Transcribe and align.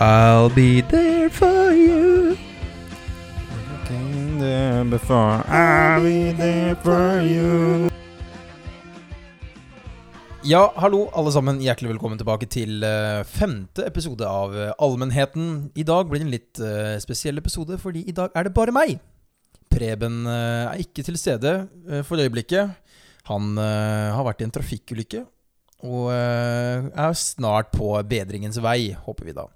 I'll 0.00 0.48
be 0.48 0.80
there 0.80 1.28
for 1.28 1.72
you. 1.76 2.34
I'll 4.32 6.00
be 6.00 6.32
there 6.32 6.74
for 6.76 7.20
you. 7.20 7.90
Ja, 10.42 10.72
hallo 10.76 11.10
alle 11.12 11.32
sammen. 11.34 11.60
Hjertelig 11.60 11.90
velkommen 11.90 12.16
tilbake 12.16 12.48
til 12.48 12.80
uh, 12.80 13.20
femte 13.28 13.84
episode 13.84 14.24
av 14.24 14.56
eh, 14.56 14.70
Allmennheten. 14.80 15.68
I 15.76 15.84
dag 15.84 16.08
blir 16.08 16.22
det 16.22 16.26
en 16.30 16.32
litt 16.32 16.62
uh, 16.64 16.96
spesiell 17.04 17.36
episode, 17.36 17.76
fordi 17.82 18.06
i 18.08 18.14
dag 18.16 18.32
er 18.32 18.48
det 18.48 18.54
bare 18.56 18.72
meg. 18.72 18.96
Preben 19.68 20.24
er 20.24 20.80
ikke 20.80 21.04
til 21.04 21.20
stede 21.20 21.52
for 22.08 22.16
øyeblikket. 22.18 22.72
Han 23.28 23.52
har 23.60 24.24
vært 24.26 24.40
i 24.40 24.48
en 24.48 24.56
trafikkulykke 24.56 25.20
og 25.86 26.10
eh, 26.12 26.88
er 26.92 27.16
snart 27.18 27.70
på 27.74 27.92
bedringens 28.08 28.58
vei, 28.62 28.92
håper 29.06 29.30
vi 29.30 29.36
da. 29.36 29.46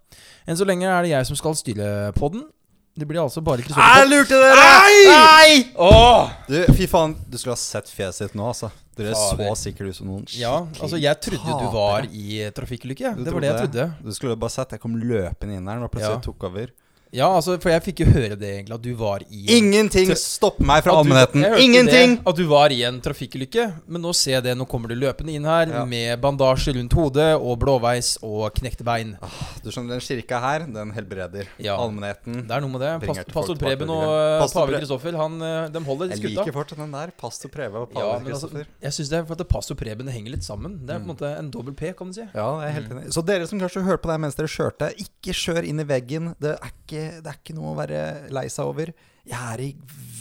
Enn 0.46 0.58
så 0.58 0.66
lenge 0.68 0.88
er 0.88 1.02
det 1.06 1.14
jeg 1.14 1.30
som 1.30 1.38
skal 1.40 1.56
styre 1.58 2.12
podden. 2.16 2.46
Det 2.94 3.08
blir 3.10 3.18
altså 3.18 3.42
bare 3.42 3.64
Jeg 3.66 4.06
lurte 4.06 4.36
dere! 4.38 4.66
Nei! 5.08 5.64
Åh! 5.82 6.28
Du, 6.46 6.60
fy 6.78 6.86
faen, 6.86 7.16
du 7.26 7.34
skulle 7.40 7.56
ha 7.56 7.58
sett 7.58 7.90
fjeset 7.90 8.28
ditt 8.28 8.36
nå, 8.38 8.46
altså. 8.52 8.70
Dere 8.94 9.16
Fader. 9.18 9.48
så 9.50 9.56
sikkert 9.64 9.90
ut 9.90 9.96
som 9.98 10.06
noen 10.12 10.28
Ja, 10.38 10.52
altså 10.78 11.00
jeg 11.02 11.18
trodde 11.26 11.56
du 11.58 11.64
var 11.74 12.06
i 12.06 12.44
trafikkulykke. 12.54 13.16
Det 13.18 13.32
var 13.34 13.42
det 13.42 13.50
jeg 13.50 13.62
trodde. 13.64 13.86
Du 14.04 14.14
skulle 14.14 14.36
bare 14.38 14.54
sett, 14.54 14.76
jeg 14.76 14.82
kom 14.84 14.94
løpende 15.00 15.58
inn 15.58 15.66
her 15.66 15.82
og 15.82 15.90
plutselig 15.90 16.20
Ja. 16.20 16.22
tok 16.22 16.46
over. 16.46 16.70
Ja, 17.14 17.28
altså, 17.30 17.54
for 17.62 17.70
jeg 17.70 17.82
fikk 17.84 18.00
jo 18.02 18.06
høre 18.10 18.34
det 18.38 18.48
egentlig, 18.56 18.74
at 18.74 18.82
du 18.82 18.90
var 18.98 19.22
i 19.30 19.44
Ingenting 19.58 20.10
stopper 20.18 20.66
meg 20.66 20.82
fra 20.82 20.96
allmennheten. 20.98 21.44
Ingenting! 21.62 22.16
Det, 22.18 22.24
at 22.26 22.36
du 22.40 22.44
var 22.50 22.72
i 22.74 22.80
en 22.88 22.96
trafikkulykke. 23.04 23.66
Men 23.86 24.02
nå 24.02 24.10
ser 24.18 24.36
jeg 24.40 24.44
det, 24.48 24.54
nå 24.58 24.66
kommer 24.70 24.90
du 24.90 24.96
løpende 24.98 25.30
inn 25.36 25.46
her 25.46 25.70
Ja. 25.70 25.84
med 25.86 26.18
bandasje 26.24 26.74
rundt 26.74 26.92
hodet 26.98 27.28
og 27.38 27.58
blåveis 27.62 28.16
og 28.26 28.48
knekte 28.58 28.82
bein. 28.86 29.14
Du 29.62 29.70
skjønner, 29.70 29.94
Den 29.94 30.00
kirka 30.02 30.40
her, 30.42 30.66
den 30.66 30.90
helbreder 30.96 31.46
Ja. 31.62 31.76
allmennheten. 31.78 32.48
Det 32.48 32.50
er 32.56 32.60
noe 32.64 32.72
med 32.74 32.80
det. 32.82 32.92
Pastor 33.32 33.54
Preben 33.62 33.88
og 33.94 34.02
eh, 34.02 34.40
Pastor 34.42 34.66
pave 34.66 34.80
Kristoffer, 34.80 35.16
han, 35.22 35.38
eh, 35.40 35.68
de 35.70 35.84
holder 35.86 36.06
i 36.10 36.18
Jeg 36.18 36.34
liker 36.34 36.52
fortsatt 36.52 36.78
den 36.82 36.90
der. 36.96 37.12
Pastor 37.16 37.48
Preben 37.54 37.76
og 37.84 37.94
Ja, 37.94 38.00
Pave 38.18 38.24
men 38.24 38.32
altså, 38.34 38.50
jeg 38.82 38.92
synes 38.98 39.08
det 39.14 39.18
er 39.20 39.24
for 39.30 39.38
at 39.38 39.48
pastor 39.48 39.78
Preben 39.78 40.08
henger 40.10 40.34
litt 40.34 40.42
sammen. 40.44 40.80
Det 40.84 40.96
er 40.96 40.98
på 40.98 41.06
en 41.06 41.14
måte 41.14 41.30
en 41.38 41.50
dobbel 41.54 41.74
P, 41.78 41.92
kan 41.96 42.10
du 42.10 42.18
si. 42.18 42.26
Ja, 42.34 42.48
jeg 42.64 42.68
er 42.68 42.76
helt 42.80 42.90
enig. 42.90 43.12
Så 43.14 43.22
dere 43.24 43.46
som 43.46 43.60
kanskje 43.62 43.84
hørte 43.86 44.02
på 44.02 44.10
det 44.10 44.18
mens 44.26 44.34
dere 44.34 44.50
kjørte, 44.50 44.90
ikke 44.98 45.32
kjør 45.36 45.62
inn 45.70 45.78
i 45.78 45.86
veggen. 45.88 46.34
Det 46.42 46.56
er 46.58 46.72
ikke, 46.72 47.03
det 47.22 47.26
er 47.32 47.38
ikke 47.42 47.54
noe 47.58 47.74
å 47.74 47.78
være 47.78 48.30
lei 48.34 48.46
seg 48.52 48.64
over. 48.70 48.92
Jeg 49.24 49.40
er 49.40 49.60
i 49.64 49.70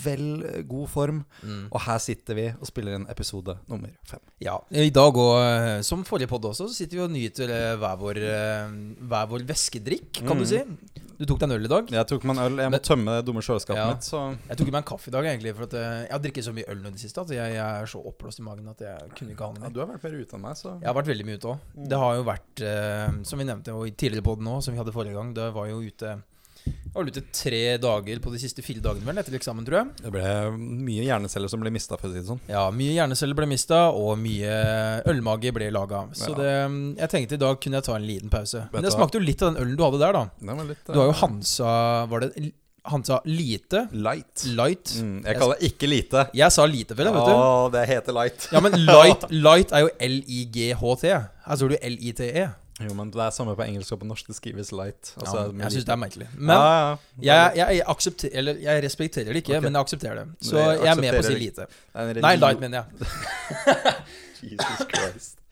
vel 0.04 0.64
god 0.68 0.88
form, 0.92 1.26
Mm. 1.44 1.68
og 1.72 1.82
her 1.82 1.98
sitter 2.00 2.36
vi 2.36 2.46
og 2.56 2.66
spiller 2.68 2.96
en 2.96 3.06
episode 3.12 3.58
nummer 3.68 3.90
fem. 4.08 4.20
Ja, 4.40 4.58
I 4.72 4.90
dag 4.96 5.14
òg, 5.14 5.42
eh, 5.44 5.82
som 5.82 6.04
forrige 6.08 6.28
podd 6.32 6.44
også, 6.48 6.68
så 6.70 6.74
sitter 6.74 6.98
vi 6.98 7.04
og 7.04 7.12
nyter 7.12 7.50
eh, 7.52 7.76
hver 7.80 7.98
vår, 8.00 8.18
eh, 8.18 8.70
hver 9.04 9.28
vår 9.28 9.44
væskedrikk, 9.48 10.26
kan 10.26 10.38
du 10.38 10.44
Mhm. 10.44 10.48
si. 10.48 10.64
Du 11.20 11.26
tok 11.26 11.40
deg 11.40 11.50
en 11.52 11.56
øl 11.60 11.66
i 11.66 11.68
dag. 11.70 11.88
Jeg 11.92 12.08
tok 12.08 12.24
meg 12.26 12.38
en 12.38 12.44
øl. 12.44 12.58
Jeg 12.58 12.68
må 12.68 12.72
Men- 12.72 12.80
tømme 12.82 13.12
det 13.18 13.26
dumme 13.26 13.42
kjøleskapet 13.44 13.76
Ja. 13.76 13.88
mitt, 13.94 14.04
så 14.04 14.38
Jeg 14.50 14.58
tok 14.58 14.72
meg 14.72 14.76
en 14.76 14.84
kaffe 14.84 15.08
i 15.08 15.12
dag, 15.12 15.24
egentlig. 15.26 15.56
For 15.56 15.64
at 15.64 15.72
jeg 15.72 16.10
har 16.12 16.20
drukket 16.20 16.44
så 16.44 16.54
mye 16.54 16.68
øl 16.70 16.78
nå 16.82 16.88
i 16.88 16.92
det 16.92 17.00
siste 17.00 17.18
at 17.22 17.28
jeg, 17.30 17.54
jeg 17.54 17.82
er 17.82 17.86
så 17.86 18.00
oppblåst 18.06 18.40
i 18.40 18.44
magen 18.44 18.68
at 18.68 18.78
jeg 18.80 19.00
kunne 19.16 19.32
ikke 19.36 19.46
ha 19.46 19.52
noe 19.54 19.64
ja. 19.64 19.70
Du 19.70 19.80
har 19.80 19.88
vært 19.88 20.04
mer 20.04 20.20
ute 20.20 20.34
enn 20.34 20.42
meg, 20.42 20.56
så 20.56 20.80
Jeg 20.82 20.88
har 20.88 20.96
vært 20.96 21.08
veldig 21.08 21.26
mye 21.26 21.38
ute 21.38 21.48
òg. 21.54 21.60
Det 21.88 21.98
har 21.98 22.16
jo 22.16 22.24
vært, 22.24 22.62
eh, 22.62 23.24
som 23.24 23.40
vi 23.40 23.46
nevnte 23.46 23.68
jo 23.68 23.84
i 23.84 23.92
tidligere 23.92 24.24
podden 24.24 24.48
òg, 24.48 24.64
som 24.64 24.74
vi 24.74 24.80
hadde 24.84 24.92
forrige 24.94 25.14
gang, 25.14 25.34
det 25.34 25.54
var 25.54 25.68
jo 25.68 25.80
ute 25.82 26.24
Jeg 26.66 26.94
var 26.94 27.08
ute 27.10 27.24
tre 27.34 27.60
dager 27.82 28.20
på 28.22 28.32
de 28.32 28.38
siste 28.40 28.62
fire 28.62 28.80
dagene 28.86 29.08
vel, 29.08 29.18
etter 29.18 29.34
eksamen, 29.34 29.66
tror 29.66 29.80
jeg. 29.80 29.88
Det 30.04 30.12
ble 30.14 30.34
mye 30.86 31.04
hjerneceller 31.08 31.50
som 31.50 31.60
ble 31.64 31.72
mista, 31.74 31.98
for 31.98 32.08
å 32.08 32.14
si 32.14 32.20
det 32.22 32.28
sånn. 32.28 32.42
Ja, 32.48 32.68
mye 32.72 32.94
hjerneceller 32.94 33.34
ble 33.40 33.48
mista, 33.50 33.80
og 33.98 34.14
mye 34.22 34.54
ølmage 35.10 35.52
ble 35.56 35.72
laga. 35.74 36.04
Så 36.14 36.30
Ja. 36.30 36.36
det, 36.38 36.98
jeg 37.02 37.10
tenkte 37.10 37.34
i 37.34 37.42
dag 37.42 37.60
kunne 37.60 37.80
jeg 37.82 37.84
ta 37.90 37.96
en 37.98 38.06
liten 38.08 38.30
pause. 38.30 38.68
Men 38.72 38.84
det 38.86 38.94
smakte 38.94 39.18
jo 39.18 39.26
litt 39.26 39.42
av 39.42 39.54
den 39.56 39.64
ølen 39.64 39.76
du 39.76 39.84
hadde 39.84 40.00
der, 40.06 40.14
da. 40.14 40.24
Litt 40.70 40.86
Du 40.86 40.94
har 41.00 41.08
jo 41.10 41.16
eh, 41.18 41.22
Hansa 41.24 42.06
Var 42.14 42.20
det 42.28 42.54
Hansa 42.86 43.22
Lite? 43.26 43.88
light. 43.94 44.44
Light? 44.54 44.94
Mm, 45.00 45.24
jeg 45.26 45.38
kaller 45.40 45.56
det 45.60 45.72
ikke 45.72 45.88
lite. 45.90 46.30
Jeg 46.36 46.52
sa 46.52 46.66
lite 46.66 46.94
vel. 46.96 47.06
vet 47.16 47.26
du. 47.26 47.32
Åh, 47.32 47.70
det 47.72 47.88
heter 47.88 48.14
light. 48.14 48.50
Ja, 48.52 48.60
men 48.60 48.74
light, 48.86 49.24
light 49.48 49.72
er 49.72 49.86
jo 49.86 49.90
L-I-G-H-T. 50.00 51.08
Her 51.48 51.56
står 51.56 51.70
det 51.74 51.80
jo 51.80 51.88
L-I-T-E. 51.90 52.50
Jo, 52.82 52.94
men 52.98 53.12
det 53.14 53.22
er 53.22 53.30
samme 53.30 53.54
på 53.56 53.66
engelsk 53.68 53.94
og 53.94 54.00
på 54.02 54.08
norsk. 54.10 54.28
Det 54.28 54.36
skrives 54.36 54.72
light. 54.74 55.14
Altså, 55.18 55.44
Ja, 55.46 55.64
jeg 55.64 55.76
syns 55.76 55.86
det 55.86 55.94
er 55.94 56.02
merkelig. 56.02 56.28
Men 56.34 56.56
ja, 56.56 56.64
ja. 56.90 56.96
jeg, 57.22 57.68
jeg, 57.78 57.84
aksepterer 57.88 58.38
Eller 58.42 58.64
jeg 58.64 58.84
respekterer 58.84 59.30
det 59.30 59.44
ikke, 59.44 59.58
okay. 59.58 59.68
men 59.68 59.78
jeg 59.78 59.88
aksepterer 59.88 60.16
det. 60.24 60.26
Så 60.42 60.58
Jeg 60.58 60.80
jeg 60.80 60.92
er 60.96 61.02
med 61.02 61.14
på 61.14 61.22
å 61.22 61.28
si 61.28 61.38
lite. 61.38 61.70
Nei, 62.26 62.36
light, 62.42 62.60
mener 62.60 62.82
jeg. 62.82 63.14
Jesus 64.50 64.86
Christ. 64.90 65.43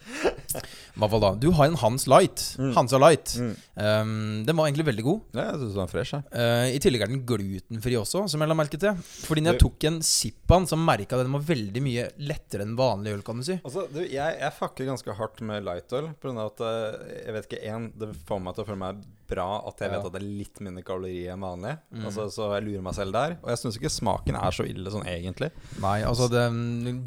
Du 1.41 1.50
har 1.56 1.66
en 1.66 1.78
Hans 1.79 2.07
Light. 2.07 2.44
Mm. 2.59 2.72
Hansa 2.75 2.97
Light. 3.01 3.35
Mm. 3.39 3.53
Um, 3.75 4.44
den 4.45 4.57
var 4.57 4.67
egentlig 4.67 4.85
veldig 4.89 5.06
god. 5.06 5.22
Ja, 5.38 5.45
jeg 5.51 5.62
synes 5.62 5.78
den 5.78 5.84
er 5.84 5.91
fresh. 5.91 6.19
Uh, 6.34 6.67
I 6.75 6.81
tillegg 6.84 7.06
er 7.06 7.12
den 7.12 7.23
glutenfri 7.28 7.95
også, 8.00 8.25
som 8.31 8.44
jeg 8.44 8.51
la 8.51 8.57
merke 8.57 8.79
til. 8.81 9.00
Fordi 9.25 9.45
når 9.45 9.56
jeg 9.56 9.63
tok 9.63 9.88
en 9.89 10.01
Sippan, 10.06 10.67
så 10.69 10.79
merka 10.79 11.17
jeg 11.17 11.29
den 11.29 11.38
var 11.38 11.47
veldig 11.47 11.85
mye 11.85 12.09
lettere 12.31 12.67
enn 12.67 12.75
vanlig 12.79 13.16
øl, 13.16 13.23
kan 13.25 13.41
du 13.41 13.47
si. 13.47 13.57
Altså, 13.62 13.88
du, 13.94 14.01
jeg, 14.03 14.38
jeg 14.44 14.57
fucker 14.57 14.91
ganske 14.91 15.17
hardt 15.22 15.41
med 15.47 15.66
lightøl. 15.67 16.12
På 16.19 16.29
grunn 16.29 16.44
av 16.44 16.53
at 16.53 16.66
eh, 16.68 17.18
jeg 17.25 17.38
vet 17.38 17.50
ikke, 17.50 17.63
en, 17.72 17.89
Det 18.01 18.13
får 18.28 18.44
meg 18.44 18.57
til 18.57 18.66
å 18.66 18.69
føle 18.72 18.83
meg 18.83 19.01
bra 19.31 19.47
at 19.68 19.80
jeg 19.81 19.90
Ja. 19.92 19.97
vet 19.97 20.06
at 20.09 20.14
det 20.16 20.22
er 20.22 20.28
litt 20.42 20.59
mindre 20.62 20.84
kalorier 20.86 21.34
enn 21.34 21.42
vanlig. 21.46 21.74
Mm. 21.96 22.06
Altså, 22.09 22.28
så 22.36 22.50
jeg 22.56 22.66
lurer 22.68 22.84
meg 22.86 22.96
selv 23.00 23.16
der. 23.16 23.38
Og 23.42 23.50
jeg 23.53 23.62
syns 23.64 23.78
ikke 23.80 23.92
smaken 23.96 24.36
er 24.40 24.52
så 24.58 24.68
ille 24.68 24.92
sånn 24.94 25.08
egentlig. 25.08 25.52
Nei, 25.81 25.97
altså 26.08 26.28
det 26.31 26.46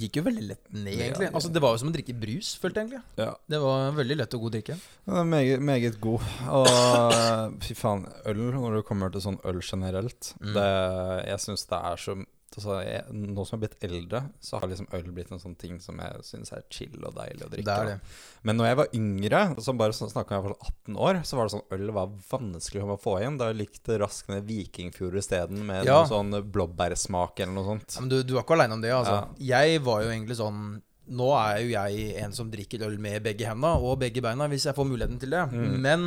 gikk 0.02 0.16
jo 0.20 0.24
veldig 0.26 0.46
lett 0.48 0.72
ned, 0.72 0.94
egentlig. 0.98 1.30
Altså 1.32 1.52
Det 1.52 1.62
var 1.62 1.74
jo 1.76 1.82
som 1.84 1.92
å 1.92 1.94
drikke 1.96 2.16
brus, 2.18 2.54
følte 2.58 2.80
jeg 2.82 2.88
egentlig. 2.90 3.02
Ja. 3.22 3.34
Det 3.48 3.60
var 3.60 3.92
veldig 4.00 4.16
lett 4.22 4.34
og 4.34 4.40
god 4.48 4.52
drikke. 4.58 4.78
Den 5.06 5.16
er 5.22 5.24
meget, 5.24 5.60
meget 5.62 6.00
god. 6.00 6.20
Og 6.48 7.58
fy 7.62 7.74
faen, 7.78 8.06
øl 8.26 8.42
når 8.54 8.78
det 8.80 8.84
kommer 8.88 9.12
til 9.12 9.20
sånn 9.24 9.38
øl 9.44 9.60
generelt 9.62 10.32
Mm. 10.40 10.54
det, 10.54 11.26
Jeg 11.28 11.38
syns 11.40 11.66
det 11.68 11.78
er 11.78 11.96
så 11.96 12.14
altså, 12.58 12.76
jeg, 12.84 13.02
Nå 13.14 13.44
som 13.44 13.56
jeg 13.56 13.58
har 13.58 13.62
blitt 13.64 13.84
eldre, 13.88 14.20
så 14.44 14.60
har 14.60 14.70
liksom 14.70 14.86
øl 14.96 15.08
blitt 15.16 15.32
en 15.34 15.40
sånn 15.42 15.56
ting 15.58 15.80
som 15.82 15.98
jeg 16.02 16.22
syns 16.28 16.52
er 16.54 16.62
chill 16.72 16.96
og 17.04 17.14
deilig 17.16 17.46
å 17.46 17.50
drikke. 17.52 17.66
Det 17.66 17.74
er 17.74 17.90
det. 17.92 18.14
Men 18.46 18.58
når 18.60 18.68
jeg 18.70 18.78
var 18.80 18.94
yngre, 19.00 19.42
så 19.66 19.74
bare 19.78 19.96
så 19.96 20.08
snakka 20.12 20.38
jeg 20.38 20.46
var 20.46 20.56
18 20.60 20.98
år, 21.08 21.20
så 21.24 21.38
var 21.38 21.48
det 21.48 21.54
sånn 21.56 21.66
øl 21.78 21.92
var 21.96 22.14
vanskelig 22.30 22.84
å 22.84 22.98
få 23.00 23.16
inn. 23.26 23.38
Da 23.40 23.50
likte 23.56 23.98
raskt 24.02 24.30
ned 24.32 24.46
Vikingfjord 24.48 25.18
isteden, 25.20 25.64
med 25.66 25.84
Ja. 25.86 26.00
noe 26.02 26.10
sånn 26.10 26.32
blåbærsmak 26.54 27.40
eller 27.40 27.54
noe 27.56 27.64
sånt. 27.72 27.94
Ja, 27.96 28.00
men 28.04 28.10
du, 28.12 28.22
du 28.22 28.34
var 28.34 28.44
ikke 28.46 28.58
aleine 28.58 28.78
om 28.78 28.84
det, 28.84 28.92
altså. 28.94 29.20
Jeg 29.38 29.80
var 29.84 30.02
jo 30.06 30.10
egentlig 30.14 30.36
sånn 30.40 30.82
Nå 31.04 31.26
er 31.36 31.58
jo 31.60 31.68
jeg 31.74 32.14
en 32.24 32.32
som 32.32 32.48
drikker 32.48 32.80
øl 32.86 32.94
med 32.96 33.20
begge 33.26 33.44
hendene 33.44 33.74
og 33.76 33.98
begge 34.00 34.22
beina, 34.24 34.46
hvis 34.48 34.64
jeg 34.70 34.72
får 34.78 34.86
muligheten 34.88 35.18
til 35.20 35.34
det. 35.34 35.42
Mm. 35.52 35.74
Men 35.84 36.06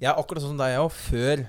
jeg 0.00 0.08
er 0.08 0.16
akkurat 0.16 0.40
sånn 0.40 0.54
som 0.54 0.62
deg 0.62 0.78
òg. 0.80 0.88
Før 0.96 1.42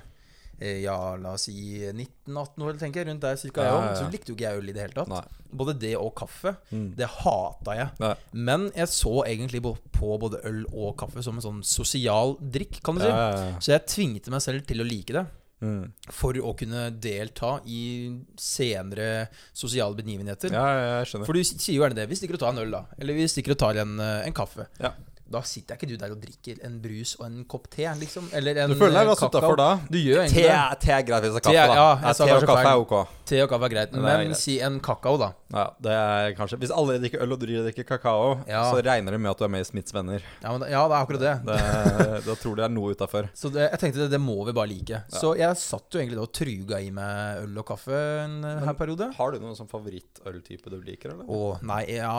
ja, 0.60 0.96
la 1.20 1.34
oss 1.34 1.46
si 1.48 1.54
19-18 1.90 2.64
år, 2.66 2.78
tenker 2.80 3.02
jeg, 3.02 3.08
rundt 3.10 3.24
der 3.24 3.38
cirka, 3.40 3.64
Ja, 3.66 3.76
ja, 3.88 3.94
så 3.98 4.08
likte 4.12 4.32
jo 4.32 4.36
ikke 4.38 4.46
jeg 4.46 4.62
øl 4.62 4.70
i 4.70 4.74
det 4.76 4.84
hele 4.86 4.96
tatt. 4.96 5.10
Nei. 5.10 5.22
Både 5.54 5.76
det 5.78 5.94
og 5.98 6.12
kaffe. 6.18 6.56
Mm. 6.70 6.88
Det 6.98 7.08
hata 7.20 7.76
jeg. 7.78 7.92
Nei. 8.02 8.14
Men 8.32 8.68
jeg 8.74 8.90
så 8.90 9.14
egentlig 9.26 9.62
på 9.64 10.10
både 10.20 10.42
øl 10.48 10.64
og 10.72 10.96
kaffe 10.98 11.22
som 11.22 11.38
en 11.38 11.44
sånn 11.44 11.62
sosial 11.66 12.36
drikk, 12.40 12.82
kan 12.84 12.98
du 12.98 13.04
si. 13.04 13.14
Så 13.62 13.74
jeg 13.74 13.86
tvingte 13.90 14.34
meg 14.34 14.42
selv 14.44 14.66
til 14.68 14.82
å 14.82 14.88
like 14.88 15.14
det. 15.14 15.26
Mm. 15.64 15.84
For 16.12 16.36
å 16.44 16.52
kunne 16.58 16.88
delta 17.00 17.56
i 17.70 18.10
senere 18.40 19.28
sosiale 19.56 19.96
begivenheter. 19.96 20.52
ja, 20.52 20.64
ja, 20.74 20.84
jeg 21.00 21.12
skjønner. 21.12 21.28
For 21.30 21.38
du 21.38 21.44
sier 21.46 21.76
jo 21.76 21.84
gjerne 21.84 22.00
det. 22.02 22.08
Vi 22.10 22.18
stikker 22.20 22.36
og 22.36 22.42
tar 22.42 22.52
en 22.52 22.62
øl, 22.66 22.74
da. 22.74 22.84
Eller 22.98 23.16
vi 23.16 23.26
stikker 23.30 23.54
og 23.54 23.60
tar 23.62 23.80
en, 23.80 23.98
eh, 24.02 24.26
en 24.26 24.36
kaffe. 24.36 24.66
Ja. 24.82 24.92
Da 25.24 25.40
sitter 25.40 25.78
ikke 25.78 25.88
du 25.88 25.94
der 25.96 26.12
og 26.12 26.18
drikker 26.20 26.58
en 26.66 26.74
brus 26.84 27.14
og 27.18 27.24
en 27.26 27.44
kopp 27.48 27.64
te, 27.72 27.86
liksom. 27.98 28.26
Eller 28.36 28.58
en 28.60 28.68
kakao. 28.68 28.74
Du 28.74 28.80
føler 28.82 28.94
deg 28.98 29.00
eh, 29.00 29.08
ganske 29.08 29.24
kakao. 29.24 29.40
utafor 29.40 29.56
da? 29.56 29.68
Du 29.88 29.96
gjør 29.98 30.18
Te, 30.20 30.24
egentlig 30.26 30.44
det. 30.44 30.80
te 30.84 30.92
er 30.92 31.06
greit 31.08 31.24
hvis 31.24 31.32
det 31.32 31.40
er 31.40 31.46
kaffe, 31.46 31.64
da. 31.70 31.76
ja, 32.04 32.12
sa 32.12 32.26
te 32.28 32.34
og 32.36 32.44
kaffe 32.50 32.72
er 32.74 32.82
ok. 32.82 32.94
Te 33.24 33.40
og 33.40 33.48
kaffe 33.54 33.64
er 33.70 33.72
greit. 33.72 33.94
Men 33.96 34.04
er 34.12 34.24
greit. 34.28 34.38
si 34.42 34.58
en 34.60 34.76
kakao, 34.84 35.16
da. 35.22 35.30
Ja, 35.54 35.64
det 35.80 35.94
er 35.96 36.34
kanskje 36.36 36.58
Hvis 36.60 36.74
alle 36.74 36.98
drikker 37.00 37.22
øl 37.24 37.32
og 37.32 37.40
du 37.40 37.46
drikker 37.48 37.86
kakao, 37.88 38.34
Ja. 38.50 38.66
så 38.68 38.82
regner 38.84 39.16
det 39.16 39.20
med 39.24 39.30
at 39.32 39.38
du 39.40 39.44
er 39.48 39.52
med 39.54 39.64
i 39.64 39.68
Smiths 39.70 39.94
venner. 39.96 40.20
Ja, 40.42 40.52
men, 40.52 40.68
ja, 40.68 40.84
det 40.92 40.98
er 40.98 41.00
akkurat 41.00 41.24
det. 41.24 41.34
Det, 41.48 42.20
da 42.28 42.34
tror 42.42 42.54
de 42.54 42.62
det 42.62 42.68
er 42.68 42.74
noe 42.76 42.92
utafor. 42.94 43.30
Så 43.34 43.50
det, 43.54 43.64
jeg 43.70 43.80
tenkte 43.80 44.04
det, 44.04 44.10
det 44.12 44.20
må 44.20 44.36
vi 44.44 44.52
bare 44.52 44.68
like. 44.70 45.02
Så 45.08 45.34
jeg 45.40 45.56
satt 45.56 45.88
jo 45.88 46.00
egentlig 46.02 46.20
da 46.20 46.26
og 46.28 46.32
truga 46.36 46.78
i 46.84 46.90
meg 46.94 47.42
øl 47.44 47.58
og 47.60 47.66
kaffe 47.72 47.96
en 48.24 48.38
eh, 48.44 48.62
her 48.68 48.76
periode. 48.78 49.10
Har 49.16 49.32
du 49.32 49.40
noen 49.40 49.56
sånn 49.56 49.68
favorittøltype 49.72 50.70
du 50.72 50.78
liker, 50.84 51.16
eller? 51.16 51.24
Å, 51.28 51.58
nei, 51.64 51.82
ja 51.96 52.12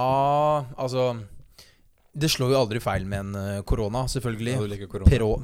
Altså 0.78 1.12
Det 2.18 2.30
slår 2.32 2.54
jo 2.54 2.60
aldri 2.62 2.80
feil 2.80 3.04
med 3.12 3.20
en 3.26 3.36
eh, 3.36 3.62
korona, 3.68 4.06
selvfølgelig. 4.08 4.54
Ja, 4.56 4.60
du 4.64 4.68
liker 4.72 4.88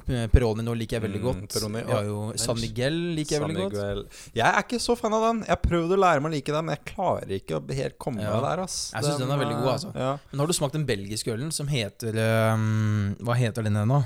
eh, 0.08 0.28
Peroni 0.32 0.64
nå 0.64 0.76
liker 0.80 0.98
jeg 1.00 1.04
veldig 1.04 1.20
Mm, 1.20 1.26
godt. 1.26 1.56
Peroni, 1.58 1.82
Vi 1.84 1.92
har 1.92 2.06
jo 2.08 2.20
San 2.40 2.56
Miguel 2.62 3.00
liker 3.18 3.36
jeg 3.36 3.42
San 3.42 3.52
veldig 3.52 3.66
godt. 3.74 4.22
Jeg 4.40 4.48
er 4.48 4.64
ikke 4.64 4.80
så 4.80 4.96
fan 4.96 5.14
av 5.18 5.26
den. 5.28 5.42
Jeg 5.44 5.52
har 5.52 5.62
prøvd 5.66 5.92
å 5.92 6.00
lære 6.00 6.22
meg 6.24 6.32
å 6.32 6.36
like 6.38 6.56
den, 6.56 6.66
men 6.70 6.78
jeg 6.78 6.86
klarer 6.96 7.36
ikke 7.42 7.60
å 7.60 7.76
helt 7.82 7.98
komme 8.00 8.24
Ja. 8.24 8.32
meg 8.38 8.42
der. 8.48 8.64
ass 8.64 8.78
Jeg 8.96 9.04
synes 9.04 9.20
den 9.20 9.32
er 9.36 9.44
veldig 9.44 9.58
god, 9.60 9.72
altså. 9.76 9.92
Ja. 9.96 10.18
Men 10.32 10.40
har 10.40 10.48
du 10.48 10.54
smakt 10.54 10.74
den 10.80 10.86
belgiske 10.88 11.34
ølen 11.36 11.52
som 11.52 11.68
heter 11.68 12.16
um, 12.56 13.16
Hva 13.20 13.36
heter 13.36 13.64
den 13.68 13.74
nå? 13.74 14.04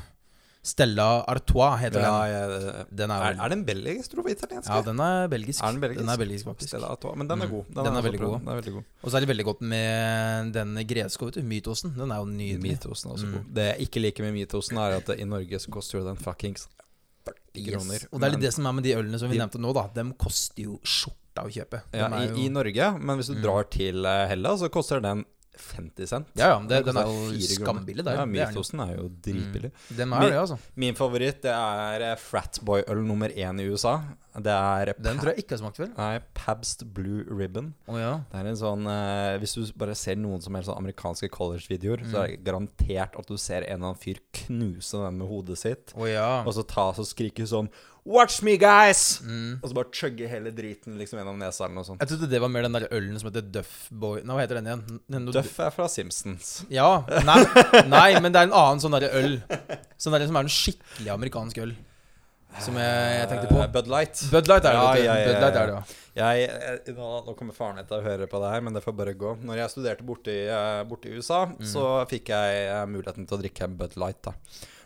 Stella 0.66 1.06
Artois 1.30 1.78
heter 1.80 2.02
Ja, 2.02 2.14
den. 2.26 2.62
jeg, 2.66 2.86
Den 2.98 3.12
er, 3.14 3.22
er, 3.22 3.36
er 3.46 3.50
den 3.54 3.62
belgisk, 3.68 4.10
tror 4.12 4.26
jeg? 4.26 4.38
Italiensk? 4.40 4.70
Ja, 4.72 4.82
den 4.82 5.00
er 5.00 5.28
belgisk. 5.30 5.62
Er 5.62 5.72
den 5.76 5.82
belgisk? 5.84 6.00
Den 6.02 6.10
er 6.10 6.18
belgisk, 6.18 6.46
faktisk. 6.50 6.70
Stella 6.72 6.88
Artois. 6.96 7.16
Men 7.22 7.28
den 7.30 7.42
er 7.42 7.46
Mm. 7.46 7.52
god. 7.54 7.66
Den 7.76 7.86
er 7.86 7.94
jeg 8.02 8.04
veldig 8.08 8.20
god. 8.24 8.40
Den 8.40 8.48
er 8.50 8.56
veldig 8.62 8.74
god. 8.74 8.84
Og 9.04 9.12
så 9.12 9.16
er 9.16 9.20
det 9.26 9.30
veldig 9.30 9.46
godt 9.46 9.62
med 9.62 10.54
den 10.54 10.76
greske, 10.90 11.26
vet 11.26 11.36
du. 11.36 11.42
Mytosen. 11.44 11.94
Den 11.96 12.12
er 12.12 12.18
jo 12.18 12.26
nydelig. 12.26 12.62
Mytosen 12.80 13.12
er 13.12 13.14
også 13.16 13.26
Mm. 13.28 13.34
god. 13.38 13.54
Det 13.54 13.66
jeg 13.78 13.88
ikke 13.90 14.02
liker 14.02 14.24
med 14.24 14.34
mytosen, 14.40 14.78
er 14.78 14.98
at 14.98 15.10
i 15.20 15.24
Norge 15.24 15.60
så 15.60 15.70
koster 15.70 16.00
jo 16.00 16.06
den 16.08 16.18
fuckings 16.18 16.68
40 17.26 17.66
kroner. 17.72 18.08
Og 18.12 18.20
det 18.20 18.26
er 18.26 18.32
litt 18.32 18.40
Men- 18.40 18.42
det 18.42 18.54
som 18.54 18.66
er 18.66 18.72
med 18.74 18.84
de 18.84 18.94
ølene 18.96 19.20
som 19.20 19.30
vi 19.30 19.38
De- 19.38 19.46
nevnte 19.46 19.60
nå, 19.62 19.74
da. 19.74 19.88
De 19.94 20.14
koster 20.14 20.64
jo 20.64 20.80
skjorta 20.84 21.46
å 21.46 21.50
kjøpe. 21.52 21.82
De 21.92 21.98
ja, 22.00 22.08
er 22.08 22.22
i, 22.24 22.28
jo- 22.28 22.36
I 22.46 22.50
Norge, 22.50 23.00
men 23.02 23.18
hvis 23.18 23.28
du 23.28 23.36
Mm. 23.36 23.42
drar 23.44 23.64
til 23.70 24.06
eh, 24.06 24.28
Hellas, 24.30 24.62
så 24.62 24.70
koster 24.70 25.00
den 25.02 25.26
50 25.62 26.08
cent. 26.10 26.28
Ja, 26.36 26.50
ja, 26.54 26.60
det, 26.68 26.82
den 26.86 26.98
er 26.98 27.08
jo 27.10 27.40
skambillig 27.46 28.04
der. 28.06 28.20
Ja, 28.22 28.26
Mythosen 28.26 28.80
er 28.84 28.96
jo. 28.98 29.08
Dritbillig. 29.26 29.72
Den 29.90 30.14
er 30.14 30.20
min, 30.20 30.30
det, 30.34 30.40
altså. 30.42 30.58
Min 30.76 30.96
favoritt 30.98 31.42
det 31.46 31.54
er 31.54 32.06
eh, 32.12 32.16
Fratboy-øl 32.20 33.02
nummer 33.06 33.30
én 33.34 33.62
i 33.62 33.68
USA. 33.72 33.96
Det 34.36 34.52
er 34.52 34.94
Den 35.00 35.18
tror 35.22 35.32
jeg 35.32 35.46
ikke 35.46 35.56
har 35.56 35.62
smakt 35.64 35.78
før. 35.80 35.92
Nei, 35.96 36.20
Pabst 36.36 36.84
Blue 36.94 37.24
Ribbon. 37.32 37.74
Oh, 37.88 37.96
ja. 38.00 38.18
Det 38.32 38.42
er 38.42 38.50
en 38.52 38.58
sånn 38.60 38.84
eh, 38.92 39.38
Hvis 39.40 39.54
du 39.56 39.62
bare 39.80 39.96
ser 39.96 40.18
noen 40.20 40.42
som 40.44 40.56
helst 40.58 40.68
sånn 40.72 40.82
amerikanske 40.82 41.30
college-videoer, 41.32 42.04
så 42.04 42.16
Mm. 42.16 42.22
er 42.24 42.28
det 42.36 42.44
garantert 42.46 43.16
at 43.20 43.28
du 43.28 43.38
ser 43.38 43.64
en 43.64 43.76
eller 43.80 43.92
annen 43.92 44.00
fyr 44.02 44.20
knuse 44.46 45.00
den 45.06 45.18
med 45.20 45.28
hodet 45.28 45.58
sitt, 45.60 45.94
oh, 45.96 46.06
ja. 46.08 46.44
og 46.46 46.54
så 46.56 46.64
ta 46.68 46.90
og 46.92 47.08
skrike 47.08 47.48
sånn 47.48 47.70
Watch 48.06 48.44
me, 48.46 48.54
guys! 48.62 49.20
Mm. 49.26 49.56
Og 49.64 49.70
så 49.72 49.74
bare 49.74 49.90
chugge 49.98 50.28
hele 50.30 50.52
driten 50.54 50.94
liksom 51.00 51.18
gjennom 51.18 51.40
nesa 51.42 51.64
eller 51.66 51.74
noe 51.80 51.88
sånt. 51.88 52.04
Jeg 52.04 52.12
trodde 52.12 52.28
det 52.30 52.42
var 52.44 52.52
mer 52.54 52.68
den 52.68 52.76
der 52.78 52.86
ølen 52.94 53.16
som 53.18 53.32
heter 53.32 53.42
Duff 53.56 53.88
Boy 53.90 54.20
Nei, 54.22 54.36
hva 54.38 54.44
heter 54.44 54.60
den 54.60 54.70
igjen? 54.70 55.00
Den- 55.10 55.26
Duff 55.34 55.56
er 55.66 55.72
fra 55.74 55.88
Simpsons. 55.90 56.52
Ja. 56.70 56.92
Nei, 57.26 57.40
nei, 57.90 58.20
men 58.22 58.30
det 58.36 58.44
er 58.44 58.52
en 58.52 58.54
annen 58.54 58.84
sånn 58.84 58.94
derre 58.94 59.10
øl. 59.24 59.40
Sånn 59.98 60.14
der, 60.14 60.28
som 60.30 60.38
er 60.38 60.46
en 60.46 60.54
skikkelig 60.54 61.12
amerikansk 61.16 61.64
øl. 61.66 61.74
Som 62.62 62.78
jeg, 62.80 63.16
jeg 63.20 63.26
tenkte 63.34 63.50
på. 63.50 63.58
Eh, 63.66 63.72
Bud 63.74 63.90
Light. 63.92 64.22
Bud 64.32 64.48
Light 64.54 64.64
er 64.70 64.78
det. 64.78 64.84
Ja, 64.86 64.92
vet 64.94 65.04
ja, 65.04 65.16
ja, 65.18 65.26
Bud 65.26 65.42
Light 65.44 65.58
er 65.60 65.66
det, 65.68 65.74
ja. 65.74 65.98
Jeg, 66.22 66.46
eh, 66.70 66.94
nå, 66.96 67.10
nå 67.26 67.34
kommer 67.36 67.58
faren 67.58 67.76
min 67.82 67.90
til 67.90 67.98
å 67.98 68.06
høre 68.06 68.30
på 68.32 68.40
det 68.46 68.52
her, 68.54 68.62
men 68.64 68.78
det 68.78 68.86
får 68.86 68.96
bare 69.02 69.16
gå. 69.20 69.34
Når 69.50 69.60
jeg 69.60 69.74
studerte 69.74 70.06
borte 70.08 70.32
i, 70.32 70.46
eh, 70.48 70.84
borte 70.88 71.10
i 71.10 71.18
USA, 71.18 71.42
Mm. 71.50 71.66
så 71.74 71.90
fikk 72.08 72.30
jeg 72.32 72.88
muligheten 72.94 73.26
til 73.28 73.36
å 73.36 73.42
drikke 73.42 73.68
Bud 73.82 73.98
Light. 74.00 74.22
da 74.30 74.38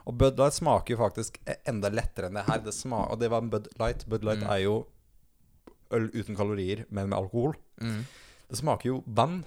Og 0.09 0.15
Bud 0.17 0.39
Light 0.41 0.55
smaker 0.57 0.95
jo 0.95 0.97
faktisk 1.03 1.37
e- 1.45 1.59
enda 1.69 1.91
lettere 1.93 2.29
enn 2.31 2.37
det 2.39 2.45
her. 2.47 2.63
Det 2.65 2.73
smaker, 2.73 3.11
og 3.13 3.19
det 3.21 3.29
var 3.29 3.43
en 3.45 3.51
Bud 3.53 3.67
Light. 3.79 4.07
Bud 4.09 4.23
Light 4.25 4.41
Mm. 4.41 4.49
er 4.55 4.63
jo 4.63 4.75
øl 5.93 6.09
uten 6.13 6.35
kalorier, 6.37 6.85
men 6.89 7.09
med 7.09 7.17
alkohol. 7.19 7.53
Mm. 7.81 8.03
Det 8.49 8.57
smaker 8.57 8.89
jo 8.89 9.03
vann 9.05 9.43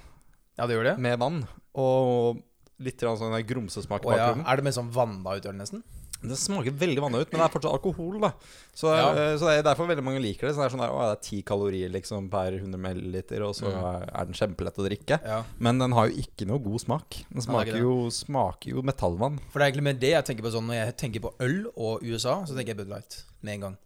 Ja, 0.59 0.67
det 0.67 0.77
gjør 0.77 0.85
det? 0.93 0.99
med 0.99 1.19
vann. 1.19 1.43
Og 1.75 2.43
litt 2.79 2.99
sånn 3.01 3.35
grumsesmak 3.47 4.03
i 4.05 4.09
bakgrunnen. 4.11 4.45
ja. 4.45 4.53
Er 4.53 4.57
det 4.57 4.65
mer 4.65 4.71
sånn 4.73 4.91
vanna 4.93 5.37
ut 5.37 5.47
øl, 5.47 5.55
nesten? 5.59 5.83
Det 6.23 6.37
smaker 6.39 6.71
veldig 6.79 7.01
vanna 7.03 7.19
ut, 7.19 7.33
men 7.33 7.41
det 7.41 7.47
er 7.49 7.53
fortsatt 7.59 7.73
alkohol, 7.75 8.21
da. 8.23 8.31
Så, 8.75 8.87
Ja. 8.95 9.09
eh, 9.11 9.37
så 9.37 9.49
det 9.51 9.59
er 9.59 9.63
derfor 9.67 9.89
veldig 9.91 10.05
mange 10.07 10.21
liker 10.23 10.47
det. 10.47 10.55
Så 10.55 10.63
det 10.63 10.67
er 10.69 10.77
sånn 10.77 10.85
der, 10.85 10.93
å, 10.95 11.01
det 11.11 11.19
er 11.19 11.23
ti 11.29 11.43
kalorier 11.43 11.91
liksom 11.91 12.31
per 12.31 12.53
100 12.61 12.79
ml, 12.79 13.43
og 13.49 13.55
så 13.59 13.67
Mm. 13.73 14.09
er 14.15 14.25
den 14.25 14.35
kjempelett 14.39 14.79
å 14.79 14.87
drikke. 14.89 15.19
Ja. 15.25 15.43
Men 15.59 15.79
den 15.79 15.93
har 15.93 16.09
jo 16.09 16.17
ikke 16.23 16.47
noe 16.47 16.59
god 16.63 16.81
smak. 16.81 17.25
Den 17.33 17.43
smaker 17.43 17.77
jo, 17.79 18.09
smaker 18.11 18.71
jo 18.71 18.83
metallvann. 18.83 19.41
For 19.51 19.59
det 19.59 19.67
er 19.67 19.71
egentlig 19.73 19.83
med 19.91 20.01
det 20.01 20.11
jeg 20.15 20.25
tenker 20.25 20.43
på 20.47 20.53
sånn 20.55 20.67
når 20.71 20.79
jeg 20.87 20.97
tenker 20.97 21.21
på 21.21 21.35
øl 21.41 21.67
og 21.77 22.03
USA, 22.03 22.45
så 22.47 22.55
tenker 22.55 22.69
jeg 22.69 22.77
Bud 22.77 22.89
Light 22.89 23.25
med 23.43 23.55
en 23.55 23.61
gang. 23.61 23.77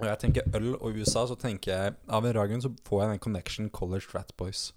Når 0.00 0.08
jeg 0.16 0.18
tenker 0.20 0.54
øl 0.56 0.74
og 0.80 0.96
USA, 0.96 1.26
så 1.26 1.36
tenker 1.38 1.72
jeg 1.72 1.94
Av 2.08 2.24
en 2.24 2.32
ragun 2.34 2.60
så 2.60 2.68
får 2.84 3.00
jeg 3.02 3.10
den 3.10 3.18
connection 3.18 3.68
College 3.70 4.02
Frat 4.04 4.32
Boys. 4.36 4.72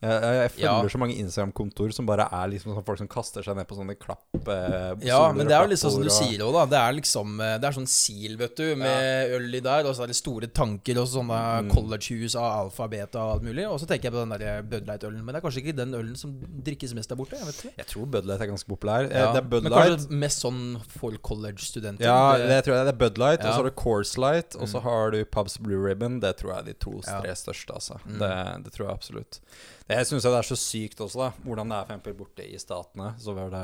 Jeg, 0.00 0.22
jeg, 0.22 0.34
jeg 0.40 0.50
følger 0.54 0.64
Ja. 0.64 0.88
så 0.88 0.98
mange 0.98 1.16
Instagram-kontoer 1.20 1.92
som 1.92 2.06
bare 2.08 2.24
er 2.32 2.48
liksom 2.48 2.72
sånn 2.74 2.84
folk 2.86 2.98
som 2.98 3.08
kaster 3.08 3.42
seg 3.44 3.54
ned 3.58 3.66
på 3.68 3.76
sånne 3.76 3.96
klapp 4.00 4.48
eh, 4.48 4.94
Ja, 5.04 5.32
men 5.32 5.46
det 5.46 5.52
er 5.52 5.66
jo 5.68 5.76
sånn 5.76 5.92
som 5.92 6.02
du 6.02 6.08
sier 6.08 6.40
òg, 6.40 6.54
da. 6.56 6.62
Det 6.72 6.78
er 6.80 6.92
liksom 6.96 7.34
eh, 7.44 7.58
Det 7.60 7.68
er 7.68 7.76
sånn 7.76 7.88
sil, 7.90 8.36
vet 8.40 8.56
du, 8.56 8.74
med 8.80 9.34
øl 9.36 9.54
i 9.54 9.60
der, 9.60 9.84
og 9.84 9.94
så 9.94 10.04
er 10.06 10.06
det 10.12 10.16
store 10.16 10.48
tanker 10.48 10.96
og 11.02 11.06
sånne 11.06 11.40
Mm. 11.60 11.68
collegehus 11.74 12.34
av 12.36 12.46
alfa, 12.66 12.86
beta 12.88 13.20
og 13.20 13.32
alt 13.34 13.42
mulig. 13.44 13.66
Og 13.68 13.76
så 13.80 13.86
tenker 13.86 14.08
jeg 14.08 14.12
på 14.14 14.20
den 14.24 14.32
der 14.38 14.62
Bud 14.62 14.86
Light-ølen. 14.88 15.20
Men 15.24 15.34
det 15.34 15.40
er 15.42 15.44
kanskje 15.44 15.60
ikke 15.64 15.76
den 15.76 15.92
ølen 15.94 16.16
som 16.16 16.32
drikkes 16.64 16.94
mest 16.96 17.08
der 17.12 17.16
borte. 17.20 17.36
Jeg 17.36 17.46
vet 17.46 17.60
ikke. 17.64 17.72
Jeg 17.76 17.86
tror 17.92 18.06
Bud 18.06 18.24
Light 18.30 18.40
er 18.40 18.46
ganske 18.52 18.68
populær. 18.70 19.04
Eh, 19.10 19.18
Ja. 19.20 19.32
Det 19.34 19.42
er 19.44 19.48
Bud 19.52 19.62
men 19.64 19.72
kanskje 19.72 20.10
mest 20.10 20.40
sånn 20.44 20.80
for 20.88 21.12
college-studenter. 21.20 22.04
Ja, 22.08 22.36
Det- 22.38 22.48
det 22.48 22.64
tror 22.64 22.74
jeg 22.76 22.86
det 22.86 22.94
er 22.94 22.98
Bud 23.04 23.18
Light, 23.18 23.40
og 23.44 23.52
så 23.52 23.56
har 23.60 23.64
du 23.64 23.70
Course 23.70 24.16
Light, 24.18 24.56
og 24.56 24.68
så 24.68 24.78
Mm. 24.80 24.82
har 24.82 25.10
du 25.10 25.24
Pubs 25.24 25.58
Blue 25.58 25.84
Ribbon. 25.84 26.20
Det 26.20 26.36
tror 26.38 26.54
jeg 26.54 26.58
er 26.58 26.62
de 26.64 26.72
to 26.74 27.00
Ja. 27.06 27.20
tre 27.20 27.30
største, 27.34 27.74
altså. 27.74 28.00
Mm. 28.06 28.18
Det, 28.18 28.64
det 28.64 28.72
tror 28.72 28.86
jeg 28.88 28.94
absolutt. 28.96 29.40
Jeg 29.90 30.06
syns 30.06 30.22
det 30.22 30.30
er 30.38 30.46
så 30.46 30.56
sykt 30.58 31.00
også, 31.02 31.18
da. 31.24 31.28
Hvordan 31.42 31.72
det 31.72 31.76
er 31.80 31.86
for 31.88 31.92
eksempel 31.96 32.14
borte 32.20 32.44
i 32.46 32.58
Statene. 32.62 33.08
Så 33.18 33.32
var, 33.34 33.48
det, 33.50 33.62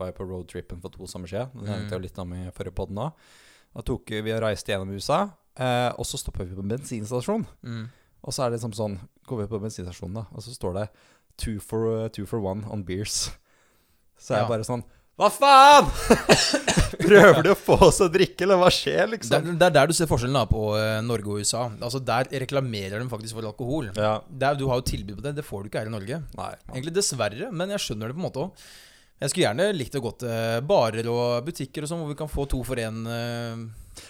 var 0.00 0.08
jeg 0.10 0.16
på 0.16 0.26
roadtrippen 0.26 0.80
for 0.82 0.90
to 0.94 1.06
sommer 1.06 1.30
siden. 1.30 1.52
Det 1.54 1.68
nevnte 1.68 1.92
jeg 1.94 2.00
jo 2.00 2.04
litt 2.06 2.18
om 2.24 2.32
i 2.34 2.40
forrige 2.56 2.74
pod 2.80 2.90
nå. 2.96 3.04
Da 3.76 3.84
tok 3.86 4.10
vi 4.26 4.32
og 4.34 4.40
reiste 4.42 4.72
gjennom 4.72 4.90
USA, 4.96 5.20
eh, 5.60 5.90
og 5.94 6.08
så 6.08 6.18
stoppa 6.18 6.42
vi 6.48 6.56
på 6.56 6.64
en 6.64 6.72
bensinstasjon. 6.72 7.44
Mm. 7.62 7.84
Og 8.26 8.34
så 8.34 8.42
er 8.42 8.50
det 8.50 8.58
liksom 8.58 8.74
sånn 8.74 8.98
Går 9.28 9.42
vi 9.42 9.46
på 9.52 9.58
bensinstasjonen, 9.60 10.14
da, 10.16 10.22
og 10.32 10.40
så 10.42 10.54
står 10.56 10.72
det 10.78 10.86
two 11.38 11.58
for, 11.60 12.08
two 12.16 12.24
for 12.26 12.40
one 12.40 12.64
on 12.72 12.80
beers. 12.88 13.28
Så 14.18 14.32
er 14.34 14.40
jeg 14.40 14.46
Ja. 14.48 14.48
bare 14.48 14.64
sånn 14.64 14.82
Hva 15.18 15.28
faen?! 15.34 15.88
Prøver 17.08 17.40
du 17.42 17.50
å 17.50 17.56
få 17.58 17.74
oss 17.88 17.98
å 18.04 18.06
drikke, 18.12 18.44
eller 18.44 18.58
hva 18.60 18.68
skjer, 18.70 19.08
liksom? 19.10 19.48
det 19.58 19.66
er 19.66 19.74
der 19.74 19.90
du 19.90 19.94
ser 19.96 20.06
forskjellen 20.10 20.36
da 20.38 20.44
på 20.50 20.62
eh, 20.78 20.98
Norge 21.02 21.32
og 21.32 21.42
USA. 21.42 21.64
Altså 21.74 21.98
Der 22.06 22.30
reklamerer 22.44 23.02
de 23.02 23.08
faktisk 23.10 23.38
for 23.38 23.48
alkohol. 23.48 23.88
Ja. 23.98 24.18
Der, 24.28 24.58
du 24.58 24.68
har 24.70 24.78
jo 24.78 24.86
tilbud 24.86 25.18
på 25.18 25.24
det. 25.26 25.34
Det 25.40 25.46
får 25.46 25.64
du 25.64 25.70
ikke 25.70 25.82
her 25.82 25.90
i 25.90 25.94
Norge. 25.94 26.20
Nei. 26.38 26.52
Egentlig 26.70 26.94
dessverre, 27.00 27.50
men 27.50 27.74
jeg 27.74 27.82
skjønner 27.82 28.12
det 28.12 28.18
på 28.18 28.22
en 28.22 28.28
måte 28.28 28.44
òg. 28.46 28.68
Jeg 29.18 29.32
skulle 29.32 29.48
gjerne 29.48 29.68
likt 29.74 29.98
å 29.98 30.04
gå 30.04 30.14
til 30.22 30.66
barer 30.70 31.10
og 31.10 31.48
butikker 31.48 31.82
og 31.82 31.90
sånn, 31.90 32.04
hvor 32.04 32.12
vi 32.14 32.18
kan 32.20 32.30
få 32.30 32.46
to 32.50 32.62
for 32.66 32.78
én. 32.78 33.02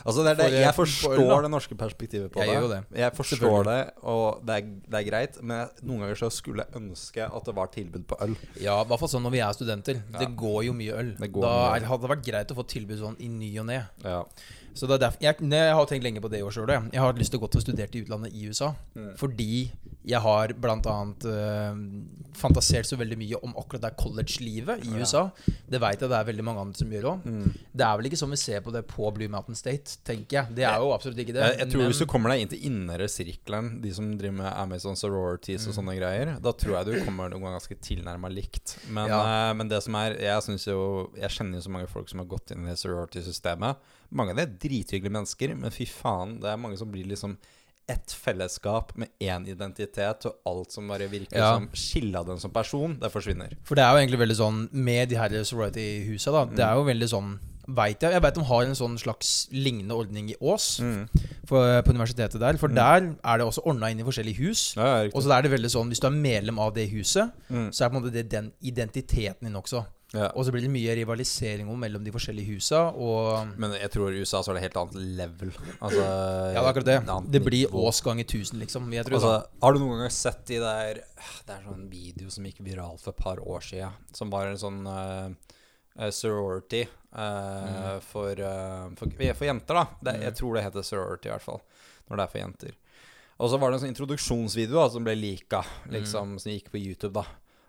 Altså 0.05 0.25
det 0.27 0.37
det, 0.39 0.49
Jeg 0.61 0.75
forstår 0.77 1.43
det 1.47 1.51
norske 1.53 1.77
perspektivet 1.79 2.33
på 2.33 2.41
Jeg 2.43 2.49
det. 2.49 2.57
gjør 2.59 2.69
det. 2.75 2.81
Jeg 2.99 3.13
forstår 3.17 3.65
det, 3.69 3.79
og 4.03 4.43
det 4.47 4.57
er, 4.59 4.69
det 4.89 5.01
er 5.01 5.07
greit, 5.11 5.41
men 5.43 5.69
noen 5.83 6.05
ganger 6.05 6.21
så 6.23 6.31
skulle 6.35 6.65
jeg 6.67 6.81
ønske 6.83 7.27
at 7.29 7.45
det 7.51 7.55
var 7.57 7.73
tilbud 7.75 8.07
på 8.11 8.19
øl. 8.25 8.37
Ja, 8.61 8.81
i 8.83 8.89
hvert 8.89 9.01
fall 9.03 9.13
sånn 9.15 9.25
når 9.27 9.37
vi 9.37 9.43
er 9.45 9.53
studenter. 9.57 10.01
Ja. 10.13 10.19
Det 10.23 10.31
går 10.37 10.61
jo 10.69 10.77
mye 10.79 10.99
øl. 11.03 11.15
Det 11.19 11.33
går 11.33 11.43
da 11.49 11.57
mye 11.75 11.89
hadde 11.93 12.07
det 12.07 12.13
vært 12.17 12.27
greit 12.31 12.55
å 12.55 12.59
få 12.59 12.67
tilbud 12.69 12.99
sånn 12.99 13.17
i 13.21 13.29
ny 13.29 13.51
og 13.63 13.67
ne. 13.71 13.81
Ja. 14.05 14.23
Så 14.79 14.87
det 14.87 14.95
er 14.99 15.09
derfor 15.09 15.25
jeg, 15.27 15.41
jeg 15.51 15.75
har 15.75 15.87
tenkt 15.91 16.05
lenge 16.07 16.21
på 16.23 16.31
det 16.31 16.39
i 16.39 16.47
år 16.47 16.55
sjøl. 16.55 16.71
Jeg 16.71 17.03
har 17.03 17.13
lyst 17.19 17.33
til 17.35 17.41
å 17.41 17.43
gå 17.43 17.51
til 17.51 17.59
å 17.59 17.65
studere 17.65 17.91
i 17.99 18.03
utlandet 18.05 18.35
i 18.39 18.45
USA. 18.47 18.69
Mm. 18.95 19.09
Fordi 19.19 19.49
jeg 20.09 20.21
har 20.25 20.53
blant 20.63 20.87
annet 20.89 21.25
eh, 21.29 21.81
fantasert 22.39 22.87
så 22.87 22.97
veldig 23.01 23.19
mye 23.19 23.41
om 23.45 23.57
akkurat 23.59 23.83
det 23.83 23.91
college-livet 24.01 24.85
i 24.87 24.93
Ja. 24.95 25.01
USA. 25.03 25.23
Det 25.69 25.81
veit 25.83 26.01
jeg 26.01 26.09
det 26.09 26.17
er 26.21 26.29
veldig 26.31 26.45
mange 26.47 26.63
andre 26.63 26.79
som 26.79 26.93
gjør 26.95 27.09
òg. 27.11 27.27
Mm. 27.27 27.51
Det 27.75 27.85
er 27.89 27.97
vel 27.99 28.07
ikke 28.09 28.21
sånn 28.23 28.31
vi 28.31 28.39
ser 28.41 28.63
på 28.65 28.73
det 28.73 28.85
på 28.87 29.11
Blue 29.17 29.29
Mountain 29.29 29.59
State, 29.59 29.99
tenker 30.07 30.39
jeg. 30.39 30.55
Det 30.55 30.65
er 30.65 30.79
jo 30.79 30.93
absolutt 30.95 31.19
ikke 31.25 31.35
det. 31.37 31.43
Jeg, 31.43 31.59
jeg 31.65 31.69
tror 31.75 31.83
men- 31.83 31.91
Hvis 31.93 31.99
du 31.99 32.07
kommer 32.07 32.31
deg 32.31 32.41
inn 32.47 32.49
til 32.55 32.65
innere 32.71 33.09
sirkelen, 33.11 33.81
de 33.83 33.93
som 33.99 34.13
driver 34.17 34.37
med 34.45 34.53
Amazon 34.55 34.97
sororities 34.97 35.67
og 35.67 35.75
Mm. 35.75 35.79
sånne 35.83 35.99
greier, 35.99 36.41
da 36.41 36.53
tror 36.53 36.79
jeg 36.79 36.87
du 36.87 37.05
kommer 37.05 37.29
noen 37.29 37.43
gang 37.43 37.59
ganske 37.59 37.77
tilnærma 37.83 38.31
likt. 38.33 38.77
Men, 38.89 39.09
Ja. 39.09 39.51
eh, 39.51 39.55
men 39.55 39.69
det 39.69 39.83
som 39.83 39.95
er 39.97 40.15
Jeg 40.19 40.43
synes 40.43 40.65
jo 40.67 41.11
Jeg 41.19 41.31
kjenner 41.31 41.55
jo 41.59 41.61
så 41.67 41.71
mange 41.71 41.89
folk 41.89 42.09
som 42.09 42.19
har 42.21 42.27
gått 42.27 42.51
inn 42.53 42.67
i 42.69 42.75
sorority-systemet. 42.77 43.77
Mange 44.11 44.31
av 44.31 44.37
dem 44.37 44.47
er 44.49 44.59
drithyggelige 44.69 45.13
mennesker, 45.13 45.55
men 45.57 45.71
fy 45.71 45.85
faen, 45.85 46.41
det 46.41 46.49
er 46.49 46.57
mange 46.57 46.79
som 46.79 46.91
blir 46.91 47.07
liksom 47.07 47.37
ett 47.89 48.13
fellesskap 48.13 48.91
med 49.01 49.09
én 49.21 49.47
identitet, 49.49 50.27
og 50.27 50.35
alt 50.47 50.73
som 50.73 50.89
bare 50.89 51.09
virker 51.09 51.37
Ja. 51.39 51.55
som 51.55 51.69
skilla 51.73 52.23
dem 52.25 52.39
som 52.39 52.51
person, 52.51 52.99
det 53.01 53.11
forsvinner. 53.13 53.55
For 53.65 53.75
det 53.75 53.85
er 53.85 53.93
jo 53.93 54.01
egentlig 54.07 54.21
veldig 54.29 54.37
sånn 54.37 54.69
med 54.73 55.09
de 55.09 55.17
her 55.17 55.29
sorority-husa, 55.31 56.33
da. 56.33 56.45
Det 56.45 56.65
er 56.65 56.75
jo 56.75 56.85
veldig 56.85 57.09
sånn 57.09 57.39
Vet 57.69 58.01
jeg 58.01 58.13
Jeg 58.13 58.23
vet 58.23 58.35
de 58.35 58.45
har 58.45 58.63
en 58.65 58.73
sånn 58.75 58.95
slags 58.99 59.47
lignende 59.53 59.93
ordning 59.93 60.31
i 60.31 60.35
Ås, 60.41 60.79
for, 61.47 61.83
på 61.83 61.93
universitetet 61.93 62.41
der. 62.41 62.57
For 62.57 62.69
Mm. 62.69 62.75
der 62.75 63.17
er 63.23 63.37
det 63.39 63.45
også 63.47 63.61
ordna 63.67 63.91
inn 63.91 64.01
i 64.01 64.05
forskjellige 64.05 64.37
hus. 64.39 64.75
Ja, 64.75 65.03
Og 65.13 65.23
så 65.23 65.31
er 65.37 65.43
det 65.43 65.51
veldig 65.53 65.69
sånn 65.69 65.89
Hvis 65.91 66.01
du 66.01 66.07
er 66.07 66.11
medlem 66.17 66.59
av 66.59 66.73
det 66.73 66.89
huset, 66.91 67.31
Mm. 67.51 67.69
så 67.71 67.85
er 67.85 67.91
på 67.91 67.97
en 67.97 68.03
måte 68.03 68.13
det 68.13 68.31
den 68.31 68.53
identiteten 68.65 69.43
din 69.43 69.53
også. 69.53 69.85
Ja. 70.17 70.31
Og 70.33 70.47
så 70.47 70.53
blir 70.55 70.65
det 70.65 70.71
mye 70.73 70.95
rivalisering 70.97 71.69
om 71.69 71.83
mellom 71.85 72.05
de 72.05 72.13
forskjellige 72.15 72.55
husa. 72.55 72.81
Men 73.61 73.75
jeg 73.77 73.91
tror 73.93 74.15
i 74.15 74.23
USA 74.23 74.41
så 74.41 74.53
er 74.53 74.57
det 74.57 74.63
helt 74.65 74.79
annet 74.81 74.97
level. 75.19 75.53
Altså, 75.85 76.01
ja, 76.05 76.55
det 76.55 76.63
er 76.63 76.69
akkurat 76.71 76.89
det. 76.89 76.99
Det 77.35 77.43
blir. 77.45 77.75
Ås 77.77 78.01
ganger 78.07 78.25
1000, 78.25 78.57
liksom. 78.63 78.89
Altså, 79.05 79.35
har 79.61 79.77
du 79.77 79.83
noen 79.83 80.05
gang 80.05 80.15
sett 80.15 80.47
de 80.49 80.63
der 80.63 81.03
Det 81.03 81.53
er 81.53 81.67
sånn 81.67 81.85
video 81.93 82.33
som 82.33 82.49
gikk 82.49 82.63
viral 82.65 82.97
for 83.03 83.13
et 83.13 83.21
par 83.21 83.43
år 83.45 83.65
siden, 83.69 84.01
som 84.17 84.33
var 84.33 84.49
en 84.49 84.61
sånn 84.61 84.81
uh, 84.89 85.29
sorority 86.09 86.87
sorority 86.87 86.87
mm. 87.13 88.01
for, 88.07 88.41
uh, 88.41 88.89
for, 88.97 89.13
for 89.13 89.49
jenter, 89.49 89.81
da. 89.83 89.87
Det, 90.01 90.19
Mm. 90.19 90.23
Jeg 90.25 90.37
tror 90.41 90.55
det 90.55 90.63
heter 90.65 90.83
sorority, 90.87 91.29
i 91.29 91.35
hvert 91.35 91.45
fall. 91.45 91.61
Når 92.09 92.17
det 92.17 92.25
er 92.25 92.33
for 92.33 92.41
jenter. 92.41 92.77
Og 93.39 93.51
så 93.51 93.59
var 93.61 93.71
det 93.71 93.77
en 93.77 93.83
sånn 93.85 93.93
introduksjonsvideo 93.93 94.79
da, 94.81 94.89
som 94.91 95.05
ble 95.05 95.15
lika, 95.19 95.61
liksom, 95.93 96.39
som 96.41 96.53
gikk 96.53 96.73
på 96.73 96.81
YouTube, 96.81 97.21
da. 97.21 97.27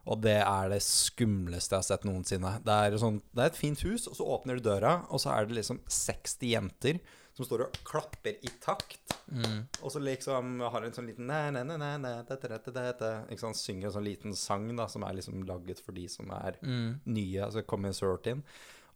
Og 0.09 0.21
det 0.23 0.39
er 0.41 0.71
det 0.71 0.81
skumleste 0.81 1.75
jeg 1.75 1.83
har 1.83 1.85
sett 1.85 2.05
noensinne. 2.07 2.55
Det 2.65 2.75
er, 2.75 2.97
sånn, 3.01 3.21
det 3.35 3.43
er 3.45 3.51
et 3.51 3.59
fint 3.59 3.81
hus, 3.85 4.07
og 4.09 4.17
så 4.17 4.25
åpner 4.35 4.57
du 4.57 4.65
døra, 4.65 4.95
og 5.13 5.21
så 5.21 5.35
er 5.35 5.45
det 5.45 5.59
liksom 5.59 5.81
60 5.85 6.49
jenter 6.55 7.01
som 7.37 7.45
står 7.47 7.61
og 7.67 7.77
klapper 7.87 8.35
i 8.43 8.49
takt. 8.59 9.13
Mm. 9.31 9.61
Og 9.85 9.93
så 9.93 10.01
liksom 10.03 10.57
har 10.73 10.83
en 10.83 10.95
sånn 10.95 11.07
liten 11.07 11.29
næ, 11.29 11.43
næ, 11.55 11.61
næ, 11.69 11.77
næ, 11.79 11.91
næ, 12.03 12.11
da, 12.27 12.35
da, 12.41 12.87
da. 12.99 13.11
Ikke 13.29 13.45
sant? 13.45 13.59
Synger 13.61 13.87
en 13.91 13.95
sånn 13.95 14.07
liten 14.09 14.35
sang 14.35 14.65
da 14.75 14.89
som 14.91 15.05
er 15.07 15.15
liksom 15.19 15.45
laget 15.47 15.79
for 15.85 15.95
de 15.95 16.07
som 16.11 16.33
er 16.35 16.57
Mm. 16.65 16.99
nye, 17.05 17.45
altså 17.45 17.63
kommer 17.63 17.93
sort 17.95 18.27
inn. 18.27 18.43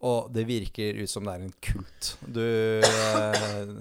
Og 0.03 0.33
det 0.35 0.43
virker 0.49 0.97
ut 0.99 1.09
som 1.09 1.23
det 1.23 1.37
er 1.37 1.45
en 1.45 1.53
kult. 1.63 2.17
Du 2.27 2.43
eh, 2.83 3.75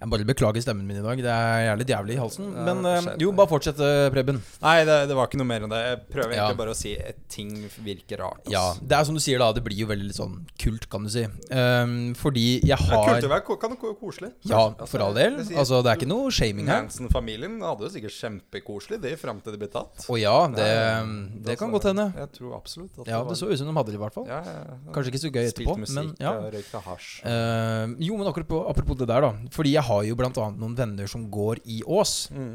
Jeg 0.00 0.10
bare 0.10 0.24
beklager 0.28 0.62
stemmen 0.64 0.86
min 0.86 0.98
i 1.00 1.02
dag. 1.04 1.16
Det 1.24 1.30
er 1.32 1.60
jævlig 1.70 1.86
jævlig 1.88 2.14
i 2.16 2.20
halsen. 2.20 2.48
Ja, 2.54 2.64
Men 2.68 2.82
det 2.84 2.94
eh, 3.14 3.16
jo, 3.24 3.32
bare 3.32 3.48
fortsett, 3.48 3.78
eh, 3.80 4.08
Preben. 4.12 4.40
Nei, 4.62 4.84
det, 4.84 4.96
det 5.08 5.16
var 5.16 5.28
ikke 5.30 5.38
noe 5.40 5.48
mer 5.48 5.64
enn 5.64 5.72
det. 5.72 5.80
Jeg 5.84 6.00
prøver 6.12 6.34
egentlig 6.34 6.54
Ja. 6.54 6.58
bare 6.60 6.74
å 6.74 6.76
si 6.78 6.92
at 6.98 7.16
ting 7.28 7.52
virker 7.84 8.18
rart. 8.20 8.42
Altså. 8.44 8.52
Ja, 8.52 8.64
Det 8.82 8.98
er 8.98 9.04
som 9.08 9.14
du 9.14 9.20
sier, 9.24 9.38
da. 9.38 9.52
Det 9.56 9.64
blir 9.64 9.78
jo 9.78 9.86
veldig 9.88 10.08
litt 10.10 10.18
sånn 10.18 10.36
kult, 10.60 10.88
kan 10.92 11.04
du 11.06 11.10
si. 11.14 11.24
Um, 11.50 12.14
fordi 12.18 12.60
jeg 12.64 12.76
Det 12.76 12.88
har 12.90 13.08
kult 13.14 13.28
å 13.28 13.32
være 13.32 13.58
kan 13.64 13.70
det 13.70 13.78
koselig. 14.00 14.32
Ja, 14.44 14.64
Altså, 14.74 14.88
for 14.88 15.00
all 15.06 15.14
del. 15.14 15.38
sier- 15.44 15.58
Altså, 15.58 15.82
det 15.82 15.92
er 15.92 15.96
ikke 16.00 16.08
noe 16.10 16.30
shaming 16.30 16.66
her. 16.66 16.82
Hansen-familien 16.82 17.60
hadde 17.62 17.86
jo 17.86 17.92
sikkert 17.94 18.16
kjempekoselig 18.18 19.00
det 19.00 19.14
fram 19.20 19.40
til 19.40 19.52
de 19.52 19.58
ble 19.58 19.68
tatt. 19.68 20.04
Å 20.08 20.18
ja, 20.20 20.36
det, 20.48 20.66
Ja, 20.68 21.00
det 21.04 21.58
kan 21.58 21.70
altså, 21.70 21.74
godt 21.78 21.88
hende. 21.90 22.06
Jeg 22.16 22.32
tror 22.38 22.56
absolutt 22.58 22.98
at 23.00 23.06
Ja, 23.06 23.22
var- 23.22 23.30
det 23.32 23.38
så 23.38 23.48
ut 23.50 23.58
som 23.58 23.66
de 23.68 23.72
hadde 23.78 23.86
det, 23.92 23.94
i 23.94 24.02
hvert 24.02 24.14
fall. 24.14 24.26
ja, 24.26 24.42
ja, 24.44 24.64
ja. 24.68 24.92
Kanskje 24.92 25.10
ikke 25.12 25.22
så 25.24 25.30
gøy 25.32 25.44
etterpå, 25.48 25.78
musikk 25.78 25.94
men 25.94 26.16
ja. 26.20 26.32
røykte 26.50 26.82
hasj. 26.82 27.08
Uh, 27.24 27.94
jo, 28.00 28.16
men 28.18 28.26
akkurat 28.26 28.68
apropos 28.70 28.96
det 28.98 29.06
der, 29.08 29.20
da. 29.20 29.32
Fordi 29.50 29.72
jeg 29.72 29.83
har 29.88 30.04
jo 30.08 30.16
annet 30.40 30.60
noen 30.62 30.76
venner 30.78 31.06
som 31.10 31.26
går 31.32 31.60
i 31.64 31.82
Ås. 31.86 32.14
Mm. 32.34 32.54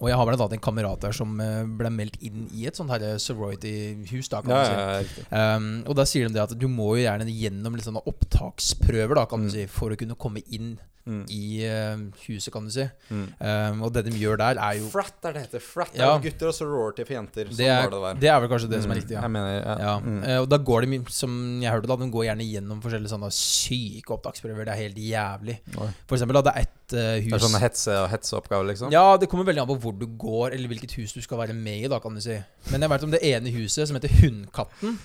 Og 0.00 0.06
jeg 0.08 0.16
har 0.16 0.24
annet 0.40 0.54
en 0.56 0.62
kamerat 0.64 1.02
der 1.04 1.12
som 1.12 1.34
eh, 1.44 1.66
ble 1.68 1.90
meldt 1.92 2.14
inn 2.24 2.46
i 2.56 2.62
et 2.66 2.78
sånt 2.78 2.88
eh, 3.04 3.18
sorority-hus, 3.20 4.30
da, 4.32 4.40
kan 4.40 4.54
Ja, 4.54 4.56
man 4.56 4.64
si. 5.04 5.20
ja, 5.20 5.26
ja. 5.28 5.56
Um, 5.58 5.66
og 5.86 5.98
da 5.98 6.06
sier 6.08 6.28
de 6.30 6.32
det 6.38 6.42
at 6.46 6.54
du 6.56 6.64
må 6.72 6.94
jo 6.96 7.02
gjerne 7.04 7.28
gjennom 7.28 7.76
litt 7.76 7.84
sånne 7.84 8.00
opptaksprøver, 8.08 9.14
da, 9.20 9.26
kan 9.28 9.40
Mm. 9.44 9.50
du 9.50 9.52
si, 9.52 9.66
for 9.68 9.92
å 9.92 9.98
kunne 10.00 10.16
komme 10.16 10.40
inn 10.48 10.78
Mm. 11.04 11.24
i 11.34 11.66
uh, 11.66 11.98
huset, 12.28 12.52
kan 12.54 12.62
du 12.64 12.70
si. 12.70 12.84
Mm. 13.10 13.22
Um, 13.40 13.80
og 13.82 13.92
det 13.92 14.04
de 14.06 14.12
gjør 14.20 14.36
der, 14.38 14.58
er 14.62 14.76
jo 14.78 14.86
Frat 14.92 15.24
er 15.26 15.32
det 15.34 15.40
heter. 15.48 15.58
Frat 15.60 15.90
er 15.96 15.98
Ja. 16.04 16.10
er 16.14 16.20
gutter 16.22 16.46
og 16.46 16.54
sorority 16.54 17.02
for 17.08 17.14
jenter. 17.16 17.48
Sånn 17.50 17.56
det 17.58 17.66
er, 17.66 17.88
det 17.90 18.02
der. 18.04 18.14
det 18.22 18.28
er 18.30 18.40
vel 18.40 18.48
kanskje 18.52 18.68
det 18.70 18.82
som 18.84 18.90
er 18.92 18.94
Mm. 18.94 19.00
riktig, 19.02 19.16
ja. 19.16 19.20
Jeg 19.22 19.30
mener, 19.30 19.56
ja. 19.58 19.76
Ja, 19.82 19.98
Mm. 19.98 20.22
eh, 20.24 20.38
og 20.40 20.48
da 20.48 20.56
går 20.58 20.86
de, 20.86 21.00
som 21.10 21.60
jeg 21.60 21.72
hørte 21.72 21.88
da, 21.90 21.96
de 21.96 22.10
går 22.10 22.24
gjerne 22.28 22.46
gjennom 22.46 22.80
forskjellige 22.82 23.10
sånne 23.16 23.32
syke 23.32 24.14
opptaksprøver. 24.14 24.64
Det 24.64 24.68
er 24.76 24.82
helt 24.84 24.96
jævlig. 24.96 25.58
Oi. 25.76 25.88
For 26.06 26.14
eksempel, 26.16 26.34
da, 26.34 26.42
det 26.42 26.52
er 26.54 26.60
ett 26.60 26.92
eh, 26.92 26.96
Det 27.18 27.26
er 27.26 27.34
hus 27.34 27.42
sånne 27.42 27.60
hetse- 27.60 28.08
hetseoppgaver, 28.08 28.66
liksom? 28.70 28.92
Ja, 28.92 29.16
det 29.16 29.28
kommer 29.28 29.44
veldig 29.44 29.62
an 29.62 29.68
på 29.68 29.80
hvor 29.80 29.98
du 29.98 30.06
går, 30.06 30.52
eller 30.54 30.68
hvilket 30.68 30.92
hus 30.92 31.12
du 31.14 31.20
skal 31.20 31.38
være 31.38 31.52
med 31.54 31.84
i, 31.84 31.88
da, 31.88 31.98
kan 31.98 32.14
du 32.14 32.20
si. 32.20 32.38
Men 32.70 32.80
jeg 32.80 32.90
vet 32.90 33.02
om 33.04 33.10
det 33.10 33.22
ene 33.24 33.50
huset, 33.50 33.88
som 33.88 33.96
heter 33.98 34.08
Hundkatten. 34.22 34.98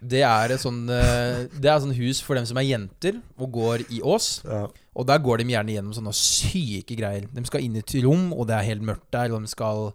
Det 0.00 0.22
er 0.24 0.54
et 0.54 0.62
sånn 0.62 0.86
eh, 0.88 1.42
Det 1.52 1.68
er 1.68 1.80
sånn 1.82 1.96
hus 1.98 2.22
for 2.24 2.38
dem 2.38 2.46
som 2.48 2.56
er 2.60 2.68
jenter 2.68 3.18
og 3.36 3.50
går 3.52 3.84
i 3.92 4.00
Ås. 4.00 4.30
Ja. 4.48 4.62
Og 4.96 5.06
der 5.08 5.20
går 5.22 5.40
de 5.40 5.52
gjerne 5.52 5.74
gjennom 5.74 5.96
sånne 5.96 6.14
syke 6.16 6.96
greier. 6.96 7.28
De 7.28 7.44
skal 7.48 7.66
inn 7.66 7.76
i 7.76 7.82
et 7.84 7.94
rom, 8.04 8.30
og 8.32 8.48
det 8.48 8.56
er 8.56 8.68
helt 8.70 8.86
mørkt 8.86 9.10
der. 9.14 9.34
Og 9.34 9.44
de 9.44 9.52
skal 9.52 9.92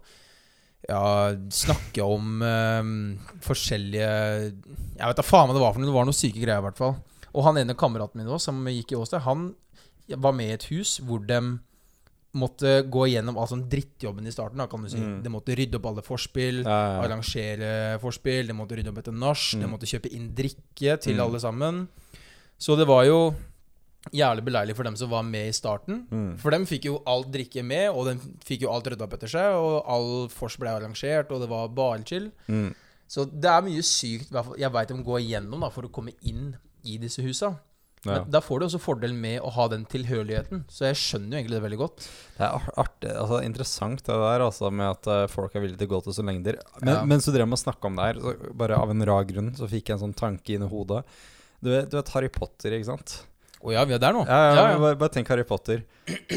ja, 0.86 1.02
snakke 1.50 2.06
om 2.06 2.42
um, 2.42 2.96
forskjellige 3.42 4.06
Jeg 4.06 5.02
vet 5.02 5.18
da 5.18 5.26
faen 5.26 5.50
hva 5.50 5.56
det 5.56 5.64
var 5.64 5.74
for 5.74 5.82
noe. 5.82 5.90
Det 5.90 5.98
var 5.98 6.08
noe 6.08 6.16
syke 6.16 6.40
greier, 6.40 6.62
i 6.62 6.66
hvert 6.68 6.80
fall. 6.80 6.96
Og 7.36 7.44
han 7.44 7.60
ene 7.60 7.76
kameraten 7.78 8.22
min 8.22 8.30
også, 8.30 8.52
som 8.52 8.66
gikk 8.70 8.94
i 8.94 9.00
Ås 9.00 9.12
der, 9.12 9.26
han 9.26 9.50
var 10.14 10.36
med 10.38 10.52
i 10.52 10.56
et 10.56 10.68
hus 10.70 11.00
hvor 11.02 11.18
de 11.26 11.40
måtte 12.36 12.82
gå 12.92 13.06
igjennom 13.08 13.38
all 13.40 13.48
sånn 13.50 13.64
drittjobben 13.72 14.26
i 14.28 14.32
starten. 14.34 14.60
Da, 14.60 14.66
kan 14.70 14.82
du 14.84 14.88
si. 14.92 15.00
Mm. 15.00 15.22
De 15.24 15.32
måtte 15.32 15.56
rydde 15.56 15.78
opp 15.80 15.86
alle 15.90 16.04
forspill. 16.06 16.62
Ja, 16.62 16.76
ja. 16.96 17.02
Arrangere 17.06 17.72
forspill, 18.02 18.46
de 18.46 18.56
måtte 18.56 18.76
rydde 18.78 18.92
opp 18.92 18.98
etter 19.02 19.16
nach, 19.16 19.50
de 19.56 19.64
Mm. 19.64 19.70
måtte 19.74 19.88
kjøpe 19.90 20.12
inn 20.12 20.30
drikke 20.36 21.00
til 21.00 21.16
Mm. 21.16 21.24
alle 21.24 21.38
sammen. 21.40 21.88
Så 22.58 22.76
det 22.76 22.86
var 22.86 23.04
jo 23.04 23.34
jævlig 24.12 24.44
beleilig 24.44 24.76
for 24.76 24.84
dem 24.84 24.94
som 24.96 25.10
var 25.10 25.22
med 25.22 25.48
i 25.48 25.52
starten. 25.52 26.06
Mm. 26.10 26.38
For 26.38 26.50
dem 26.50 26.64
fikk 26.64 26.84
jo 26.84 27.02
alt 27.06 27.30
drikke 27.32 27.64
med, 27.64 27.90
og 27.90 28.06
de 28.06 28.14
fikk 28.44 28.60
jo 28.62 28.70
alt 28.70 28.84
rydda 28.86 29.02
opp 29.08 29.14
etter 29.14 29.28
seg, 29.28 29.54
og 29.56 29.82
all 29.86 30.28
vors 30.28 30.56
ble 30.56 30.68
arrangert, 30.70 31.30
og 31.32 31.40
det 31.40 31.48
var 31.48 31.68
bare 31.68 32.04
chill. 32.04 32.30
Mm. 32.48 32.74
Så 33.08 33.24
det 33.30 33.44
er 33.50 33.62
mye 33.62 33.82
sykt 33.82 34.30
jeg 34.58 34.72
veit 34.72 34.88
de 34.88 34.94
går 35.02 35.20
igjennom 35.22 35.60
da, 35.60 35.68
for 35.70 35.82
å 35.82 35.90
komme 35.90 36.12
inn 36.22 36.56
i 36.84 36.98
disse 36.98 37.18
husa. 37.22 37.56
Ja. 38.06 38.22
Men 38.22 38.30
da 38.30 38.40
får 38.40 38.60
du 38.60 38.66
også 38.66 38.80
fordel 38.82 39.12
med 39.14 39.40
å 39.40 39.50
ha 39.56 39.66
den 39.72 39.84
tilhørigheten, 39.90 40.64
så 40.70 40.86
jeg 40.88 40.98
skjønner 41.00 41.36
jo 41.36 41.40
egentlig 41.42 41.56
det 41.58 41.62
veldig 41.66 41.78
godt. 41.80 42.08
Det 42.36 42.46
er 42.46 42.66
artig, 42.82 43.12
altså 43.16 43.40
interessant 43.44 44.02
det 44.06 44.18
der 44.22 44.44
altså, 44.46 44.70
med 44.70 44.86
at 44.90 45.06
eh, 45.12 45.26
folk 45.32 45.54
er 45.56 45.60
villige 45.64 45.78
til 45.82 45.88
å 45.90 45.94
gå 45.96 46.02
til 46.06 46.12
så 46.18 46.26
lengder. 46.26 46.60
Men, 46.82 46.94
Ja. 46.94 47.04
Mens 47.04 47.24
du 47.26 47.32
drev 47.32 47.48
med 47.48 47.58
å 47.58 47.64
snakke 47.64 47.86
om 47.90 47.96
det 47.96 48.04
her, 48.10 48.20
så 48.22 48.36
bare 48.54 48.76
av 48.80 48.90
en 48.90 49.06
rar 49.06 49.24
grunn, 49.24 49.54
så 49.58 49.68
fikk 49.70 49.88
jeg 49.90 49.98
en 49.98 50.04
sånn 50.08 50.16
tanke 50.16 50.54
inn 50.56 50.62
i 50.66 50.70
hodet. 50.70 51.04
Du 51.62 51.70
vet, 51.72 51.88
du 51.90 51.96
vet 51.96 52.08
Harry 52.14 52.28
Potter, 52.28 52.70
ikke 52.76 52.90
sant? 52.92 53.22
Å 53.66 53.72
ja, 53.72 53.82
vi 53.88 53.94
er 53.96 53.98
der 53.98 54.12
nå. 54.12 54.24
Ja, 54.28 54.40
ja, 54.52 54.54
Ja. 54.54 54.78
Bare, 54.78 54.96
bare 55.00 55.10
tenk 55.10 55.28
Harry 55.32 55.42
Potter. 55.48 55.82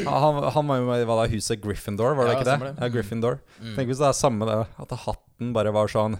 Han, 0.07 0.39
han 0.55 0.67
var 0.67 0.77
jo 0.79 0.85
med 0.87 1.03
i 1.03 1.33
huset 1.35 1.59
Gryffindor, 1.61 2.15
var 2.15 2.25
det 2.29 2.37
ikke 2.37 2.47
det? 2.47 2.59
det. 2.59 2.73
Ja, 2.79 2.87
Mm. 2.87 2.93
Gryffindor. 2.95 3.39
Mm. 3.61 3.75
Tenk 3.75 3.87
hvis 3.91 3.99
det 3.99 4.07
er 4.07 4.13
samme 4.17 4.45
det, 4.47 4.67
at 4.79 4.89
hatten 5.05 5.53
bare 5.53 5.71
var 5.75 5.87
sånn 5.87 6.17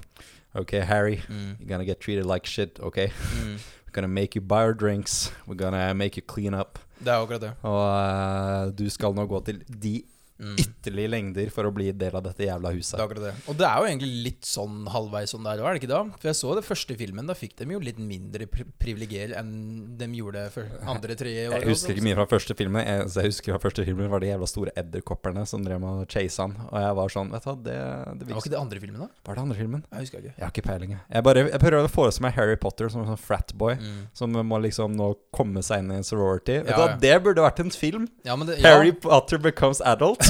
Ok, 0.57 0.71
Harry, 0.81 1.21
Mm. 1.29 1.57
you're 1.59 1.67
gonna 1.69 1.85
get 1.85 1.99
treated 2.01 2.25
like 2.25 2.45
shit, 2.45 2.79
ok? 2.79 2.97
Mm. 3.37 3.59
We're 3.89 4.01
gonna 4.01 4.13
make 4.21 4.35
you 4.35 4.41
buy 4.41 4.61
our 4.61 4.73
drinks. 4.73 5.31
We're 5.47 5.55
gonna 5.55 5.95
make 5.95 6.15
you 6.15 6.21
clean 6.21 6.53
up. 6.53 6.77
Det 6.99 7.07
er 7.07 7.23
akkurat 7.23 7.41
det. 7.41 7.51
Og 7.61 7.85
uh, 7.89 8.69
du 8.77 8.89
skal 8.89 9.15
nå 9.17 9.25
gå 9.25 9.39
til 9.47 9.63
de 9.65 10.03
Mm. 10.39 10.55
ytterlige 10.55 11.09
lengder 11.11 11.49
for 11.51 11.67
å 11.67 11.71
bli 11.75 11.89
del 11.91 12.15
av 12.15 12.23
dette 12.23 12.45
jævla 12.47 12.69
huset. 12.71 12.95
Det 12.95 13.01
er 13.03 13.07
akkurat 13.09 13.25
det. 13.27 13.33
Og 13.51 13.57
det 13.59 13.65
er 13.67 13.81
jo 13.81 13.87
egentlig 13.89 14.11
litt 14.23 14.47
sånn 14.47 14.77
halvveis 14.87 15.33
sånn 15.35 15.43
der 15.43 15.59
òg, 15.59 15.67
er 15.67 15.75
det 15.75 15.81
ikke 15.81 15.89
da? 15.91 16.01
For 16.15 16.29
jeg 16.29 16.37
så 16.39 16.53
det 16.55 16.63
første 16.63 16.95
filmen, 16.95 17.27
da 17.27 17.35
fikk 17.35 17.57
de 17.59 17.67
jo 17.73 17.79
litt 17.83 17.99
mindre 17.99 18.47
pri 18.47 18.63
privilegier 18.79 19.33
enn 19.35 19.97
de 19.99 20.07
gjorde 20.15 20.45
for 20.53 20.69
andre, 20.87 21.17
tredje 21.19 21.43
Jeg 21.49 21.67
husker 21.67 21.91
ikke 21.91 22.05
mye 22.07 22.15
fra 22.21 22.27
første 22.31 22.55
filmen. 22.55 22.85
Jeg, 22.87 23.09
så 23.11 23.19
jeg 23.25 23.33
husker 23.33 23.51
fra 23.57 23.61
første 23.67 23.83
filmen 23.89 24.07
var 24.13 24.23
de 24.23 24.29
jævla 24.31 24.47
store 24.47 24.71
edderkopperne 24.79 25.43
som 25.49 25.65
drev 25.67 25.81
med 25.83 26.05
å 26.05 26.07
chase 26.07 26.39
han. 26.45 26.55
Og 26.69 26.79
jeg 26.85 26.95
var 27.01 27.13
sånn 27.17 27.33
Vet 27.35 27.43
du 27.49 27.67
det, 27.67 27.75
det 28.23 28.29
var 28.31 28.39
ikke 28.41 28.53
det 28.55 28.61
andre 28.61 28.79
filmen, 28.85 29.03
da? 29.03 29.09
Var 29.27 29.35
det 29.41 29.43
andre 29.43 29.59
filmen? 29.59 29.83
Jeg 29.91 30.05
husker 30.07 30.23
ikke. 30.23 30.33
Jeg 30.39 30.45
har 30.45 30.53
ikke 30.55 30.65
peiling. 30.69 30.95
jeg. 30.95 31.01
Jeg, 31.17 31.25
bare, 31.27 31.43
jeg 31.51 31.63
prøver 31.65 31.83
å 31.89 31.91
forestille 31.91 32.27
meg 32.29 32.39
Harry 32.39 32.55
Potter 32.63 32.89
som 32.95 33.03
en 33.03 33.11
sånn 33.11 33.19
fratboy. 33.21 33.75
Mm. 33.83 33.99
Som 34.15 34.39
må 34.47 34.61
liksom 34.63 34.95
nå 34.95 35.11
komme 35.35 35.61
seg 35.65 35.83
inn 35.83 35.91
i 35.91 35.99
en 35.99 36.07
sorority. 36.07 36.61
Vet 36.63 36.71
Ja, 36.71 36.79
du 36.79 36.81
hva, 36.85 36.89
ja. 36.95 36.97
Det 37.03 37.15
burde 37.27 37.43
vært 37.43 37.59
en 37.65 37.75
film. 37.75 38.07
Ja, 38.23 38.39
men 38.39 38.47
det, 38.47 38.61
Harry 38.63 38.95
Potter 38.95 39.37
becomes 39.41 39.81
adult. 39.83 40.28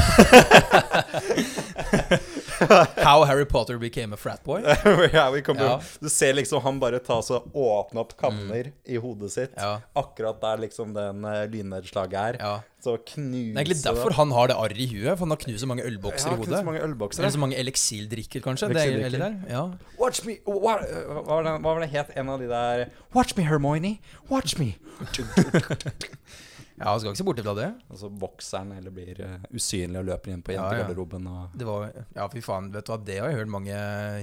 How 3.04 3.24
Harry 3.24 3.46
Potter 3.46 3.78
became 3.78 4.14
a 4.14 4.18
frat 4.18 4.44
boy. 4.44 4.62
ja, 5.14 5.30
vi 5.32 5.42
kommer, 5.42 5.64
Ja. 5.64 5.82
Du 6.00 6.10
ser 6.10 6.34
liksom 6.34 6.62
han 6.62 6.80
bare 6.80 7.00
ta 7.00 7.22
så 7.24 7.44
åpne 7.54 8.00
opp 8.04 8.18
kanner 8.20 8.72
i 8.86 8.98
hodet 9.00 9.32
sitt. 9.32 9.54
Ja. 9.56 9.82
Akkurat 9.96 10.42
der 10.42 10.58
liksom 10.66 10.94
den 10.94 11.26
uh, 11.26 11.46
lynnedslaget 11.52 12.20
er. 12.20 12.38
ja. 12.40 12.60
Så 12.80 12.94
knuse 12.96 13.52
Det 13.52 13.58
er 13.58 13.66
egentlig 13.66 13.84
derfor 13.84 14.14
han 14.16 14.32
har 14.32 14.48
det 14.48 14.56
arret 14.56 14.78
i 14.80 14.86
huet. 14.88 15.12
For 15.18 15.26
han 15.26 15.34
har 15.34 15.40
knust 15.42 15.60
så 15.66 15.68
mange 15.68 15.84
ølbokser 15.84 16.32
i 16.32 16.36
hodet. 16.40 16.62
så 16.62 16.64
mange 16.64 16.84
ølbokser. 16.84 17.24
Eller 17.24 17.34
så 17.36 17.42
mange 17.44 17.58
eleksildrikker, 17.60 18.40
kanskje. 18.46 18.70
Det 18.72 18.86
er, 18.86 19.02
eller. 19.10 19.36
Ja. 19.52 19.66
Watch 20.00 20.24
me 20.24 20.38
Hva, 20.46 20.78
hva, 20.80 21.20
var 21.28 21.44
det, 21.44 21.58
hva 21.60 21.74
var 21.74 21.84
det 21.84 21.90
het 21.92 22.16
en 22.16 22.32
av 22.32 22.40
de 22.40 22.48
der 22.48 22.86
Watch 23.16 23.36
me, 23.36 23.44
Hermione. 23.44 23.98
Watch 24.32 24.56
me. 24.60 24.76
ja, 26.80 26.94
skal 27.00 27.12
ikke 27.12 27.20
se 27.22 27.28
bort 27.28 27.42
fra 27.44 27.54
det. 27.60 27.68
Og 27.92 28.00
så 28.02 28.10
vokser 28.22 28.64
han 28.64 28.72
eller 28.78 28.94
blir 28.96 29.20
eh, 29.26 29.38
usynlig 29.54 30.00
og 30.00 30.08
løper 30.10 30.32
inn 30.34 30.42
på 30.46 30.56
Ja, 30.56 30.64
ja. 30.64 30.80
jentegarderoben. 30.80 31.28
Var, 31.70 31.92
ja, 32.16 32.28
fy 32.32 32.42
faen, 32.46 32.72
vet 32.74 32.88
du 32.88 32.94
hva, 32.94 33.00
det 33.04 33.20
har 33.20 33.30
jeg 33.34 33.42
hørt 33.42 33.54
mange 33.60 33.76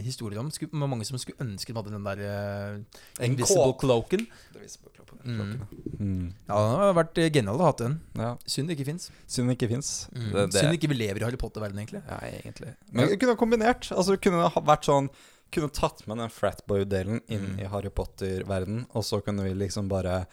historier 0.06 0.40
om. 0.40 0.50
Skulle, 0.50 0.72
mange 0.88 1.04
som 1.08 1.20
skulle 1.20 1.44
ønske 1.44 1.72
de 1.72 1.78
hadde 1.82 1.92
den 1.94 2.06
der 2.08 2.25
uh, 2.26 3.25
invisible 3.28 3.76
cloaken. 3.80 4.26
Viser. 4.56 4.82
Mm. 5.26 5.56
Mm. 5.98 6.26
Ja, 6.46 6.54
det 6.54 6.75
har 6.78 6.92
vært 6.94 7.18
eh, 7.18 7.30
genialt 7.34 7.58
å 7.58 7.66
ha 7.66 7.72
den. 7.80 7.96
Ja. 8.14 8.28
Synd 8.46 8.68
det 8.70 8.76
ikke 8.76 8.84
fins. 8.92 9.08
Synd 9.26 9.50
det 9.50 9.56
ikke 9.56 9.68
fins. 9.72 9.88
Mm. 10.14 10.26
Det, 10.30 10.44
det, 10.54 10.60
Synd 10.60 10.76
ikke 10.76 10.90
vi 10.92 10.98
lever 11.00 11.18
i 11.22 11.26
Harry 11.26 11.40
Potter-verdenen, 11.40 11.82
egentlig. 11.82 12.02
Ja, 12.06 12.18
egentlig. 12.30 12.75
Men 12.92 13.10
vi 13.10 13.16
kunne 13.18 13.34
ha 13.34 13.40
kombinert. 13.40 13.88
Altså 13.90 14.14
kunne 14.22 14.46
ha 14.54 14.62
vært 14.68 14.86
sånn 14.86 15.10
Kunne 15.54 15.70
tatt 15.70 16.00
med 16.10 16.18
den 16.18 16.30
fratboy-delen 16.34 17.20
inn 17.30 17.44
Mm. 17.54 17.60
i 17.62 17.66
Harry 17.70 17.90
Potter-verden, 17.94 18.80
og 18.98 19.04
så 19.06 19.20
kunne 19.22 19.44
vi 19.46 19.52
liksom 19.54 19.86
bare 19.88 20.26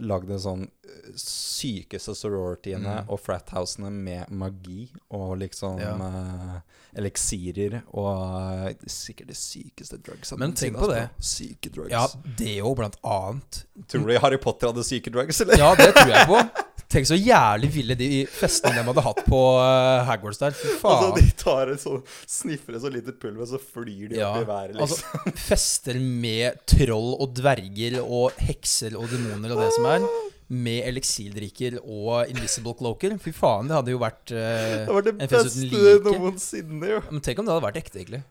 lagd 0.00 0.28
det 0.30 0.38
sånn 0.42 0.62
eh, 0.64 1.12
sykeste 1.18 2.14
sororityene 2.16 2.98
Mm. 3.02 3.08
og 3.10 3.20
frathousene 3.20 3.90
med 3.90 4.30
magi 4.30 4.88
og 5.10 5.38
liksom 5.38 5.78
Ja. 5.80 5.94
uh, 5.96 6.60
eliksirer 6.98 7.82
og 7.92 8.68
uh, 8.68 8.86
sikkert 8.86 9.28
de 9.28 9.34
sykeste 9.34 9.98
drugs. 10.02 10.32
Men 10.38 10.52
tenk 10.54 10.76
på 10.78 10.88
det. 10.90 11.08
Syke 11.20 11.70
drugs. 11.74 11.90
Ja, 11.92 12.06
det 12.38 12.60
òg, 12.62 12.76
blant 12.76 12.96
annet. 13.04 13.64
Tror 13.88 14.06
du 14.08 14.18
Harry 14.18 14.38
Potter 14.38 14.68
hadde 14.72 14.84
syke 14.84 15.10
drugs, 15.10 15.40
eller? 15.40 15.58
Ja, 15.58 15.74
det 15.78 15.92
tror 15.94 16.12
jeg 16.14 16.26
på. 16.26 16.64
Tenk 16.88 17.04
så 17.04 17.16
jævlig 17.20 17.68
ville 17.72 17.94
de 18.00 18.08
festene 18.32 18.78
de 18.78 18.84
hadde 18.86 19.02
hatt 19.04 19.18
på 19.26 19.40
uh, 19.60 20.06
Hagwards 20.08 20.40
der. 20.40 20.54
Fy 20.56 20.70
faen. 20.80 20.94
Altså, 20.94 21.10
de 21.18 21.34
tar 21.36 21.72
en 21.74 21.82
sånn 21.82 22.00
Sniffer 22.24 22.78
et 22.78 22.84
så 22.84 22.92
lite 22.92 23.12
pulver, 23.12 23.44
så 23.50 23.60
flyr 23.60 24.14
de 24.14 24.22
Ja, 24.22 24.30
opp 24.32 24.46
i 24.46 24.48
været, 24.48 24.78
liksom. 24.78 25.04
Altså, 25.20 25.34
fester 25.50 26.00
med 26.00 26.62
troll 26.70 27.12
og 27.18 27.36
dverger 27.36 28.00
og 28.00 28.40
hekser 28.40 28.96
og 28.96 29.12
demoner 29.12 29.52
og 29.52 29.62
det 29.66 29.70
som 29.76 29.90
er. 29.92 30.08
Med 30.48 30.80
eliksildrikker 30.88 31.76
og 31.82 32.32
invisible 32.32 32.72
cloaker. 32.78 33.18
Fy 33.20 33.36
faen, 33.36 33.68
det 33.68 33.76
hadde 33.76 33.92
jo 33.92 34.00
vært 34.00 34.32
uh, 34.32 34.88
det 34.88 34.96
var 34.96 35.08
det 35.10 35.16
beste 35.20 35.96
noensinne, 36.08 36.94
jo. 36.96 37.04
Men 37.12 37.24
tenk 37.24 37.42
om 37.42 37.50
det 37.50 37.52
hadde 37.52 37.68
vært 37.68 37.82
ekte, 37.84 38.00
egentlig. 38.00 38.24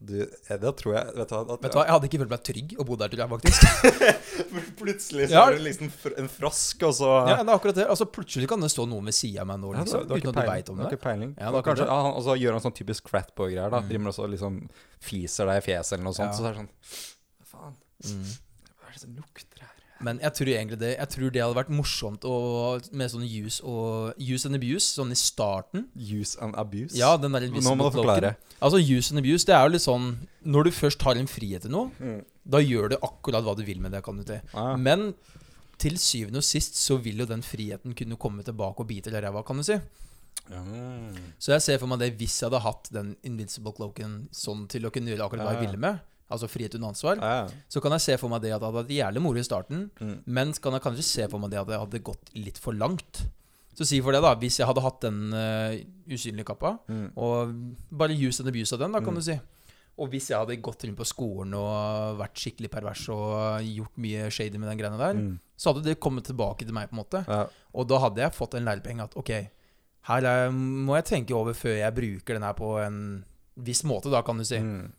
Du, 0.00 0.14
da 0.46 0.56
det 0.62 0.70
tror 0.78 0.92
jeg 0.94 1.14
Vet 1.16 1.28
du 1.28 1.34
hva? 1.34 1.40
At, 1.42 1.62
Vet 1.64 1.72
du 1.72 1.76
hva, 1.78 1.82
Jeg 1.88 1.90
hadde 1.96 2.06
ikke 2.06 2.18
følt 2.22 2.30
meg 2.30 2.42
trygg 2.46 2.74
å 2.78 2.84
bo 2.86 2.94
der, 3.00 3.08
tror 3.10 3.22
jeg 3.24 3.30
faktisk. 3.32 3.60
Plutselig 4.78 5.24
så 5.28 5.34
Ja. 5.34 5.42
er 5.48 5.56
det 5.58 5.64
liksom 5.64 5.90
en 6.22 6.28
frosk, 6.30 6.84
og 6.86 6.94
så 6.94 7.08
Ja, 7.26 7.38
det 7.42 7.48
er 7.48 7.54
akkurat 7.56 7.74
det. 7.80 7.86
Altså 7.90 8.06
Plutselig 8.06 8.46
kan 8.52 8.62
det 8.62 8.70
stå 8.70 8.86
noen 8.86 9.10
ved 9.10 9.16
sida 9.18 9.42
av 9.42 9.48
meg 9.50 9.58
nå, 9.62 9.72
Ja, 9.74 9.82
liksom, 9.82 10.06
du 10.06 10.14
uten 10.14 10.30
at 10.30 10.38
du 10.38 10.50
veit 10.52 10.70
om 10.70 10.76
Du 10.78 10.82
har 10.84 10.90
det. 10.90 10.98
ikke 10.98 11.06
peiling. 11.08 11.32
Ja, 11.38 11.50
det 11.50 11.58
er 11.62 11.66
kanskje, 11.66 11.88
ja, 11.90 11.98
og 12.14 12.22
så 12.28 12.36
gjør 12.38 12.52
han 12.58 12.64
sånn 12.68 12.76
typisk 12.78 13.10
fratboy-greier. 13.10 13.70
da 13.74 13.80
Mm. 13.82 13.88
Driver 13.90 14.12
også 14.14 14.28
liksom 14.30 14.60
Fiser 15.00 15.46
deg 15.50 15.62
i 15.62 15.66
fjeset 15.66 15.92
eller 15.98 16.04
noe 16.08 16.14
sånt. 16.14 16.30
Ja. 16.30 16.36
Så 16.38 16.42
det 16.46 16.50
er 16.54 16.58
sånn 16.62 16.70
Faen, 17.50 17.74
Mm. 18.06 18.22
hva 18.78 18.86
er 18.88 18.92
det 18.94 19.00
som 19.02 19.14
lukter 19.18 19.60
her? 19.66 19.77
Men 20.00 20.20
jeg 20.22 20.30
tror 20.38 20.46
egentlig 20.52 20.78
det 20.78 20.90
Jeg 20.96 21.08
tror 21.10 21.30
det 21.34 21.40
hadde 21.42 21.56
vært 21.58 21.70
morsomt 21.74 22.22
å, 22.28 22.34
med 22.92 23.10
sånn 23.10 23.24
use 23.26 23.62
og 23.66 24.14
Use 24.22 24.46
and 24.46 24.54
abuse, 24.54 24.86
sånn 24.94 25.10
i 25.10 25.18
starten. 25.18 25.88
Use 25.96 26.38
and 26.40 26.54
abuse? 26.56 26.94
Ja, 26.96 27.16
den 27.16 27.32
der 27.34 27.48
Nå 27.50 27.74
må 27.74 27.88
du 27.90 27.96
forklare. 27.98 28.36
Altså 28.62 28.78
Use 28.78 29.10
and 29.10 29.18
abuse, 29.18 29.44
det 29.48 29.54
er 29.56 29.64
jo 29.66 29.72
litt 29.74 29.82
sånn 29.82 30.06
Når 30.46 30.64
du 30.64 30.70
først 30.70 31.02
har 31.02 31.18
en 31.18 31.26
frihet 31.26 31.62
til 31.66 31.70
noe, 31.74 31.90
Mm. 31.98 32.20
da 32.46 32.58
gjør 32.62 32.90
du 32.90 32.96
akkurat 33.02 33.42
hva 33.44 33.56
du 33.58 33.64
vil 33.66 33.80
med 33.80 33.92
det, 33.92 34.04
kan 34.04 34.16
du 34.16 34.22
til 34.24 34.40
Ah. 34.54 34.76
Men 34.76 35.14
til 35.78 35.94
syvende 35.98 36.38
og 36.38 36.44
sist 36.46 36.74
så 36.74 36.96
vil 37.02 37.18
jo 37.18 37.26
den 37.26 37.42
friheten 37.42 37.94
kunne 37.94 38.16
komme 38.18 38.42
tilbake 38.42 38.80
og 38.82 38.86
bite 38.88 39.10
deg 39.10 39.22
i 39.22 39.26
ræva, 39.26 39.44
kan 39.46 39.56
du 39.56 39.62
si. 39.62 39.76
Ja. 40.50 40.62
Så 41.38 41.52
jeg 41.52 41.62
ser 41.62 41.78
for 41.78 41.86
meg 41.90 41.98
det 42.00 42.16
hvis 42.18 42.38
jeg 42.40 42.48
hadde 42.50 42.62
hatt 42.64 42.88
den 42.94 43.16
invincible 43.22 43.72
cloaken 43.76 44.28
sånn 44.34 44.66
til 44.70 44.86
å 44.88 44.90
kunne 44.94 45.10
gjøre 45.12 45.26
akkurat 45.26 45.44
hva 45.44 45.52
jeg 45.58 45.66
ville 45.66 45.78
med, 45.82 46.00
altså 46.30 46.48
frihet 46.48 46.74
under 46.74 46.88
ansvar, 46.88 47.16
Ja. 47.20 47.48
så 47.68 47.80
kan 47.80 47.92
jeg 47.92 48.00
se 48.00 48.16
for 48.18 48.28
meg 48.28 48.42
det 48.42 48.52
at 48.52 48.60
det 48.60 48.68
hadde 48.72 48.84
vært 48.84 48.96
jævlig 48.96 49.22
moro 49.22 49.38
i 49.38 49.42
starten, 49.42 49.90
Mm. 50.00 50.22
men 50.26 50.52
kan 50.52 50.72
jeg 50.72 50.82
kanskje 50.82 51.02
se 51.02 51.28
for 51.28 51.38
meg 51.38 51.50
det 51.50 51.58
at 51.60 51.66
det 51.66 51.78
hadde 51.78 52.02
gått 52.04 52.30
litt 52.34 52.58
for 52.58 52.72
langt. 52.74 53.26
Så 53.74 53.86
si 53.86 54.00
for 54.00 54.10
det, 54.12 54.20
da, 54.22 54.34
hvis 54.34 54.58
jeg 54.58 54.66
hadde 54.66 54.82
hatt 54.82 55.00
den 55.00 55.32
uh, 55.32 55.76
usynlige 56.10 56.44
kappa, 56.44 56.78
Mm. 56.88 57.12
og 57.16 57.54
bare 57.96 58.10
use 58.12 58.40
and 58.40 58.48
abuse 58.48 58.72
av 58.72 58.80
den, 58.80 58.92
da, 58.92 58.98
kan 59.00 59.14
Mm. 59.14 59.14
du 59.14 59.20
si. 59.22 59.40
Og 59.98 60.10
hvis 60.10 60.28
jeg 60.28 60.38
hadde 60.38 60.62
gått 60.62 60.84
rundt 60.84 60.96
på 60.96 61.06
skolen 61.06 61.54
og 61.54 62.18
vært 62.18 62.34
skikkelig 62.34 62.70
pervers 62.70 63.08
og 63.08 63.62
gjort 63.62 63.96
mye 63.98 64.30
shady 64.30 64.56
med 64.58 64.68
den 64.70 64.78
greiene 64.78 64.98
der, 64.98 65.14
Mm. 65.14 65.40
så 65.56 65.72
hadde 65.72 65.82
det 65.84 65.98
kommet 66.00 66.24
tilbake 66.24 66.58
til 66.64 66.72
meg, 66.72 66.88
på 66.90 66.92
en 66.98 67.04
måte. 67.04 67.26
Ja. 67.28 67.46
Og 67.74 67.88
da 67.88 67.98
hadde 67.98 68.16
jeg 68.18 68.32
fått 68.32 68.54
en 68.54 68.64
lærepenge 68.64 69.02
at 69.02 69.16
ok, 69.16 69.48
her 70.02 70.24
er, 70.24 70.50
må 70.50 70.94
jeg 70.96 71.04
tenke 71.04 71.32
over 71.34 71.52
før 71.52 71.76
jeg 71.78 71.94
bruker 71.94 72.34
den 72.34 72.42
her 72.42 72.52
på 72.54 72.84
en 72.86 73.24
viss 73.58 73.82
måte, 73.82 74.10
da, 74.10 74.22
kan 74.22 74.38
du 74.38 74.44
si. 74.44 74.58
Mm. 74.58 74.92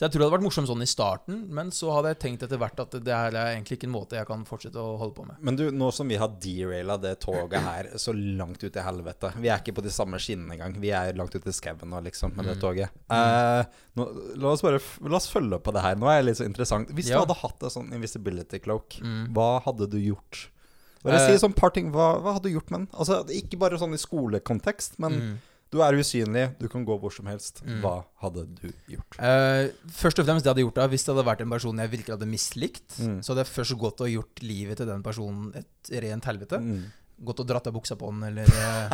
Så 0.00 0.06
jeg 0.06 0.12
tror 0.14 0.22
det 0.22 0.26
hadde 0.30 0.36
vært 0.38 0.44
morsomt 0.46 0.68
sånn 0.70 0.80
i 0.80 0.86
starten, 0.88 1.40
men 1.52 1.68
så 1.76 1.90
hadde 1.92 2.14
jeg 2.14 2.18
tenkt 2.22 2.44
etter 2.46 2.56
hvert 2.56 2.78
at 2.80 2.94
det 3.04 3.12
her 3.12 3.34
er 3.36 3.50
egentlig 3.52 3.76
ikke 3.76 3.84
en 3.84 3.92
måte 3.92 4.16
jeg 4.16 4.24
kan 4.30 4.46
fortsette 4.48 4.80
å 4.80 4.94
holde 4.96 5.12
på 5.18 5.26
med. 5.28 5.36
Men 5.44 5.58
du, 5.60 5.66
nå 5.76 5.90
som 5.92 6.08
vi 6.08 6.16
har 6.16 6.30
deraila 6.40 6.96
det 6.96 7.18
toget 7.20 7.60
her 7.60 7.90
så 8.00 8.14
langt 8.16 8.64
ut 8.64 8.78
i 8.80 8.80
helvete 8.86 9.34
Vi 9.36 9.50
er 9.52 9.60
ikke 9.60 9.74
på 9.76 9.84
de 9.84 9.92
samme 9.92 10.16
skinnene 10.16 10.56
engang. 10.56 10.78
Vi 10.80 10.88
er 10.96 11.12
langt 11.20 11.36
ute 11.36 11.52
i 11.52 11.52
skauen 11.52 11.84
nå, 11.84 12.00
liksom, 12.08 12.32
med 12.34 12.48
det 12.48 12.56
Mm. 12.56 12.62
toget. 12.62 12.88
Eh, 13.12 13.64
nå, 14.00 14.06
la 14.40 14.48
oss 14.54 14.62
bare 14.64 14.80
La 15.04 15.16
oss 15.20 15.28
følge 15.28 15.58
opp 15.60 15.64
på 15.68 15.72
det 15.76 15.82
her. 15.84 15.96
Nå 16.00 16.08
er 16.08 16.22
det 16.22 16.30
litt 16.30 16.38
så 16.40 16.48
interessant. 16.48 16.88
Hvis 16.96 17.10
Ja. 17.10 17.20
du 17.20 17.26
hadde 17.26 17.36
hatt 17.42 17.62
en 17.62 17.68
sånn 17.76 17.92
invisibility 17.92 18.58
cloak, 18.58 19.02
Mm. 19.04 19.34
hva 19.34 19.60
hadde 19.62 19.90
du 19.90 19.98
gjort? 19.98 20.48
Bare 21.04 21.16
Eh. 21.16 21.36
si 21.36 21.46
sånn 21.46 21.54
parting. 21.54 21.92
Hva, 21.92 22.20
hva 22.22 22.32
hadde 22.40 22.44
du 22.48 22.58
gjort 22.58 22.70
med 22.70 22.80
den? 22.80 22.88
Altså, 22.98 23.20
ikke 23.28 23.58
bare 23.58 23.76
sånn 23.76 23.92
i 23.92 24.00
skolekontekst, 24.00 24.98
men 24.98 25.12
Mm. 25.12 25.38
Du 25.70 25.78
er 25.86 25.94
usynlig, 25.94 26.44
du 26.58 26.66
kan 26.68 26.84
gå 26.84 26.96
hvor 26.98 27.12
som 27.14 27.28
helst. 27.30 27.60
Mm. 27.62 27.80
Hva 27.84 27.92
hadde 28.24 28.42
du 28.58 28.68
gjort? 28.90 29.18
Uh, 29.20 29.70
først 29.94 30.18
og 30.18 30.26
fremst 30.26 30.42
det 30.42 30.50
jeg 30.50 30.54
hadde 30.56 30.64
gjort 30.64 30.80
da 30.80 30.86
Hvis 30.90 31.04
det 31.06 31.12
hadde 31.14 31.26
vært 31.28 31.44
en 31.44 31.52
person 31.54 31.78
jeg 31.84 31.90
virkelig 31.92 32.16
hadde 32.16 32.26
mislikt, 32.30 32.88
Mm. 33.00 33.20
så 33.22 33.32
hadde 33.32 33.44
jeg 33.44 33.54
først 33.54 33.78
gått 33.78 34.00
og 34.02 34.10
gjort 34.10 34.42
livet 34.42 34.76
til 34.82 34.86
den 34.90 35.02
personen 35.02 35.52
et 35.54 35.92
rent 36.02 36.24
helvete. 36.26 36.58
Mm. 36.58 36.82
Gått 37.20 37.42
og 37.42 37.48
dratt 37.50 37.66
av 37.68 37.74
buksa 37.76 37.96
på 38.00 38.08
den, 38.08 38.22
eller, 38.30 38.48
eh, 38.48 38.92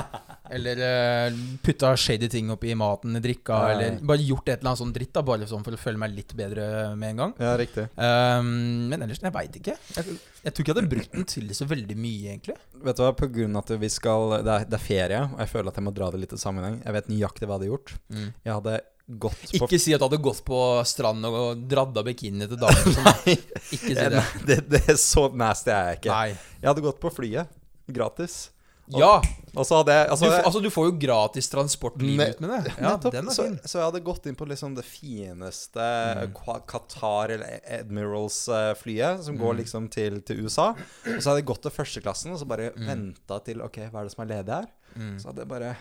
eller 0.56 0.80
eh, 0.82 1.36
putta 1.62 1.92
shady 1.96 2.26
ting 2.32 2.48
oppi 2.50 2.72
maten, 2.74 3.14
i 3.14 3.22
drikka, 3.22 3.58
Ja, 3.62 3.74
eller 3.76 4.00
bare 4.02 4.24
gjort 4.26 4.48
et 4.48 4.58
eller 4.58 4.72
annet 4.72 4.80
sånn 4.82 4.94
dritt, 4.96 5.12
da, 5.14 5.22
bare 5.26 5.46
sånn 5.46 5.62
for 5.66 5.76
å 5.76 5.80
føle 5.80 6.00
meg 6.02 6.16
litt 6.16 6.34
bedre 6.38 6.66
med 6.98 7.14
en 7.14 7.22
gang. 7.22 7.36
Ja, 7.38 7.52
riktig. 7.60 7.86
Um, 7.94 8.50
men 8.90 9.06
ellers, 9.06 9.22
jeg 9.22 9.34
veit 9.36 9.60
ikke. 9.60 9.76
Jeg, 9.94 10.18
jeg 10.42 10.50
tror 10.56 10.64
ikke 10.64 10.72
jeg 10.72 10.78
hadde 10.80 10.92
brukt 10.96 11.14
den 11.14 11.28
til 11.30 11.54
så 11.54 11.68
veldig 11.70 11.98
mye, 12.02 12.34
egentlig. 12.34 12.58
Vet 12.82 12.98
du 12.98 13.04
hva, 13.06 13.12
på 13.16 13.30
grunn 13.38 13.54
av 13.58 13.64
at 13.64 13.76
vi 13.80 13.92
skal 13.92 14.36
det 14.42 14.58
er, 14.58 14.66
det 14.70 14.78
er 14.80 14.82
ferie, 14.82 15.22
og 15.30 15.40
jeg 15.44 15.52
føler 15.54 15.70
at 15.70 15.80
jeg 15.80 15.86
må 15.86 15.94
dra 15.94 16.10
det 16.14 16.22
litt 16.24 16.34
i 16.34 16.40
sammenheng. 16.42 16.80
Jeg 16.82 16.98
vet 16.98 17.10
nøyaktig 17.12 17.46
hva 17.46 17.56
jeg 17.56 17.60
hadde 17.62 17.70
gjort. 17.72 17.94
Jeg 18.42 18.52
hadde 18.58 18.76
Ikke 19.60 19.78
si 19.78 19.94
at 19.94 20.02
du 20.02 20.08
hadde 20.08 20.18
gått 20.22 20.42
på 20.46 20.58
stranden 20.88 21.30
og 21.30 21.62
dradd 21.70 21.94
av 21.98 22.06
bikini 22.08 22.48
til 22.50 22.58
damer. 22.58 22.90
Sånn. 22.96 23.38
Ikke 23.70 23.92
si 23.92 23.94
det. 23.94 24.10
Nei, 24.18 24.46
det, 24.50 24.58
det 24.72 24.82
er 24.96 24.98
så 24.98 25.28
nasty 25.30 25.70
er 25.70 25.92
jeg 25.92 26.00
ikke. 26.00 26.16
Nei. 26.16 26.58
Jeg 26.58 26.70
hadde 26.72 26.84
gått 26.88 26.98
på 27.02 27.12
flyet. 27.14 27.54
Gratis. 27.92 28.50
Og- 28.92 29.00
Ja! 29.00 29.20
Og 29.56 29.64
så 29.66 29.78
hadde 29.80 29.90
jeg 29.96 30.08
altså, 30.10 30.26
du, 30.30 30.34
altså, 30.46 30.60
du 30.62 30.68
får 30.70 30.84
jo 30.86 30.92
gratis 31.00 31.48
transport 31.50 31.96
livet 32.00 32.36
ut 32.36 32.40
med 32.40 32.50
det. 32.50 32.72
Ja, 32.78 32.92
nettopp, 32.96 33.12
den 33.12 33.26
er 33.26 33.32
så, 33.34 33.42
fin. 33.48 33.56
så 33.64 33.78
jeg 33.80 33.84
hadde 33.90 34.00
gått 34.04 34.26
inn 34.26 34.36
på 34.36 34.46
liksom 34.46 34.74
det 34.76 34.84
fineste 34.84 35.86
Mm. 36.28 36.34
Qatar 36.68 37.30
eller 37.30 37.60
Admirals-flyet, 37.66 39.24
som 39.24 39.36
går 39.38 39.54
Mm. 39.54 39.58
liksom 39.62 39.88
til, 39.90 40.20
til 40.22 40.44
USA. 40.44 40.68
Og 40.70 41.18
så 41.18 41.30
hadde 41.30 41.40
jeg 41.40 41.46
gått 41.46 41.62
til 41.62 41.70
førsteklassen 41.72 42.32
og 42.32 42.38
så 42.38 42.46
bare 42.46 42.70
Mm. 42.76 42.86
venta 42.86 43.42
til 43.44 43.60
Ok, 43.62 43.78
hva 43.90 44.00
er 44.00 44.04
det 44.04 44.12
som 44.12 44.22
er 44.28 44.34
ledig 44.36 44.54
her? 44.54 44.66
Mm. 44.96 45.18
Så 45.20 45.26
hadde 45.32 45.38
jeg 45.42 45.48
bare 45.48 45.76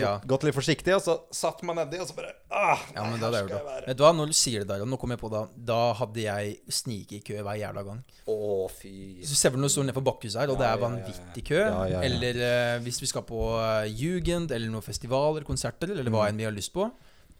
Ja. 0.00 0.12
gått, 0.26 0.42
litt 0.46 0.54
forsiktig, 0.56 0.94
og 0.94 1.02
så 1.04 1.14
satt 1.34 1.62
meg 1.66 1.76
nedi, 1.76 1.98
og 2.00 2.06
så 2.08 2.14
bare 2.16 2.32
ah, 2.50 2.78
Ja, 2.94 3.02
men 3.04 3.18
nei, 3.18 3.18
det 3.20 3.28
her 3.28 3.46
skal 3.46 3.48
gjort. 3.56 3.66
være. 3.68 3.86
Vet 3.88 3.98
du 3.98 4.02
hva, 4.04 4.12
når 4.16 4.26
du 4.32 4.36
sier 4.38 4.64
det 4.64 4.68
der, 4.70 4.82
og 4.84 4.88
nå 4.88 4.98
kommer 5.00 5.16
jeg 5.18 5.22
på 5.24 5.30
da 5.32 5.42
Da 5.72 5.78
hadde 5.98 6.22
jeg 6.24 6.56
snike 6.70 7.18
i 7.18 7.20
kø 7.26 7.38
hver 7.42 7.58
jævla 7.60 7.82
gang. 7.88 8.00
Å, 8.28 8.68
fy 8.70 8.92
Så 9.26 9.34
ser 9.38 9.50
du 9.56 9.68
står 9.68 9.84
nede 9.88 9.96
på 9.98 10.04
bakhuset 10.04 10.40
her, 10.42 10.50
og 10.54 10.58
det 10.60 10.66
er 10.68 10.78
vanvittig 10.82 11.44
kø. 11.50 11.58
Ja, 11.60 11.84
ja, 11.86 11.98
ja. 11.98 12.00
Eller 12.08 12.40
uh, 12.78 12.82
hvis 12.84 13.00
vi 13.02 13.06
skal 13.10 13.22
på 13.28 13.42
uh, 13.58 13.84
Jugend, 13.88 14.50
eller 14.52 14.68
noen 14.72 14.84
festivaler, 14.86 15.44
konserter, 15.48 15.92
eller 15.96 16.10
hva 16.10 16.26
Mm. 16.26 16.28
enn 16.32 16.36
vi 16.42 16.44
har 16.44 16.52
lyst 16.56 16.72
på. 16.74 16.90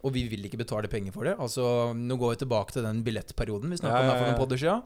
Og 0.01 0.13
vi 0.15 0.21
vil 0.31 0.45
ikke 0.47 0.57
betale 0.61 0.87
penger 0.87 1.11
for 1.11 1.27
det. 1.27 1.33
Altså, 1.43 1.93
Nå 1.93 2.15
går 2.17 2.29
vi 2.31 2.37
tilbake 2.45 2.71
til 2.71 2.83
den 2.85 3.01
billettperioden 3.03 3.67
vi 3.69 3.75
snakka 3.81 3.97
Ja, 3.97 3.99
ja, 3.99 4.05
ja, 4.05 4.11
her 4.13 4.19
for 4.21 4.31
noen 4.31 4.39
podder 4.39 4.57
siden. 4.61 4.83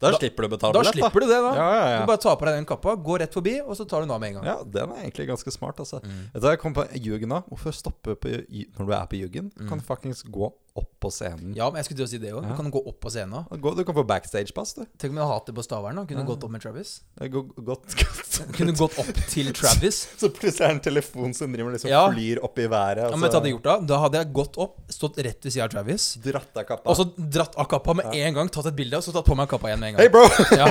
Da, 0.00 0.10
Da- 0.10 0.18
slipper 0.18 0.42
du 0.42 0.48
å 0.48 0.52
betale 0.56 0.72
Da 0.74 0.80
billett, 0.82 0.96
slipper 0.96 1.20
du 1.20 1.26
det, 1.30 1.38
da. 1.44 1.52
Ja, 1.54 1.68
ja, 1.76 1.84
ja. 1.92 2.00
Du 2.00 2.06
bare 2.10 2.18
tar 2.18 2.34
på 2.40 2.44
deg 2.48 2.54
den 2.58 2.66
kappa, 2.66 2.96
går 2.98 3.18
rett 3.22 3.32
forbi, 3.38 3.54
og 3.62 3.76
så 3.78 3.86
tar 3.86 4.00
du 4.02 4.06
den 4.08 4.14
av 4.16 4.20
med 4.20 4.34
en 4.34 4.42
gang. 4.42 4.44
Ja, 4.50 4.56
den 4.64 4.90
er 4.90 5.02
egentlig 5.06 5.28
ganske 5.28 5.52
smart, 5.54 5.76
altså. 5.78 6.02
Mm. 6.02 6.32
Du 6.34 6.48
jeg 6.48 6.58
kom 6.58 6.74
på 6.74 6.82
Jugend 6.98 7.30
da. 7.30 7.40
Hvorfor 7.46 7.70
stoppe 7.78 8.16
på, 8.18 8.28
når 8.50 8.86
du 8.86 8.92
er 8.92 9.06
på 9.06 9.20
Jugend? 9.22 9.54
Du 9.54 9.64
Mm. 9.64 9.68
kan 9.68 9.80
faktisk 9.80 10.30
gå 10.34 10.50
opp 10.76 10.90
på 11.00 11.10
scenen. 11.10 11.54
Ja, 11.56 11.66
men 11.70 11.80
jeg 11.80 11.86
skulle 11.88 11.98
til 12.02 12.06
å 12.06 12.10
si 12.10 12.18
det 12.22 12.32
òg. 12.34 12.42
Ja. 12.44 12.50
Du 12.52 12.56
kan 12.60 12.70
gå 12.74 12.80
opp 12.86 12.98
på 13.00 13.10
scenen. 13.12 13.46
òg. 13.50 13.76
du 13.76 13.82
kan 13.84 13.94
få 13.96 14.04
backstage-pass, 14.06 14.74
du. 14.76 14.84
Tenk 14.98 15.10
om 15.12 15.18
jeg 15.20 15.26
hadde 15.26 15.34
hatt 15.38 15.46
det 15.50 15.54
på 15.56 15.64
Stavern. 15.66 16.00
Kunne 16.06 16.20
Ja. 16.22 16.26
gått 16.28 16.44
opp 16.44 16.50
med 16.50 16.62
Travis. 16.62 17.00
Gå, 17.18 17.42
gått, 17.64 17.86
gått. 17.96 18.40
Kunne 18.56 18.72
gått 18.76 18.98
opp 18.98 19.12
til 19.32 19.52
Travis. 19.52 20.02
Så 20.20 20.28
plutselig 20.30 20.64
er 20.64 20.68
det 20.68 20.76
en 20.76 20.80
telefon 20.88 21.34
som 21.34 21.52
driver 21.52 21.72
liksom 21.76 21.90
Ja. 21.90 22.04
flyr 22.12 22.42
opp 22.44 22.58
i 22.58 22.66
været. 22.68 23.10
Ja, 23.10 23.16
men 23.16 23.20
vet 23.26 23.32
du 23.32 23.38
hadde 23.40 23.52
gjort 23.54 23.62
Da 23.70 23.78
Da 23.80 23.98
hadde 24.04 24.18
jeg 24.22 24.32
gått 24.32 24.56
opp, 24.58 24.76
stått 24.92 25.16
rett 25.18 25.42
ved 25.44 25.52
siden 25.52 25.64
av 25.64 25.70
Travis, 25.76 26.14
dratt 26.22 26.56
av 26.56 26.64
kappa. 26.64 26.90
og 26.90 26.96
så 26.96 27.08
dratt 27.16 27.56
av 27.56 27.66
kappa 27.68 27.94
med 27.94 28.06
en 28.14 28.34
gang, 28.34 28.48
tatt 28.48 28.66
et 28.66 28.76
bilde, 28.76 28.96
og 28.96 29.02
så 29.02 29.12
tatt 29.12 29.24
på 29.26 29.36
meg 29.36 29.48
kappa 29.48 29.68
igjen 29.72 29.80
med 29.80 29.88
en 29.88 29.96
gang. 29.96 30.02
Hey, 30.04 30.08
bro! 30.08 30.24
Ja. 30.56 30.66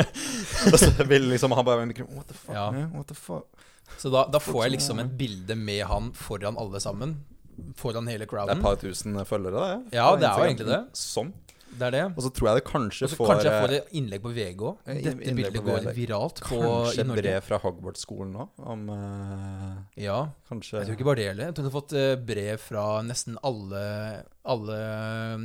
og 0.72 0.78
så 0.78 0.90
vil 1.08 1.28
liksom 1.32 1.52
han 1.56 1.64
bare 1.64 1.86
What 1.86 2.28
the 2.28 2.34
fuck, 2.34 2.54
Ja. 2.54 2.70
man? 2.70 2.92
What 2.94 3.06
the 3.08 3.14
fuck? 3.14 3.46
Så 3.98 4.10
da, 4.12 4.26
da 4.30 4.38
får 4.38 4.64
jeg 4.64 4.72
liksom 4.78 5.00
et 5.02 5.10
bilde 5.18 5.56
med 5.58 5.84
han 5.90 6.12
foran 6.16 6.56
alle 6.58 6.80
sammen. 6.80 7.16
Foran 7.76 8.08
hele 8.10 8.26
crowden. 8.30 8.48
Det 8.48 8.58
er 8.58 8.60
et 8.60 8.66
par 8.66 8.80
tusen 8.80 9.20
følgere, 9.28 9.64
det. 9.64 9.96
Ja, 9.98 10.10
det 10.16 10.28
er 10.28 10.42
jo 10.42 10.48
egentlig 10.50 10.68
det. 10.70 10.82
Sånn. 10.98 11.32
Det 11.70 11.86
er 11.86 11.94
det. 11.94 12.02
Og 12.16 12.22
så 12.26 12.30
tror 12.34 12.48
jeg 12.50 12.58
det 12.60 12.64
kanskje 12.68 13.06
Også 13.06 13.16
får 13.20 13.28
kanskje 13.30 13.50
jeg 13.50 13.62
får 13.64 13.72
eh, 13.72 13.78
et 13.80 13.92
innlegg 14.00 14.22
på 14.24 14.32
VG 14.36 14.64
òg. 14.70 14.80
Eh, 14.90 14.98
Dette 15.06 15.34
bildet 15.38 15.62
går 15.64 15.86
viralt 15.96 16.42
på, 16.44 16.58
Kanskje 16.60 17.04
i 17.04 17.06
Norge. 17.08 17.22
brev 17.22 17.46
fra 17.46 17.58
Hogwarts-skolen 17.62 18.32
nå, 18.36 18.48
om 18.74 18.82
eh, 18.96 20.04
Ja. 20.04 20.18
Kanskje 20.50 20.80
Jeg 20.80 20.88
tror 20.90 20.98
ikke 20.98 21.08
bare 21.10 21.20
det 21.22 21.28
heller. 21.30 21.44
Jeg 21.50 21.54
tror 21.56 21.64
du 21.64 21.70
har 21.70 21.78
fått 21.78 21.96
brev 22.26 22.58
fra 22.58 22.84
nesten 23.06 23.36
alle, 23.46 23.82
alle 24.50 24.78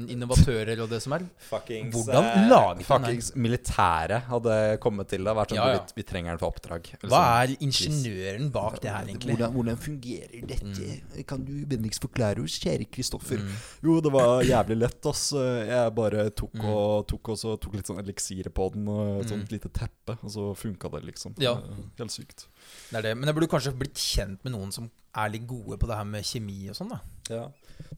innovatører 0.10 0.82
og 0.82 0.90
det 0.92 1.00
som 1.04 1.14
er. 1.18 1.26
Fuckings, 1.50 1.94
Hvordan 1.94 2.50
lager 2.50 2.80
den? 2.80 2.88
Fuckings 2.90 3.30
militæret 3.38 4.26
hadde 4.32 4.56
kommet 4.84 5.10
til 5.14 5.24
det. 5.28 5.36
Vært 5.38 5.54
sånn 5.54 5.62
Ja, 5.62 5.68
ja. 5.76 5.84
Vi, 5.86 6.00
vi 6.02 6.08
trenger 6.10 6.34
den 6.34 6.42
for 6.42 6.56
oppdrag. 6.56 6.90
Hva 7.04 7.12
sånn. 7.12 7.28
er 7.44 7.54
ingeniøren 7.68 8.50
bak 8.56 8.80
det 8.84 8.92
her, 8.94 9.06
egentlig? 9.12 9.36
Hvordan, 9.36 9.54
hvordan 9.60 9.80
fungerer 9.86 10.48
dette? 10.50 11.24
Kan 11.30 11.46
du 11.46 11.54
vennligst 11.70 12.02
forklare 12.04 12.42
oss, 12.44 12.58
kjære 12.64 12.88
Kristoffer? 12.90 13.44
Mm. 13.46 13.56
Jo, 13.86 14.00
det 14.06 14.14
var 14.16 14.42
jævlig 14.48 14.80
lett, 14.82 15.12
ass. 15.12 15.28
Jeg 15.36 15.94
bare 16.02 16.15
tok, 16.36 16.54
Mm. 16.54 16.66
og, 16.66 17.08
tok, 17.08 17.30
og 17.30 17.38
så 17.38 17.56
tok 17.60 17.74
litt 17.76 17.86
sånn 17.88 18.00
eliksire 18.02 18.50
på 18.54 18.72
den, 18.74 18.88
og 18.88 19.22
et 19.22 19.26
Mm. 19.26 19.30
sånt 19.34 19.52
lite 19.52 19.70
teppe, 19.70 20.18
og 20.24 20.30
så 20.32 20.56
funka 20.56 20.90
det, 20.92 21.04
liksom. 21.06 21.36
Ja. 21.38 21.54
Er 21.58 21.84
Helt 21.98 22.12
sykt. 22.12 22.48
Det 22.92 22.98
er 22.98 23.02
det. 23.02 23.18
Men 23.18 23.28
jeg 23.28 23.36
burde 23.36 23.50
kanskje 23.50 23.78
blitt 23.78 23.96
kjent 23.96 24.44
med 24.44 24.54
noen 24.54 24.72
som 24.72 24.90
er 25.16 25.30
litt 25.30 25.46
gode 25.48 25.78
på 25.78 25.88
det 25.88 25.96
her 25.96 26.04
med 26.06 26.24
kjemi 26.24 26.70
og 26.70 26.76
sånn, 26.76 26.90
da. 26.90 27.00
Ja. 27.30 27.48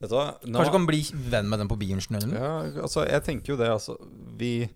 Vet 0.00 0.10
du 0.10 0.14
hva? 0.16 0.38
Nå, 0.44 0.58
Kanskje 0.58 0.72
kan 0.72 0.86
bli 0.86 1.02
venn 1.30 1.48
med 1.48 1.58
den 1.60 1.68
på 1.68 1.78
bioingeniøren? 1.78 2.32
ja, 2.32 2.82
altså, 2.82 3.06
jeg 3.08 3.22
tenker 3.24 3.46
jo 3.46 3.56
det, 3.56 3.68
altså 3.68 3.96
Vi 4.36 4.68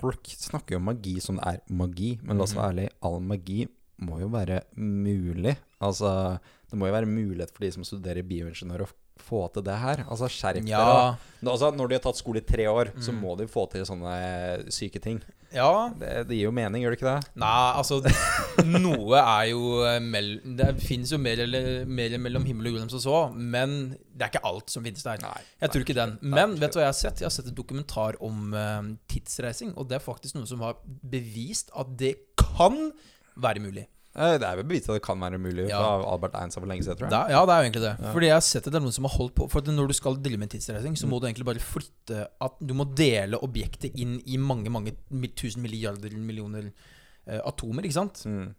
Folk 0.00 0.24
snakker 0.24 0.72
jo 0.74 0.76
om 0.78 0.88
magi 0.90 1.20
som 1.22 1.36
det 1.36 1.44
er 1.46 1.60
magi, 1.70 2.18
men 2.24 2.36
la 2.36 2.42
oss 2.44 2.54
være 2.56 2.72
ærlig, 2.74 2.88
all 3.06 3.20
magi 3.20 3.68
må 4.02 4.18
jo 4.18 4.28
være 4.28 4.62
mulig. 4.76 5.56
Altså, 5.80 6.40
det 6.68 6.78
må 6.80 6.88
jo 6.88 6.92
være 6.96 7.06
mulighet 7.06 7.52
for 7.52 7.60
de 7.62 7.70
som 7.70 7.84
studerer 7.86 8.26
bioingeniør 8.26 8.82
å 8.82 8.88
få 9.20 9.44
til 9.54 9.62
det 9.66 9.76
her. 9.78 10.04
Altså, 10.08 10.28
skjerp. 10.30 10.64
Ja. 10.68 10.80
dere. 10.82 11.50
Altså, 11.52 11.70
når 11.74 11.88
de 11.88 11.94
har 11.98 12.02
tatt 12.04 12.18
skole 12.18 12.40
i 12.42 12.46
tre 12.46 12.64
år, 12.70 12.90
så 13.00 13.12
Mm. 13.12 13.20
må 13.22 13.36
de 13.38 13.46
få 13.50 13.66
til 13.70 13.84
sånne 13.86 14.70
syke 14.72 15.00
ting. 15.02 15.20
ja. 15.52 15.90
Det, 15.98 16.28
det 16.28 16.36
gir 16.36 16.44
jo 16.48 16.50
mening, 16.52 16.82
gjør 16.82 16.90
det 16.94 16.98
ikke 17.00 17.12
det? 17.20 17.30
Nei, 17.36 17.72
altså 17.76 18.00
Noe 18.64 19.18
er 19.20 19.50
jo 19.50 19.82
eh, 19.84 19.98
mell... 20.00 20.40
Det 20.44 20.68
finnes 20.80 21.10
jo 21.12 21.18
mer 21.18 21.40
eller 21.44 21.84
mer 21.86 22.16
mellom 22.18 22.44
himmel 22.48 22.66
og 22.70 22.72
jord 22.76 22.82
enn 22.86 22.90
som 22.92 23.00
så, 23.04 23.16
men 23.36 23.96
det 24.12 24.26
er 24.26 24.32
ikke 24.32 24.44
alt 24.48 24.70
som 24.70 24.84
finnes 24.84 25.02
der. 25.06 25.20
Nei. 25.22 25.40
Jeg 25.60 25.70
tror 25.74 25.84
ikke 25.86 25.98
den. 25.98 26.18
Men 26.22 26.56
vet 26.60 26.72
du 26.72 26.78
hva 26.80 26.86
jeg 26.86 26.92
har 26.94 27.00
sett? 27.00 27.20
Jeg 27.22 27.28
har 27.28 27.34
sett 27.36 27.48
en 27.52 27.58
dokumentar 27.58 28.16
om 28.20 28.52
uh, 28.54 28.92
tidsreising, 29.12 29.74
og 29.76 29.88
det 29.90 29.98
er 30.00 30.04
faktisk 30.04 30.36
noe 30.38 30.46
som 30.48 30.60
har 30.64 30.78
bevist 30.86 31.70
at 31.78 31.92
det 32.00 32.14
kan 32.40 32.90
være 33.36 33.60
mulig. 33.64 33.86
Eh, 34.14 34.36
Det 34.38 34.44
er 34.44 34.56
vel 34.56 34.64
bevist 34.68 34.88
at 34.90 34.94
det 34.98 35.02
kan 35.02 35.18
være 35.18 35.38
mulig 35.40 35.68
Ja. 35.70 35.78
fra 35.80 36.12
Albert 36.12 36.34
Einstein 36.34 36.62
for 36.62 36.68
lenge 36.68 36.84
siden, 36.84 36.98
tror 36.98 37.08
jeg. 37.08 37.12
Er- 37.16 37.30
ja, 37.32 37.46
det 37.46 37.52
er 37.52 37.62
jo 37.62 37.70
egentlig 37.70 37.82
det. 37.82 38.04
Ja. 38.04 38.12
Fordi 38.12 38.26
jeg 38.26 38.34
har 38.34 38.40
sett 38.44 38.66
at 38.66 38.72
det 38.72 38.76
er 38.76 38.84
noen 38.84 38.92
som 38.92 39.04
har 39.04 39.16
holdt 39.16 39.34
på 39.34 39.50
For 39.50 39.60
når 39.62 39.86
du 39.88 39.94
skal 39.94 40.16
drive 40.16 40.38
med 40.38 40.50
tidsreising, 40.50 40.92
Mm. 40.92 40.96
så 41.00 41.06
må 41.08 41.20
du 41.20 41.26
egentlig 41.26 41.46
bare 41.46 41.60
flytte 41.60 42.26
At 42.40 42.52
du 42.60 42.74
må 42.74 42.84
dele 42.94 43.38
objektet 43.42 43.92
inn 43.96 44.20
i 44.26 44.36
mange, 44.36 44.68
mange 44.68 44.92
tusen 45.34 45.62
milliarder 45.62 46.10
millioner 46.16 46.72
eh, 47.26 47.40
atomer, 47.46 47.82
ikke 47.84 47.92
sant? 47.94 48.24
Mm. 48.26 48.54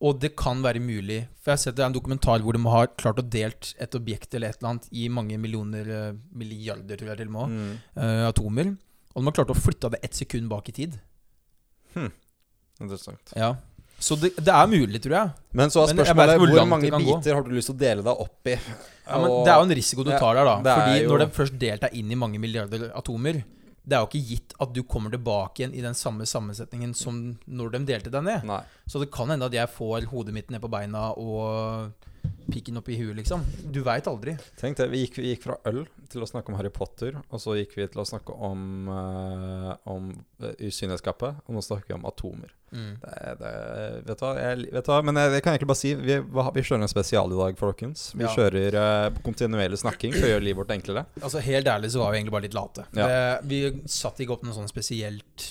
Og 0.00 0.18
det 0.20 0.34
kan 0.36 0.62
være 0.62 0.80
mulig 0.80 1.28
For 1.42 1.50
jeg 1.52 1.52
har 1.52 1.56
sett 1.58 1.76
det 1.76 1.82
er 1.82 1.86
en 1.86 1.92
dokumentar 1.94 2.40
hvor 2.42 2.52
de 2.54 2.62
har 2.68 2.86
klart 2.96 3.18
å 3.18 3.28
delt 3.28 3.74
et 3.78 3.90
objekt 3.94 4.34
eller 4.34 4.48
et 4.48 4.56
eller 4.60 4.70
annet 4.70 4.88
i 4.92 5.08
mange 5.08 5.38
millioner 5.38 5.86
eh, 6.08 6.12
milliarder, 6.34 6.96
tror 6.96 7.08
jeg 7.08 7.16
til 7.18 7.28
og 7.28 7.48
med, 7.48 7.48
Mm. 7.50 7.78
eh, 8.02 8.28
atomer. 8.32 8.76
Og 9.14 9.22
de 9.22 9.24
har 9.26 9.32
klart 9.44 9.54
å 9.54 9.60
flytte 9.62 9.90
det 9.92 10.00
ett 10.02 10.14
sekund 10.14 10.48
bak 10.48 10.68
i 10.68 10.72
tid. 10.72 11.00
Interessant. 12.80 13.32
Ja 13.36 13.56
Så 13.98 14.14
det, 14.14 14.30
det 14.38 14.54
er 14.54 14.66
mulig, 14.70 15.00
tror 15.02 15.14
jeg. 15.16 15.30
Men 15.58 15.72
så 15.74 15.82
er 15.82 15.90
spørsmålet 15.90 16.38
hvor 16.38 16.52
hvor, 16.54 16.66
mange 16.70 16.90
gå. 16.92 17.00
biter 17.02 17.34
har 17.34 17.42
du 17.42 17.50
lyst 17.50 17.72
til 17.72 17.74
å 17.74 17.80
dele 17.80 18.04
deg 18.06 18.20
opp 18.24 18.50
i? 18.50 18.54
Ja, 18.54 19.18
men 19.18 19.32
Det 19.42 19.50
er 19.50 19.56
jo 19.56 19.66
en 19.66 19.76
risiko 19.80 20.04
du 20.06 20.12
tar 20.14 20.38
der, 20.38 20.44
da. 20.46 20.56
Fordi 20.62 21.02
jo- 21.02 21.10
når 21.10 21.24
den 21.24 21.32
først 21.34 21.58
delt 21.58 21.80
deg 21.82 21.96
inn 21.98 22.12
i 22.12 22.18
mange 22.18 22.38
milliarder 22.38 22.92
atomer, 22.94 23.42
det 23.88 23.96
er 23.96 24.04
jo 24.04 24.08
ikke 24.10 24.28
gitt 24.28 24.54
at 24.60 24.72
du 24.76 24.82
kommer 24.84 25.10
tilbake 25.10 25.62
igjen 25.62 25.74
i 25.74 25.80
den 25.80 25.96
samme 25.96 26.26
sammensetningen 26.28 26.94
som 26.94 27.38
når 27.48 27.72
de 27.72 27.78
delte 27.88 28.12
deg 28.12 28.22
ned. 28.22 28.44
Nei. 28.44 28.60
Så 28.86 29.00
det 29.00 29.10
kan 29.10 29.32
hende 29.32 29.48
at 29.48 29.56
jeg 29.56 29.70
får 29.72 30.06
hodet 30.12 30.34
mitt 30.36 30.50
ned 30.52 30.60
på 30.60 30.70
beina 30.70 31.08
og 31.16 31.90
pikken 32.52 32.78
opp 32.80 32.88
i 32.92 32.96
huet, 33.00 33.16
liksom. 33.18 33.42
Du 33.72 33.80
veit 33.86 34.06
aldri. 34.10 34.36
Tenk 34.60 34.78
det, 34.80 34.88
vi 34.92 35.04
gikk, 35.04 35.18
vi 35.20 35.32
gikk 35.34 35.44
fra 35.46 35.56
øl 35.70 35.82
til 36.08 36.24
å 36.24 36.28
snakke 36.28 36.52
om 36.52 36.56
Harry 36.58 36.70
Potter, 36.72 37.18
og 37.28 37.42
så 37.42 37.56
gikk 37.58 37.74
vi 37.76 37.86
til 37.92 38.00
å 38.00 38.06
snakke 38.08 38.32
om, 38.32 38.88
uh, 38.88 39.74
om 39.92 40.12
usynlighetsgapet, 40.58 41.42
og 41.46 41.56
nå 41.58 41.62
snakker 41.64 41.92
vi 41.92 41.98
om 41.98 42.06
atomer. 42.08 42.54
Det, 42.68 43.34
det, 43.40 43.50
vet, 44.04 44.18
du 44.20 44.24
hva, 44.26 44.32
jeg, 44.36 44.66
vet 44.74 44.84
du 44.84 44.90
hva, 44.92 44.98
men 45.08 45.16
jeg, 45.16 45.30
jeg 45.38 45.44
kan 45.46 45.54
egentlig 45.54 45.70
bare 45.70 45.80
si 45.80 45.92
vi, 45.96 46.18
vi 46.20 46.64
kjører 46.68 46.84
en 46.84 46.92
spesial 46.92 47.32
i 47.32 47.38
dag, 47.38 47.56
folkens. 47.60 48.10
Vi 48.14 48.26
Ja. 48.26 48.32
kjører 48.36 48.76
uh, 48.76 49.20
kontinuerlig 49.24 49.80
snakking 49.80 50.12
for 50.16 50.28
å 50.28 50.32
gjøre 50.34 50.44
livet 50.44 50.60
vårt 50.60 50.74
enklere. 50.76 51.06
Altså 51.22 51.40
Helt 51.44 51.70
ærlig 51.72 51.92
så 51.94 52.02
var 52.02 52.12
vi 52.12 52.20
egentlig 52.20 52.36
bare 52.36 52.48
litt 52.48 52.58
late. 52.58 52.84
Ja. 52.92 53.08
Det, 53.08 53.48
vi 53.48 53.62
satte 53.88 54.24
ikke 54.24 54.36
opp 54.36 54.44
noe 54.44 54.56
sånn 54.56 54.68
spesielt 54.68 55.46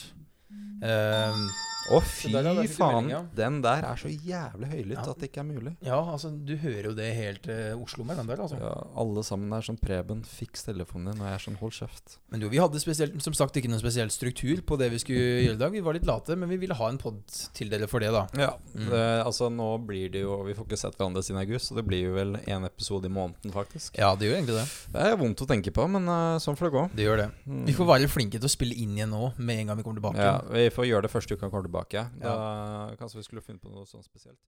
eh, 0.83 1.41
Å, 1.88 2.00
fy 2.04 2.32
der, 2.34 2.43
der 2.43 2.67
faen. 2.67 3.06
melding. 3.08 3.28
Den 3.38 3.60
der 3.63 3.86
er 3.88 4.00
så 4.02 4.10
jævlig 4.12 4.67
høylytt 4.73 5.08
at 5.08 5.21
det 5.21 5.30
ikke 5.30 5.39
er 5.43 5.47
mulig. 5.47 5.71
Ja, 5.88 6.00
altså 6.04 6.32
du 6.36 6.52
hører 6.60 6.89
jo 6.89 6.93
det 6.97 7.06
helt 7.15 7.47
uh, 7.47 7.78
Oslo 7.80 8.04
med 8.08 8.17
den 8.19 8.28
der, 8.28 8.41
altså. 8.43 8.58
Ja, 8.60 8.73
alle 9.00 9.23
sammen 9.23 9.54
er 9.56 9.63
sånn 9.63 9.80
Preben, 9.80 10.23
fiks 10.28 10.65
telefonen 10.67 11.13
din. 11.13 11.21
Og 11.23 11.30
jeg 11.30 11.38
er 11.38 11.43
sånn, 11.45 11.58
hold 11.62 11.76
kjeft. 11.78 12.17
Men 12.34 12.43
jo, 12.43 12.50
vi 12.52 12.60
hadde 12.60 12.82
spesielt, 12.84 13.15
som 13.23 13.36
sagt 13.38 13.56
ikke 13.62 13.71
noen 13.71 13.80
spesiell 13.80 14.12
struktur 14.12 14.60
på 14.67 14.78
det 14.82 14.89
vi 14.91 15.00
skulle 15.00 15.28
gjøre 15.47 15.56
i 15.56 15.62
dag. 15.63 15.71
Vi 15.78 15.84
var 15.86 15.95
litt 15.95 16.08
late, 16.10 16.36
men 16.36 16.52
vi 16.52 16.60
ville 16.65 16.76
ha 16.76 16.89
en 16.91 17.00
pod 17.00 17.21
til 17.56 17.71
dere 17.71 17.88
for 17.88 18.04
det, 18.04 18.12
da. 18.15 18.26
Ja, 18.38 18.54
Mm. 18.78 18.91
det, 18.91 19.00
altså 19.26 19.47
nå 19.50 19.65
blir 19.88 20.12
det 20.13 20.19
jo 20.21 20.36
Vi 20.45 20.54
får 20.54 20.67
ikke 20.67 20.78
sett 20.78 20.97
hverandre 21.00 21.21
siden 21.26 21.39
august, 21.41 21.69
så 21.71 21.76
det 21.80 21.84
blir 21.88 22.04
jo 22.04 22.12
vel 22.13 22.36
én 22.45 22.65
episode 22.67 23.08
i 23.10 23.12
måneden, 23.13 23.50
faktisk. 23.56 23.95
Ja, 23.97 24.12
det 24.19 24.28
gjør 24.28 24.36
egentlig 24.38 24.58
det. 24.60 24.65
Det 24.93 25.06
er 25.08 25.15
vondt 25.17 25.41
å 25.41 25.47
tenke 25.50 25.71
på, 25.73 25.86
men 25.89 26.06
uh, 26.12 26.36
sånn 26.43 26.58
får 26.60 26.67
det 26.67 26.73
gå. 26.76 26.84
Det 27.00 27.08
gjør 27.08 27.21
det. 27.23 27.28
Mm. 27.47 27.63
Vi 27.71 27.73
får 27.78 27.89
være 27.89 28.10
flinke 28.12 28.38
til 28.38 28.45
å 28.50 28.54
spille 28.54 28.78
inn 28.78 28.93
igjen 29.00 29.10
nå, 29.15 29.32
med 29.39 29.63
en 29.63 29.71
gang 29.71 29.80
vi 29.82 29.86
kommer 29.88 30.02
tilbake. 30.02 30.28
Ja, 30.28 30.36
vi 30.54 30.67
får 30.76 30.89
gjøre 30.91 31.08
det 31.08 31.13
første 31.15 31.34
uka 31.38 31.47
vi 31.47 31.54
kommer 31.56 31.65
tilbake. 31.69 31.76
Da, 31.85 32.95
Kanskje 32.99 33.21
vi 33.21 33.23
skulle 33.29 33.41
funnet 33.45 33.61
på 33.61 33.69
noe 33.73 33.85
sånn 33.89 34.03
spesielt. 34.05 34.39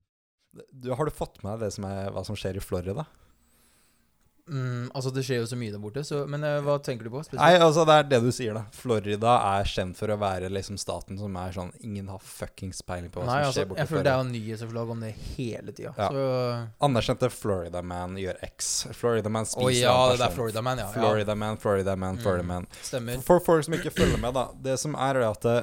Du, 0.72 0.90
har 0.92 1.04
du 1.06 1.10
fått 1.14 1.42
med 1.46 1.60
deg 1.60 1.68
det 1.68 1.74
som 1.76 1.84
hva 1.86 2.24
som 2.26 2.34
skjer 2.38 2.56
i 2.58 2.60
Florida? 2.64 3.04
Mm, 4.50 4.88
altså, 4.98 5.12
det 5.14 5.22
skjer 5.22 5.44
jo 5.44 5.46
så 5.46 5.54
mye 5.54 5.70
der 5.70 5.78
borte, 5.78 6.02
så 6.02 6.24
Men 6.26 6.42
eh, 6.42 6.56
hva 6.66 6.74
tenker 6.82 7.06
du 7.06 7.10
på? 7.12 7.20
spesielt? 7.22 7.38
Nei, 7.38 7.60
altså 7.62 7.84
det 7.86 7.94
er 8.00 8.06
det 8.10 8.18
du 8.24 8.30
sier, 8.34 8.56
da. 8.56 8.64
Florida 8.74 9.34
er 9.52 9.68
kjent 9.70 9.94
for 10.00 10.10
å 10.10 10.16
være 10.18 10.48
liksom 10.50 10.78
staten 10.80 11.20
som 11.20 11.36
er 11.38 11.52
sånn 11.54 11.70
Ingen 11.86 12.08
har 12.10 12.18
fuckings 12.24 12.80
peiling 12.82 13.12
på 13.14 13.20
hva 13.22 13.28
Nei, 13.28 13.36
som 13.44 13.50
altså, 13.52 13.60
skjer 13.60 13.68
borte. 13.70 13.78
jeg 13.84 13.90
føler 13.92 14.08
det 14.08 14.14
er 14.14 14.18
jo 14.24 14.26
nyhetsoppslag 14.32 14.90
om 14.96 15.04
det 15.06 15.12
hele 15.36 15.76
tida. 15.76 15.92
Ja. 16.00 16.08
Så 16.10 16.24
Anerkjente 16.88 17.30
Florida 17.30 17.82
Man 17.92 18.18
gjør 18.18 18.42
X. 18.48 18.72
Florida 18.98 19.30
Man 19.36 19.46
spiser 19.46 19.68
spiser 19.70 19.86
ja, 19.86 19.94
en 20.08 20.18
det 20.18 20.26
er. 20.26 20.34
Florida 20.40 20.64
Man, 20.66 20.82
ja. 20.82 20.88
Florida 20.96 21.38
Man, 21.44 21.60
Florida 21.62 21.94
Man, 21.96 22.18
Mm. 22.18 22.22
Florida 22.24 22.48
Man. 22.50 22.66
Stemmer. 22.82 23.22
For 23.22 23.38
folk 23.44 23.68
som 23.68 23.78
ikke 23.78 23.94
følger 23.94 24.18
med, 24.18 24.34
da. 24.34 24.48
Det 24.66 24.74
som 24.82 24.98
er, 24.98 25.20
er 25.20 25.28
at 25.30 25.46
det, 25.46 25.58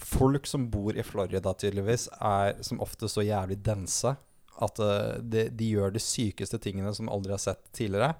folk 0.00 0.48
som 0.48 0.66
bor 0.72 0.96
i 0.96 1.04
Florida, 1.06 1.52
tydeligvis, 1.54 2.08
er 2.20 2.58
som 2.66 2.80
ofte 2.82 3.08
så 3.10 3.24
jævlig 3.24 3.60
dense 3.64 4.16
at 4.60 4.82
uh, 4.82 5.20
de, 5.22 5.46
de 5.56 5.70
gjør 5.74 5.94
de 5.94 6.02
sykeste 6.02 6.60
tingene 6.60 6.92
som 6.96 7.08
aldri 7.12 7.34
har 7.36 7.42
sett 7.42 7.62
tidligere. 7.76 8.14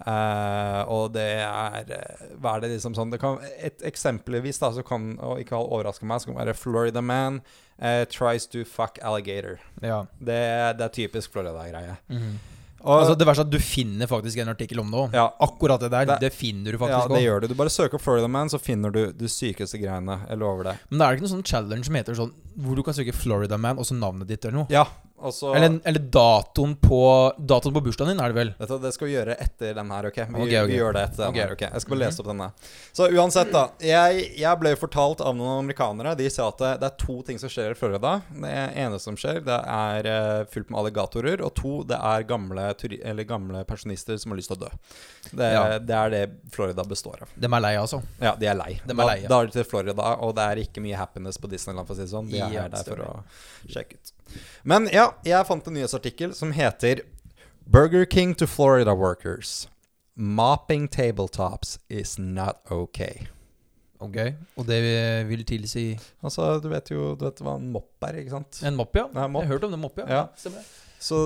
Uh, 0.00 0.80
og 0.88 1.10
det 1.12 1.42
er 1.44 1.90
eh, 1.92 2.20
Hva 2.40 2.54
er 2.54 2.62
det 2.62 2.70
liksom 2.70 2.94
sånn 2.96 3.10
det 3.12 3.18
kan, 3.20 3.34
Et 3.60 3.82
eksempelvis, 3.84 4.56
da, 4.62 4.70
så 4.72 4.80
kan 4.80 5.10
Og 5.20 5.42
ikke 5.42 5.58
overraske 5.60 6.08
meg, 6.08 6.22
så 6.22 6.30
kan 6.30 6.38
det 6.38 6.46
være 6.46 6.56
Florida 6.56 7.02
man 7.04 7.42
uh, 7.82 8.06
tries 8.08 8.48
to 8.48 8.64
fuck 8.64 8.96
alligator. 9.04 9.60
Ja. 9.84 10.06
Det, 10.16 10.40
det 10.80 10.86
er 10.86 10.96
typisk 10.96 11.36
Florida-greie. 11.36 11.98
Mm 12.08 12.38
Og 12.38 12.49
Altså, 12.84 13.16
det 13.18 13.26
verste 13.28 13.42
er 13.44 13.48
at 13.48 13.50
du 13.52 13.58
finner 13.58 14.06
faktisk 14.08 14.38
en 14.40 14.48
artikkel 14.48 14.80
om 14.80 14.90
det 14.90 14.98
òg. 15.02 15.12
ja, 15.12 15.26
Akkurat 15.40 15.80
det 15.80 15.90
der, 15.90 16.06
Det- 16.06 16.20
det, 16.20 16.32
finner 16.32 16.72
du 16.72 16.78
ja, 16.78 16.86
det 16.86 17.10
også. 17.10 17.20
gjør 17.22 17.40
du. 17.42 17.46
Du 17.48 17.54
bare 17.54 17.68
søker 17.68 17.94
opp 17.94 18.00
Florida 18.02 18.28
man, 18.28 18.48
så 18.48 18.58
finner 18.60 18.90
du 18.90 19.12
de 19.12 19.26
sykeste 19.28 19.78
greiene. 19.80 20.20
Jeg 20.28 20.38
lover 20.38 20.64
det. 20.64 20.78
Men 20.90 20.98
det 20.98 21.06
er 21.06 21.12
ikke 21.16 21.26
noe 21.28 21.34
sånn 21.36 21.44
challenge 21.46 21.84
som 21.84 21.94
heter 21.94 22.14
sånn 22.14 22.32
hvor 22.58 22.74
du 22.76 22.82
kan 22.82 22.94
søke 22.94 23.12
Florida 23.14 23.56
Man 23.58 23.78
og 23.78 23.84
så 23.84 23.94
navnet 23.98 24.26
ditt 24.26 24.44
eller 24.44 24.58
noe? 24.64 24.66
Ja, 24.70 24.86
og 25.20 25.34
så 25.34 25.54
Eller, 25.54 25.76
eller 25.84 26.00
datoen 26.00 26.74
på 26.80 27.00
Datoen 27.38 27.74
på 27.74 27.82
bursdagen 27.84 28.14
din, 28.14 28.22
er 28.24 28.32
det 28.32 28.38
vel? 28.38 28.52
Dette, 28.58 28.78
Det 28.82 28.92
skal 28.94 29.08
vi 29.08 29.14
gjøre 29.14 29.36
etter 29.42 29.74
den 29.76 29.90
her, 29.92 30.08
ok? 30.08 30.16
Vi, 30.16 30.24
okay, 30.24 30.46
okay. 30.46 30.66
vi 30.70 30.78
gjør 30.78 30.96
det 30.96 31.02
etter 31.08 31.22
den 31.22 31.34
okay. 31.34 31.42
her, 31.42 31.54
ok? 31.56 31.64
Jeg 31.66 31.84
skal 31.84 31.94
bare 31.94 32.02
lese 32.02 32.22
opp 32.22 32.30
denne. 32.30 32.48
Så 32.96 33.08
uansett, 33.12 33.52
da. 33.54 33.64
Jeg, 33.84 34.24
jeg 34.40 34.60
ble 34.62 34.74
fortalt 34.80 35.24
av 35.24 35.36
noen 35.36 35.64
amerikanere 35.64 36.14
De 36.18 36.28
sa 36.32 36.48
at 36.50 36.62
det, 36.62 36.72
det 36.82 36.90
er 36.90 36.96
to 37.04 37.18
ting 37.26 37.40
som 37.42 37.52
skjer 37.52 37.74
i 37.74 37.78
Florida. 37.78 38.14
Det 38.30 38.54
ene 38.84 39.00
som 39.02 39.18
skjer, 39.20 39.42
det 39.46 39.58
er 39.60 40.10
eh, 40.10 40.44
fullt 40.52 40.72
med 40.72 40.82
alligatorer. 40.84 41.44
Og 41.46 41.54
to, 41.58 41.74
det 41.90 41.98
er 41.98 42.26
gamle, 42.28 42.70
gamle 43.28 43.64
pensjonister 43.68 44.20
som 44.20 44.34
har 44.34 44.40
lyst 44.40 44.54
til 44.54 44.60
å 44.60 44.64
dø. 44.66 44.72
Det, 45.30 45.50
Ja. 45.50 45.64
det 45.78 45.96
er 45.96 46.14
det 46.14 46.22
Florida 46.54 46.84
består 46.86 47.26
av. 47.26 47.34
De 47.34 47.50
er 47.50 47.64
lei, 47.66 47.74
altså. 47.80 48.00
Ja, 48.22 48.34
de 48.38 48.48
er 48.48 48.56
lei. 48.58 48.72
De 48.84 48.94
er 48.94 49.04
lei, 49.04 49.18
ja. 49.24 49.28
da 49.28 49.40
er 49.42 49.50
de 49.50 49.58
til 49.58 49.68
Florida, 49.68 50.14
og 50.24 50.34
det 50.38 50.46
er 50.46 50.62
ikke 50.64 50.82
mye 50.84 50.96
happiness 50.98 51.38
på 51.40 51.50
Disneyland, 51.50 51.88
for 51.88 51.96
å 51.96 52.00
si 52.00 52.06
det 52.06 52.14
sånn. 52.14 52.30
De 52.30 52.40
er 52.40 52.56
Ja, 52.56 52.68
der 52.72 52.86
for 52.86 53.04
å 53.04 53.12
sjekke 53.68 53.98
ut. 53.98 54.14
Men 54.64 54.88
ja, 54.92 55.10
jeg 55.24 55.46
fant 55.48 55.66
en 55.66 55.74
nyhetsartikkel 55.78 56.34
som 56.36 56.52
heter 56.52 57.02
Burger 57.70 58.04
King 58.04 58.34
to 58.34 58.46
Florida 58.50 58.94
workers. 58.94 59.68
Mopping 60.16 60.88
tabletops 60.88 61.78
is 61.88 62.18
not 62.18 62.60
okay. 62.70 63.26
Ok, 64.00 64.16
Og 64.56 64.64
det 64.66 64.78
vil 65.28 65.42
tilsi 65.44 65.90
Altså, 66.24 66.54
du 66.64 66.70
vet 66.72 66.88
jo 66.90 67.14
du 67.20 67.26
vet 67.26 67.40
hva 67.44 67.54
en 67.60 67.66
mopp 67.72 68.04
er, 68.08 68.16
ikke 68.22 68.32
sant? 68.32 68.60
en 68.64 68.76
mopp, 68.78 68.96
ja? 68.96 69.04
Nei, 69.12 69.26
mopp. 69.28 69.42
Jeg 69.44 69.48
har 69.50 69.54
hørt 69.58 69.66
om 69.68 69.74
den 69.74 69.82
mopp, 69.82 69.98
ja. 70.00 70.06
Ja. 70.08 70.22
Stemmer. 70.40 70.64
Så 71.00 71.18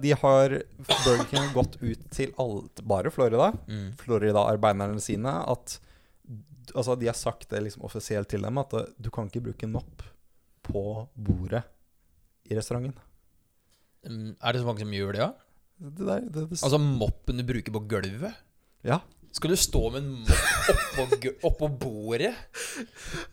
de 0.00 0.12
har 0.16 0.54
Burger 1.04 1.24
King 1.30 1.50
gått 1.54 1.76
ut 1.82 2.02
til 2.12 2.32
alt, 2.40 2.82
bare 2.88 3.12
Florida, 3.12 3.52
Mm. 3.68 3.92
Florida-arbeiderne 4.00 5.00
sine, 5.00 5.38
at 5.48 5.78
Altså, 6.74 6.94
de 6.96 7.06
har 7.10 7.16
sagt 7.18 7.48
det 7.50 7.60
liksom 7.66 7.82
offisielt 7.84 8.28
til 8.30 8.40
dem, 8.46 8.58
at 8.58 8.70
du 8.96 9.10
kan 9.10 9.26
ikke 9.28 9.42
bruke 9.50 9.66
en 9.66 9.72
mopp 9.74 10.02
på 10.62 10.82
bordet 11.18 11.64
i 12.52 12.58
restauranten. 12.60 12.94
Mm, 14.06 14.34
Er 14.42 14.52
det 14.52 14.60
så 14.62 14.66
mange 14.68 14.82
som 14.84 14.92
gjør 14.94 15.12
det, 15.16 15.20
ja? 15.24 15.30
Det 15.82 16.06
der, 16.06 16.20
det, 16.28 16.44
det, 16.50 16.60
Altså 16.62 16.78
moppen 16.78 17.40
du 17.40 17.44
bruker 17.48 17.72
på 17.74 17.84
gulvet? 17.90 18.38
ja. 18.84 19.00
Skal 19.32 19.48
du 19.48 19.56
stå 19.56 19.80
med 19.94 20.02
en 20.02 20.08
mopp 20.28 20.98
oppå, 21.00 21.30
oppå 21.48 21.68
bordet? 21.80 22.34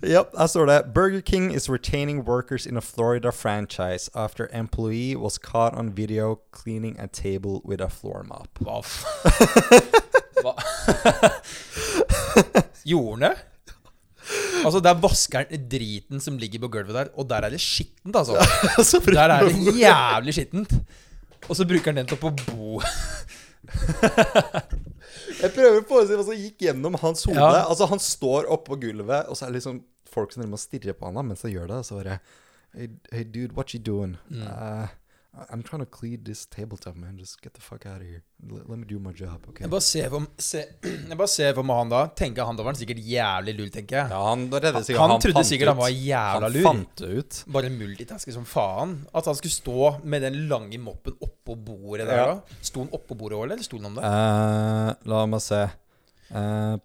Ja, 0.08 0.21
her 0.38 0.47
står 0.47 0.69
det 0.69 0.93
Burger 0.95 1.19
King 1.19 1.49
is 1.53 1.67
retaining 1.69 2.21
workers 2.23 2.65
in 2.65 2.77
a 2.77 2.82
Florida 2.82 3.34
franchise 3.36 4.08
after 4.15 4.47
employee 4.53 5.17
was 5.17 5.38
caught 5.38 5.75
on 5.75 5.91
video 5.91 6.38
cleaning 6.53 6.95
a 6.97 7.08
table 7.08 7.60
with 7.65 7.82
a 7.84 7.89
floor 7.89 8.23
mop. 8.23 8.47
Hva. 8.63 8.79
Hva? 10.43 10.53
Gjorde 12.86 13.12
han 13.12 13.19
det? 13.21 13.36
Altså, 14.65 14.81
der 14.83 14.97
vasker 15.01 15.43
han 15.43 15.69
driten 15.71 16.23
som 16.23 16.37
ligger 16.41 16.63
på 16.65 16.71
gulvet 16.75 16.95
der, 16.95 17.11
og 17.15 17.27
der 17.29 17.47
er 17.47 17.55
det 17.55 17.61
skittent, 17.63 18.15
altså. 18.15 18.39
Så 18.89 19.01
Der 19.05 19.33
er 19.35 19.47
det 19.47 19.75
jævlig 19.79 20.35
skittent. 20.37 20.75
Og 21.47 21.55
så 21.55 21.65
bruker 21.67 21.91
han 21.91 22.01
den 22.01 22.09
til 22.09 22.19
å 22.19 22.31
bo. 22.31 22.79
Jeg 25.39 25.51
prøver 25.55 25.79
å 25.79 25.85
forestille 25.87 26.19
hva 26.19 26.25
som 26.27 26.37
gikk 26.37 26.67
gjennom 26.67 26.97
hans 26.99 27.23
hode. 27.27 27.39
Ja. 27.39 27.63
Altså 27.65 27.87
Han 27.91 28.01
står 28.03 28.49
oppå 28.51 28.77
gulvet, 28.81 29.29
og 29.29 29.37
så 29.37 29.45
er 29.45 29.53
det 29.53 29.59
liksom 29.59 29.81
folk 30.09 30.33
som 30.33 30.43
driver 30.43 30.57
og 30.57 30.63
stirrer 30.63 30.97
på 30.97 31.09
han 31.09 31.19
da, 31.19 31.25
mens 31.25 31.43
han 31.45 31.53
gjør 31.53 31.67
det. 31.73 31.81
Så 31.87 31.99
bare 31.99 32.19
Hey, 32.69 32.85
hey 33.11 33.23
dude, 33.25 33.55
what 33.57 33.73
you 33.73 33.79
doing? 33.81 34.17
Mm. 34.29 34.43
Uh, 34.45 34.87
I'm 35.51 35.61
trying 35.63 35.79
to 35.79 35.85
clean 35.85 36.23
this 36.23 36.45
tabletop, 36.45 36.95
man. 36.95 37.17
Just 37.17 37.41
get 37.41 37.53
the 37.53 37.61
fuck 37.61 37.85
out 37.85 38.01
of 38.01 38.07
here. 38.07 38.23
Let, 38.49 38.67
let 38.69 38.79
me 38.79 38.85
do 38.85 38.99
my 38.99 39.11
job, 39.13 39.45
okay? 39.49 39.63
Jeg 39.63 39.71
bare 39.71 39.81
ser 39.85 40.09
for, 40.09 40.25
se, 40.41 40.63
jeg 41.09 41.17
bare 41.17 41.31
ser 41.31 41.53
for 41.55 41.67
meg 41.69 41.79
han 41.83 41.91
da. 41.93 42.01
Tenker 42.21 42.47
han 42.49 42.57
da 42.57 42.65
var 42.65 42.73
han 42.73 42.79
sikkert 42.79 43.01
jævlig 43.05 43.53
lur, 43.59 43.69
tenker 43.73 43.99
jeg. 44.01 44.11
Ja, 44.11 44.21
han 44.25 44.47
redde 44.51 44.81
sikkert 44.83 45.03
han, 45.03 45.13
han 45.13 45.23
trodde 45.23 45.37
fant 45.39 45.49
sikkert 45.51 45.71
han 45.71 45.79
var 45.79 45.93
jævla 45.93 46.49
Han 46.49 46.65
fant 46.67 47.03
det 47.03 47.11
ut. 47.19 47.41
Bare 47.55 47.71
multitasker 47.73 48.35
som 48.35 48.47
faen. 48.49 48.95
At 49.13 49.29
han 49.29 49.37
skulle 49.39 49.53
stå 49.53 49.91
med 50.03 50.25
den 50.27 50.41
lange 50.51 50.81
moppen 50.81 51.19
oppå 51.21 51.55
bordet 51.55 52.09
der, 52.09 52.23
Ja. 52.23 52.25
da. 52.33 52.57
Sto 52.71 52.83
han 52.83 52.89
oppå 52.97 53.17
bordet 53.19 53.37
òg, 53.37 53.45
eller 53.47 53.63
sto 53.63 53.77
han 53.77 53.91
om 53.91 53.99
det? 53.99 54.09
Uh, 54.09 55.11
la 55.13 55.25
meg 55.29 55.45
se. 55.45 55.61
Uh. 56.33 56.75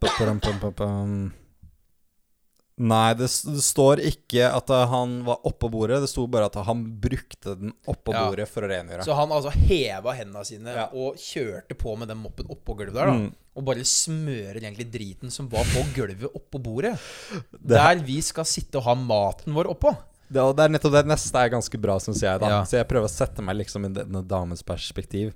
Nei, 2.77 3.15
det, 3.15 3.29
det 3.47 3.63
står 3.63 4.01
ikke 4.03 4.49
at 4.51 4.71
uh, 4.75 4.81
han 4.91 5.21
var 5.27 5.45
oppå 5.47 5.69
bordet. 5.71 6.01
Det 6.03 6.09
sto 6.11 6.25
bare 6.27 6.49
at 6.51 6.57
han 6.67 6.81
brukte 7.01 7.53
den 7.61 7.71
oppå 7.87 8.11
Ja. 8.17 8.25
bordet 8.27 8.49
for 8.51 8.67
å 8.67 8.71
rengjøre. 8.73 9.05
Så 9.07 9.15
han 9.15 9.31
altså 9.31 9.53
heva 9.55 10.15
hendene 10.19 10.43
sine 10.49 10.75
Ja. 10.75 10.89
og 10.91 11.15
kjørte 11.23 11.77
på 11.79 11.95
med 12.01 12.09
den 12.11 12.19
moppen 12.19 12.51
oppå 12.51 12.75
gulvet 12.81 12.97
der, 12.99 13.07
da. 13.13 13.15
Mm. 13.15 13.29
Og 13.55 13.65
bare 13.69 13.85
smører 13.87 14.59
egentlig 14.59 14.89
driten 14.91 15.31
som 15.31 15.47
var 15.49 15.63
på 15.71 15.85
gulvet 15.95 16.27
oppå 16.35 16.59
bordet. 16.59 16.97
Det- 17.53 17.79
Der 17.79 18.03
vi 18.03 18.19
skal 18.27 18.45
sitte 18.45 18.79
og 18.83 18.89
ha 18.89 18.95
maten 18.99 19.55
vår 19.55 19.71
oppå. 19.71 19.95
Det, 20.35 20.43
det 20.57 20.65
er 20.65 20.71
nettopp 20.73 20.93
det 20.97 21.07
neste 21.07 21.37
er 21.39 21.51
ganske 21.53 21.79
bra, 21.79 21.99
syns 22.03 22.23
jeg. 22.25 22.41
da 22.41 22.49
Ja. 22.51 22.61
Så 22.67 22.79
jeg 22.81 22.89
prøver 22.91 23.07
å 23.07 23.13
sette 23.13 23.43
meg 23.45 23.55
liksom 23.61 23.85
i 23.87 23.93
denne 23.95 24.25
damens 24.27 24.65
perspektiv. 24.67 25.31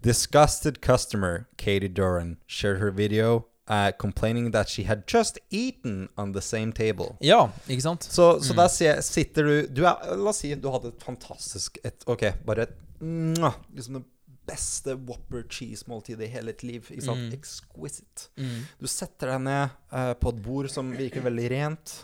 Disgusted 0.00 0.80
customer 0.80 1.46
Katie 1.58 1.88
Doran 1.92 2.38
shared 2.48 2.78
her 2.80 2.90
video 2.90 3.44
uh, 3.70 3.90
complaining 3.98 4.50
that 4.52 4.68
she 4.68 4.84
had 4.84 5.06
just 5.06 5.38
eaten 5.50 6.08
on 6.16 6.32
the 6.32 6.42
same 6.42 6.72
table. 6.72 7.16
Ja, 7.20 7.48
ikke 7.68 7.82
sant? 7.82 8.04
Så, 8.04 8.40
så 8.42 8.54
der 8.58 9.00
sitter 9.00 9.46
du, 9.46 9.66
du 9.70 9.84
er, 9.86 10.16
La 10.18 10.32
oss 10.32 10.42
si 10.42 10.52
du 10.58 10.70
hadde 10.74 10.90
et 10.90 11.04
fantastisk 11.04 11.78
et, 11.84 12.02
Ok, 12.10 12.26
bare 12.46 12.68
et 12.68 12.78
Liksom 13.00 14.00
det 14.00 14.04
beste 14.50 14.96
Whopper 15.06 15.44
cheese-måltidet 15.48 16.26
i 16.26 16.32
hele 16.34 16.52
ditt 16.52 16.64
liv. 16.66 16.88
Ikke 16.90 17.06
sant? 17.06 17.28
Mm. 17.30 17.36
Exquisite. 17.38 18.26
Mm. 18.36 18.66
Du 18.80 18.88
setter 18.90 19.30
deg 19.32 19.44
ned 19.46 19.76
uh, 19.94 20.10
på 20.18 20.32
et 20.34 20.40
bord 20.44 20.68
som 20.72 20.90
virker 20.96 21.22
veldig 21.24 21.46
rent, 21.52 21.94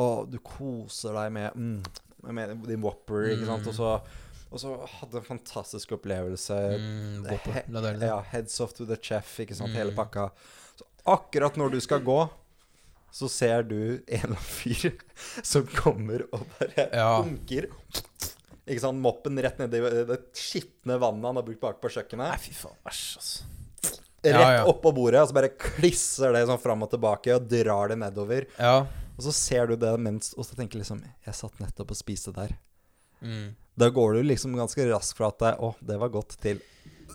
og 0.00 0.30
du 0.32 0.38
koser 0.42 1.14
deg 1.18 1.34
med, 1.36 1.60
mm, 1.60 2.32
med 2.32 2.56
din 2.66 2.82
Whopper, 2.82 3.28
ikke 3.34 3.50
sant? 3.50 3.68
Og 3.68 3.76
så, 3.76 3.92
og 4.48 4.62
så 4.64 4.72
hadde 4.96 5.20
en 5.20 5.28
fantastisk 5.28 5.92
opplevelse. 5.98 6.56
Mm, 6.80 7.28
he-. 7.44 7.66
Ja, 8.00 8.16
heads 8.32 8.56
off 8.64 8.72
to 8.74 8.88
the 8.88 8.96
chef, 8.96 9.36
ikke 9.44 9.58
sant? 9.58 9.74
Mm. 9.74 9.82
Hele 9.82 9.94
pakka. 9.94 10.30
Akkurat 11.08 11.56
når 11.56 11.70
du 11.76 11.80
skal 11.80 12.02
gå, 12.04 12.18
så 13.12 13.26
ser 13.32 13.64
du 13.66 13.76
en 13.80 14.02
eller 14.06 14.36
annen 14.36 14.44
fyr 14.46 14.92
som 15.42 15.64
kommer 15.66 16.26
og 16.32 16.44
bare 16.58 16.88
Ja. 16.92 17.22
dunker 17.24 17.70
ikke 18.70 18.82
sant, 18.84 19.00
moppen 19.02 19.34
rett 19.42 19.56
nedi 19.58 19.80
det 20.06 20.18
skitne 20.38 20.94
vannet 21.02 21.24
han 21.26 21.40
har 21.40 21.42
brukt 21.42 21.58
bak 21.62 21.80
på 21.82 21.90
kjøkkenet. 21.90 22.28
Nei, 22.28 22.36
fy 22.38 22.52
faen. 22.54 22.76
Æsj, 22.86 23.06
altså. 23.18 23.48
Rett 24.20 24.36
Ja, 24.36 24.50
ja. 24.60 24.64
oppå 24.68 24.92
bordet, 24.94 25.22
og 25.24 25.30
så 25.30 25.34
bare 25.34 25.48
klisser 25.58 26.30
det 26.36 26.44
sånn 26.46 26.60
fram 26.62 26.84
og 26.86 26.90
tilbake 26.92 27.34
og 27.34 27.48
drar 27.50 27.90
det 27.90 27.96
nedover. 27.98 28.46
Ja. 28.60 28.84
Og 29.16 29.24
så 29.26 29.32
ser 29.34 29.66
du 29.66 29.74
det 29.80 29.90
mens 30.00 30.30
Og 30.38 30.46
så 30.46 30.54
tenker 30.56 30.78
du 30.78 30.84
liksom 30.84 31.00
Jeg 31.26 31.34
satt 31.36 31.58
nettopp 31.60 31.90
og 31.92 31.98
spiste 31.98 32.32
der. 32.32 32.54
Mm. 33.20 33.50
Da 33.76 33.90
går 33.92 34.14
du 34.20 34.22
liksom 34.28 34.54
ganske 34.56 34.86
raskt 34.88 35.16
fra 35.18 35.28
at 35.32 35.38
det, 35.42 35.50
Å, 35.58 35.74
det 35.82 35.98
var 36.00 36.08
godt, 36.14 36.36
til 36.40 36.62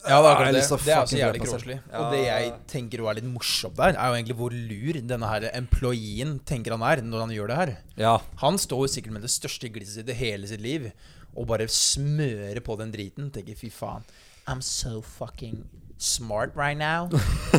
Ja, 0.03 0.17
det 0.21 0.27
er 0.27 0.31
akkurat 0.31 0.55
det. 0.55 0.63
Det 0.85 0.93
er 0.93 1.07
så 1.09 1.19
jævlig 1.19 1.41
kråselig. 1.43 1.77
Ja. 1.91 2.01
Og 2.01 2.13
det 2.13 2.21
jeg 2.25 2.51
tenker 2.71 3.03
er 3.05 3.17
litt 3.19 3.27
morsomt 3.29 3.77
der, 3.79 3.95
er 3.95 4.11
jo 4.11 4.19
egentlig 4.19 4.37
hvor 4.39 4.53
lur 4.53 4.99
denne 5.11 5.31
her 5.31 5.47
employeen 5.53 6.37
tenker 6.45 6.75
han 6.75 6.85
er 6.85 7.03
når 7.05 7.25
han 7.25 7.33
gjør 7.35 7.51
det 7.51 7.59
her. 7.61 7.73
Ja. 7.99 8.15
Han 8.43 8.59
står 8.61 8.85
jo 8.85 8.93
sikkert 8.97 9.17
med 9.17 9.25
det 9.25 9.33
største 9.33 9.71
glisset 9.73 10.11
i 10.11 10.17
hele 10.19 10.49
sitt 10.51 10.63
liv 10.63 10.91
og 11.35 11.49
bare 11.49 11.67
smører 11.71 12.61
på 12.63 12.77
den 12.79 12.93
driten. 12.93 13.31
Tenker 13.33 13.57
fy 13.59 13.71
faen. 13.73 14.05
I'm 14.47 14.61
so 14.61 15.01
fucking 15.01 15.65
smart 15.97 16.55
right 16.55 16.77
now. 16.77 17.09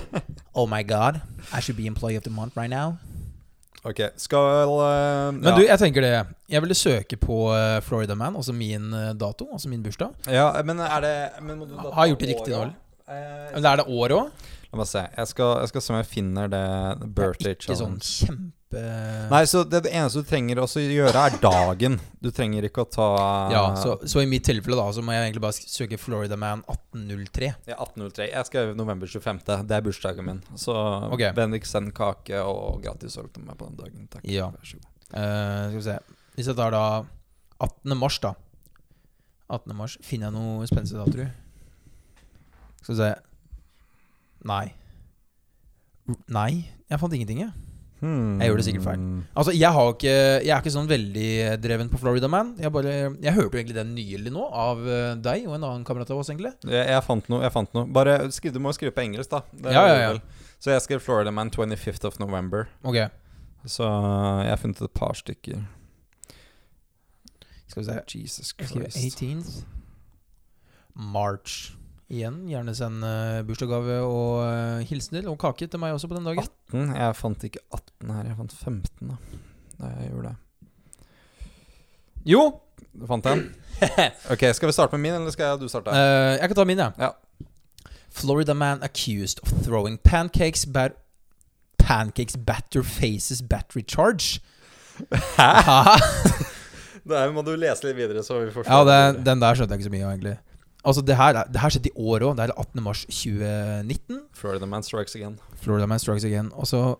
oh 0.54 0.66
my 0.68 0.82
god. 0.82 1.20
I 1.52 1.60
should 1.60 1.76
be 1.76 1.86
employee 1.86 2.16
of 2.16 2.22
the 2.22 2.30
month 2.30 2.56
right 2.56 2.70
now. 2.70 2.98
Ok, 3.86 4.00
skal 4.18 4.72
uh, 4.72 5.30
Men 5.36 5.54
du, 5.54 5.62
jeg 5.62 5.78
tenker 5.78 6.02
det. 6.02 6.14
Jeg 6.50 6.62
ville 6.64 6.74
søke 6.74 7.18
på 7.20 7.36
eh, 7.54 7.78
Florida 7.86 8.16
Man, 8.18 8.34
altså 8.38 8.54
min 8.54 8.90
eh, 8.94 9.12
dato, 9.18 9.46
altså 9.52 9.70
min 9.70 9.82
bursdag. 9.84 10.14
Ja, 10.30 10.48
men 10.66 10.80
er 10.82 11.04
det 11.04 11.14
men 11.42 11.60
må 11.60 11.68
du 11.70 11.76
Har 11.78 12.06
jeg 12.06 12.14
gjort 12.14 12.24
det 12.24 12.30
riktig 12.32 12.54
nå? 12.54 12.64
Eh, 13.06 13.48
Eller 13.54 13.70
er 13.70 13.82
det 13.82 13.86
år 13.86 14.14
òg? 14.16 14.46
La 14.72 14.80
meg 14.80 14.90
se. 14.90 15.04
Jeg 15.16 15.30
skal, 15.30 15.52
jeg 15.62 15.70
skal 15.70 15.84
se 15.84 15.92
om 15.94 15.98
jeg 16.00 16.08
finner 16.10 16.50
det 16.50 16.64
birthday 17.06 17.54
Ikke 17.54 17.78
sånn 17.78 17.98
challenge. 18.70 18.76
kjempe 18.76 19.30
Nei, 19.30 19.46
så 19.46 19.64
det, 19.64 19.82
det 19.84 19.92
eneste 19.92 20.22
du 20.22 20.28
trenger 20.28 20.60
også 20.62 20.80
gjøre, 20.80 21.14
er 21.26 21.38
dagen. 21.40 21.98
Du 22.20 22.30
trenger 22.30 22.64
ikke 22.64 22.82
å 22.82 22.88
ta 22.90 23.08
Ja, 23.52 23.62
så, 23.76 23.98
så 24.06 24.22
i 24.22 24.26
mitt 24.26 24.44
tilfelle 24.44 24.76
da 24.76 24.92
Så 24.92 25.02
må 25.02 25.12
jeg 25.12 25.26
egentlig 25.26 25.42
bare 25.42 25.54
søke 25.54 25.98
Florida 25.98 26.36
Man 26.36 26.62
1803. 26.66 27.52
Ja, 27.66 27.76
1803. 27.78 28.28
Jeg 28.30 28.46
skrev 28.46 28.74
november 28.76 29.06
25. 29.06 29.42
Det 29.66 29.76
er 29.76 29.84
bursdagen 29.84 30.26
min. 30.26 30.42
Så 30.56 30.74
okay. 31.10 31.32
Bendik, 31.36 31.66
send 31.66 31.92
kake 31.96 32.40
og 32.42 32.82
gratis 32.82 33.16
gratissalg 33.16 33.32
til 33.34 33.46
meg 33.46 33.58
på 33.58 33.68
den 33.68 33.78
dagen. 33.78 34.08
Takk. 34.12 34.24
Ja. 34.30 34.50
Vær 34.54 34.66
så 34.66 34.80
god. 34.80 34.90
Uh, 35.06 35.68
skal 35.70 35.76
vi 35.76 35.84
se 35.86 35.98
Hvis 36.34 36.48
jeg 36.50 36.58
tar 36.58 36.72
da 36.74 36.84
18. 37.62 37.94
mars, 37.98 38.18
da. 38.18 38.34
18. 39.46 39.76
mars 39.78 39.94
Finner 40.02 40.26
jeg 40.26 40.34
noe 40.34 40.66
spenstig 40.66 40.98
da, 40.98 41.06
tror 41.06 41.22
du? 41.22 42.24
Skal 42.82 42.94
vi 42.94 42.98
se 43.00 43.12
Nei. 44.46 44.66
Nei, 46.30 46.50
jeg 46.86 47.00
fant 47.02 47.14
ingenting, 47.16 47.40
jeg. 47.42 47.65
Hmm. 47.96 48.40
Jeg 48.42 48.50
gjør 48.50 48.58
det 48.60 48.64
sikkert 48.66 48.84
feil. 48.84 49.04
Altså, 49.32 49.52
jeg, 49.56 49.70
har 49.72 49.92
ikke, 49.94 50.14
jeg 50.44 50.52
er 50.52 50.58
ikke 50.60 50.72
sånn 50.74 50.88
veldig 50.90 51.28
dreven 51.64 51.88
på 51.88 52.00
Florida 52.02 52.28
Man. 52.28 52.50
Jeg, 52.60 52.72
bare, 52.74 52.96
jeg 53.24 53.32
hørte 53.38 53.56
jo 53.56 53.62
egentlig 53.62 53.78
den 53.78 53.94
nylig 53.96 54.32
nå, 54.34 54.42
av 54.52 54.82
eh, 54.84 55.14
deg 55.24 55.46
og 55.48 55.54
en 55.56 55.64
annen 55.64 55.86
kamerat 55.88 56.12
av 56.12 56.20
oss, 56.20 56.28
egentlig. 56.32 56.52
Jeg, 56.68 56.82
jeg 56.92 57.04
fant 57.06 57.30
noe. 57.32 57.40
jeg 57.46 57.54
fant 57.54 57.72
noe 57.76 57.86
Bare 57.96 58.18
skriv, 58.36 58.52
Du 58.52 58.60
må 58.60 58.74
skrive 58.76 58.92
på 58.96 59.04
engelsk, 59.06 59.32
da. 59.32 59.40
Det 59.52 59.72
Ja, 59.72 59.86
ja, 59.88 59.96
ja. 60.02 60.42
Så 60.60 60.74
jeg 60.74 60.84
skrev 60.84 61.00
Florida 61.04 61.32
Man 61.32 61.50
25th 61.52 62.04
of 62.08 62.20
November. 62.20 62.68
Ok, 62.84 63.00
Så 63.64 63.88
jeg 63.88 64.52
har 64.52 64.60
funnet 64.60 64.82
et 64.82 64.94
par 64.96 65.16
stykker. 65.16 65.64
skal 67.66 67.82
vi 67.82 67.88
se. 67.88 67.98
Jesus 68.20 68.52
Christ. 68.56 68.96
18th 68.96 69.64
March. 70.96 71.75
Igjen, 72.06 72.44
gjerne 72.46 72.70
send 72.78 73.02
uh, 73.02 73.40
bursdagsgave 73.48 73.96
og 74.06 74.36
uh, 74.46 74.84
hilsener 74.86 75.26
og 75.26 75.40
kake 75.42 75.66
til 75.66 75.80
meg 75.82 75.96
også 75.96 76.06
på 76.06 76.14
den 76.14 76.28
dagen. 76.28 76.44
18? 76.70 76.92
Jeg 76.94 77.16
fant 77.18 77.46
ikke 77.48 77.62
18 77.74 78.12
her. 78.14 78.28
Jeg 78.30 78.36
fant 78.38 78.52
15, 78.60 79.10
da. 79.10 79.16
Da 79.80 79.90
jeg 79.96 80.12
gjorde 80.12 80.28
det. 80.30 80.36
Jo! 82.26 82.44
Du 82.96 83.06
fant 83.10 83.26
den? 83.26 83.42
Ok, 84.32 84.46
Skal 84.56 84.70
vi 84.70 84.72
starte 84.72 84.96
med 84.96 85.02
min, 85.02 85.18
eller 85.18 85.34
skal 85.34 85.58
du 85.60 85.66
starte? 85.68 85.90
Uh, 85.90 86.36
jeg 86.38 86.48
kan 86.48 86.56
ta 86.60 86.64
min, 86.64 86.78
jeg. 86.78 86.92
Ja. 86.98 87.10
Florida 88.16 88.54
man 88.54 88.82
accused 88.82 89.42
of 89.42 89.52
throwing 89.66 89.98
pancakes 89.98 90.64
bat 90.66 90.92
Pancakes 91.78 92.36
batter 92.36 92.82
faces 92.82 93.42
battery 93.42 93.82
charge. 93.86 94.40
Hæ? 95.12 95.50
Da 97.06 97.26
må 97.34 97.42
du 97.46 97.52
lese 97.54 97.86
litt 97.86 97.98
videre, 97.98 98.22
så 98.26 98.40
vi 98.40 98.50
forstår. 98.50 98.72
ja, 98.72 98.84
det. 99.12 99.24
den 99.26 99.42
der 99.42 99.54
skjønte 99.54 99.74
jeg 99.76 99.82
ikke 99.82 99.90
så 99.90 99.92
mye 99.94 100.06
av, 100.06 100.14
egentlig. 100.16 100.36
Altså, 100.86 101.02
det 101.02 101.16
her, 101.18 101.34
er- 101.34 101.48
det 101.52 101.60
her 101.60 101.68
skjedde 101.74 101.88
i 101.90 101.96
år 101.98 102.20
òg. 102.28 102.36
Det 102.38 102.44
er 102.48 102.52
18. 102.60 102.82
mars 102.82 103.04
2019. 103.10 104.20
Florida 104.34 104.66
Man 104.66 104.82
strikes 104.82 105.14
again. 105.16 105.38
Florida 105.60 105.86
man 105.86 105.98
strikes 105.98 106.24
again. 106.24 106.50
Og 106.54 106.66
så 106.66 106.94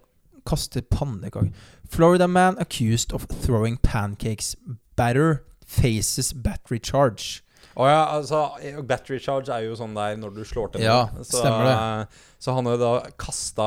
kaster 0.47 0.81
pannekaker 0.91 1.51
Florida 1.91 2.27
man 2.27 2.57
accused 2.59 3.13
of 3.15 3.27
throwing 3.43 3.79
pancakes 3.83 4.57
batter 4.97 5.41
faces 5.67 6.33
battery 6.35 6.79
charge. 6.83 7.43
Å 7.77 7.87
ja, 7.91 8.05
altså 8.17 8.45
Battery 8.89 9.19
charge 9.21 9.51
er 9.53 9.67
jo 9.67 9.75
sånn 9.77 9.95
der 9.95 10.17
når 10.17 10.35
du 10.35 10.45
slår 10.49 10.71
til 10.73 10.81
Ja, 10.87 11.09
så, 11.23 11.43
stemmer 11.43 11.67
det. 11.67 11.75
eh, 11.77 12.23
Så 12.41 12.55
han 12.55 12.65
har 12.67 12.77
da 12.81 12.93
kasta 13.19 13.67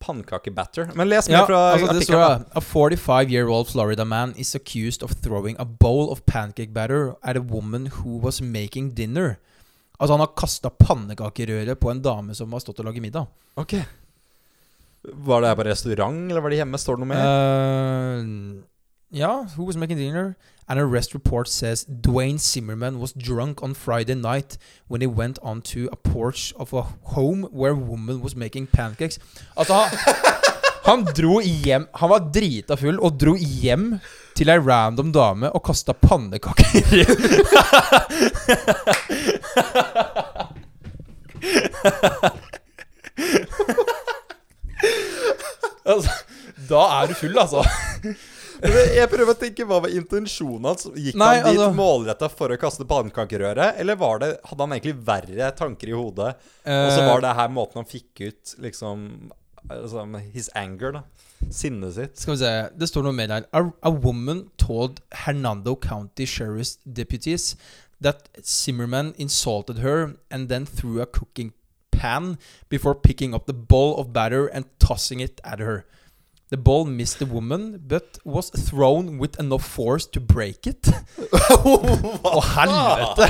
pannekakebatter. 0.00 0.92
Men 0.94 1.08
les 1.08 1.28
mer 1.28 1.38
Ja, 1.40 1.46
fra 1.46 1.72
altså 1.74 1.88
det 1.92 2.02
artikkelen. 2.08 2.44
A 2.54 2.60
45-year-old 2.60 3.66
Florida 3.72 4.04
man 4.04 4.32
is 4.36 4.54
accused 4.54 5.02
of 5.02 5.10
throwing 5.22 5.56
a 5.58 5.64
bowl 5.64 6.10
of 6.12 6.24
pancake 6.26 6.72
batter 6.72 7.14
at 7.22 7.36
a 7.36 7.40
woman 7.40 7.86
who 7.86 8.18
was 8.18 8.40
making 8.40 8.94
dinner. 8.94 9.38
Altså 9.98 10.14
Han 10.14 10.22
har 10.22 10.34
kasta 10.38 10.70
pannekakerøret 10.70 11.78
på 11.80 11.90
en 11.90 12.02
dame 12.02 12.34
som 12.38 12.52
har 12.54 12.62
stått 12.62 12.80
og 12.82 12.88
laget 12.88 13.02
middag. 13.02 13.26
Ok 13.58 13.74
Var 15.02 15.40
det 15.42 15.50
her 15.50 15.58
på 15.58 15.66
restaurant, 15.66 16.28
eller 16.30 16.42
var 16.44 16.54
det 16.54 16.60
hjemme? 16.60 16.78
Står 16.78 16.98
det 16.98 17.04
noe 17.04 17.10
mer? 17.10 17.26
Uh, 17.26 18.62
ja, 19.10 19.32
who 19.56 19.64
was 19.64 19.76
making 19.76 19.98
dinner? 19.98 20.36
An 20.68 20.78
arrest 20.78 21.14
report 21.14 21.48
says 21.48 21.86
Dwayne 21.88 22.38
Zimmerman 22.38 22.98
was 23.00 23.12
drunk 23.12 23.62
on 23.62 23.74
Friday 23.74 24.14
night 24.14 24.58
when 24.86 25.00
he 25.00 25.06
went 25.06 25.38
onto 25.42 25.88
a 25.90 25.96
porch 25.96 26.52
of 26.58 26.74
a 26.74 26.82
home 27.14 27.44
where 27.50 27.72
a 27.72 27.74
woman 27.74 28.20
was 28.20 28.36
making 28.36 28.66
pancakes. 28.66 29.18
Altså, 29.56 29.74
han, 29.74 29.88
han 30.84 31.04
dro 31.04 31.40
hjem 31.40 31.88
Han 31.94 32.10
var 32.10 32.28
drita 32.34 32.76
full 32.76 33.00
og 33.00 33.16
dro 33.20 33.34
hjem 33.34 33.94
til 34.38 34.50
ei 34.54 34.58
random 34.62 35.10
dame 35.14 35.50
og 35.50 35.62
kasta 35.66 35.94
pannekaker. 35.98 36.78
altså, 45.88 46.10
da 46.68 46.82
er 47.00 47.10
du 47.10 47.14
full, 47.18 47.38
altså. 47.38 47.62
Jeg 48.58 49.06
prøver 49.06 49.30
å 49.30 49.38
tenke 49.38 49.62
Hva 49.70 49.76
var 49.84 49.92
intensjonen 49.94 50.64
hans? 50.66 50.88
Gikk 50.90 51.14
Nei, 51.20 51.36
han 51.38 51.52
dit 51.54 51.60
altså- 51.62 51.76
målretta 51.78 52.28
for 52.32 52.50
å 52.50 52.58
kaste 52.58 52.86
pannekakerøret? 52.90 53.78
Eller 53.78 53.98
var 54.00 54.18
det, 54.24 54.32
hadde 54.50 54.64
han 54.66 54.74
egentlig 54.74 54.96
verre 55.06 55.52
tanker 55.58 55.92
i 55.92 55.94
hodet? 55.94 56.32
Og 56.66 56.72
Eh, 56.72 56.90
så 56.96 57.04
var 57.06 57.22
det 57.22 57.36
her 57.38 57.48
måten 57.54 57.78
han 57.80 57.86
fikk 57.88 58.24
ut 58.26 58.56
liksom 58.58 59.30
altså, 59.70 60.04
His 60.32 60.50
anger, 60.54 60.92
da. 60.92 61.00
Sinnet 61.50 61.94
sitt. 61.94 62.20
Skal 62.20 62.32
vi 62.32 62.38
se, 62.38 62.52
det 62.78 62.88
står 62.88 63.06
noe 63.06 63.12
mer 63.12 63.32
her. 63.32 63.46
A, 63.52 63.62
a 63.82 63.90
woman 63.90 64.48
told 64.58 65.00
Hernando 65.12 65.76
County 65.76 66.26
Sheriff's 66.26 66.78
deputies 66.84 67.56
that 68.00 68.28
Zimmerman 68.44 69.14
insulted 69.18 69.78
her 69.78 70.14
and 70.30 70.48
then 70.48 70.66
threw 70.66 71.00
a 71.00 71.06
cooking 71.06 71.52
pan 71.90 72.38
before 72.68 72.94
picking 72.94 73.34
up 73.34 73.46
the 73.46 73.52
bowl 73.52 73.96
of 73.98 74.12
batter 74.12 74.46
and 74.46 74.66
tossing 74.78 75.20
it 75.20 75.40
at 75.44 75.58
her. 75.58 75.84
The 76.50 76.56
ball 76.56 76.86
missed 76.86 77.18
the 77.18 77.26
woman, 77.26 77.82
but 77.86 78.18
was 78.24 78.48
thrown 78.48 79.18
with 79.18 79.38
enough 79.38 79.64
force 79.64 80.06
to 80.06 80.20
break 80.20 80.66
it. 80.66 80.88
Å, 81.18 82.40
helvete! 82.40 83.28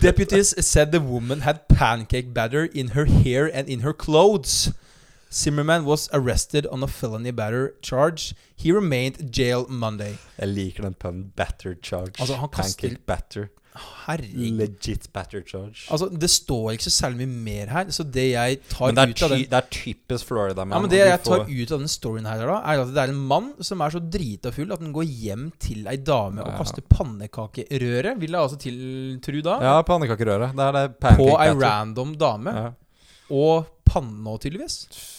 Deputies 0.00 0.54
said 0.64 0.92
the 0.92 1.00
woman 1.00 1.40
had 1.40 1.68
pancake 1.68 2.32
batter 2.34 2.64
in 2.64 2.88
her 2.88 3.04
hair 3.04 3.46
and 3.52 3.68
in 3.68 3.80
her 3.80 3.92
clothes. 3.92 4.72
Zimmerman 5.32 5.84
was 5.84 6.08
arrested 6.12 6.66
on 6.68 6.82
a 6.82 6.86
felony 6.86 7.30
batter 7.30 7.74
charge. 7.82 8.34
He 8.56 8.72
remained 8.72 9.30
jail 9.30 9.66
Monday. 9.68 10.16
Jeg 10.38 10.48
liker 10.48 10.82
den 10.82 10.94
punnen. 10.94 11.32
Batter 11.36 11.74
charge. 11.82 12.18
Altså, 12.20 12.34
kaster- 12.34 12.88
Pancake 12.88 13.06
batter. 13.06 13.50
Herregud. 14.06 14.58
Legit 14.58 15.06
batter 15.12 15.42
charge. 15.46 15.86
Altså, 15.92 16.08
det 16.10 16.30
står 16.32 16.72
ikke 16.74 16.86
så 16.88 16.92
særlig 16.96 17.26
mye 17.28 17.42
mer 17.48 17.72
her, 17.72 17.90
så 17.94 18.04
det 18.04 18.24
jeg 18.32 18.58
tar 18.72 18.92
det 18.96 19.04
ut 19.10 19.22
av 19.26 19.30
den 19.34 19.44
det 19.48 19.58
er 19.60 19.68
typisk 19.70 20.26
Florida. 20.30 20.64
Man, 20.64 20.76
ja, 20.76 20.80
men 20.84 20.90
Det 20.90 20.98
jeg 21.02 21.20
får... 21.24 21.44
tar 21.44 21.52
ut 21.62 21.72
av 21.76 21.78
den 21.84 21.92
storyen 21.92 22.26
her, 22.30 22.44
da 22.48 22.58
er 22.72 22.82
at 22.84 22.94
det 22.94 23.02
er 23.04 23.12
en 23.14 23.22
mann 23.34 23.50
som 23.60 23.80
er 23.84 23.90
så 23.96 24.00
drita 24.00 24.52
full 24.54 24.72
at 24.72 24.80
han 24.84 24.92
går 24.96 25.04
hjem 25.08 25.46
til 25.62 25.86
ei 25.86 25.96
dame 25.96 26.42
og 26.42 26.52
Ja. 26.52 26.56
kaster 26.58 26.82
pannekakerøre, 26.88 28.16
vil 28.18 28.30
jeg 28.30 28.40
altså 28.40 28.58
til 28.60 29.18
tru 29.24 29.40
da, 29.44 29.58
Ja, 29.62 29.76
pannekakerøre. 29.82 30.52
Det 30.56 30.66
er 30.68 30.72
det 30.78 30.84
på 31.00 31.28
ei 31.38 31.50
random 31.54 32.14
dame. 32.18 32.50
Ja. 32.56 32.70
Og 33.30 33.66
panne 33.88 34.24
òg, 34.30 34.38
tydeligvis. 34.44 34.76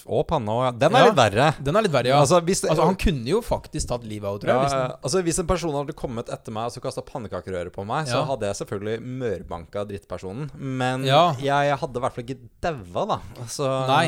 Og 0.07 0.23
panna 0.29 0.51
òg, 0.55 0.63
ja. 0.67 0.71
Den 0.85 0.95
er 0.95 0.99
Ja. 0.99 1.05
litt 1.09 1.17
verre. 1.19 1.47
Den 1.63 1.75
er 1.75 1.81
litt 1.87 1.91
verre, 1.91 2.07
ja. 2.13 2.19
Altså, 2.21 2.39
hvis 2.45 2.61
det, 2.61 2.69
Altså, 2.71 2.85
han 2.85 2.95
kunne 2.95 3.25
jo 3.25 3.41
faktisk 3.41 3.87
tatt 3.89 4.03
livet 4.05 4.25
av 4.29 4.37
henne, 4.37 4.41
tror 4.45 4.53
jeg. 4.53 4.61
Hvis 4.63 4.77
den, 4.77 4.91
altså, 5.03 5.23
hvis 5.23 5.39
en 5.39 5.47
person 5.47 5.73
hadde 5.73 5.93
kommet 5.93 6.29
etter 6.29 6.51
meg 6.51 6.65
og 6.77 6.83
kasta 6.83 7.01
pannekakerøre 7.01 7.71
på 7.73 7.85
meg, 7.85 8.07
så 8.07 8.23
hadde 8.25 8.45
jeg 8.49 8.55
selvfølgelig 8.61 9.01
mørbanka 9.01 9.85
drittpersonen. 9.89 10.49
Men 10.55 11.03
Ja. 11.05 11.33
jeg, 11.33 11.69
jeg 11.69 11.77
hadde 11.77 11.97
i 11.97 11.99
hvert 11.99 12.13
fall 12.13 12.23
ikke 12.23 12.39
daua, 12.61 13.05
da. 13.07 13.19
Altså, 13.41 13.87
Nei. 13.87 14.07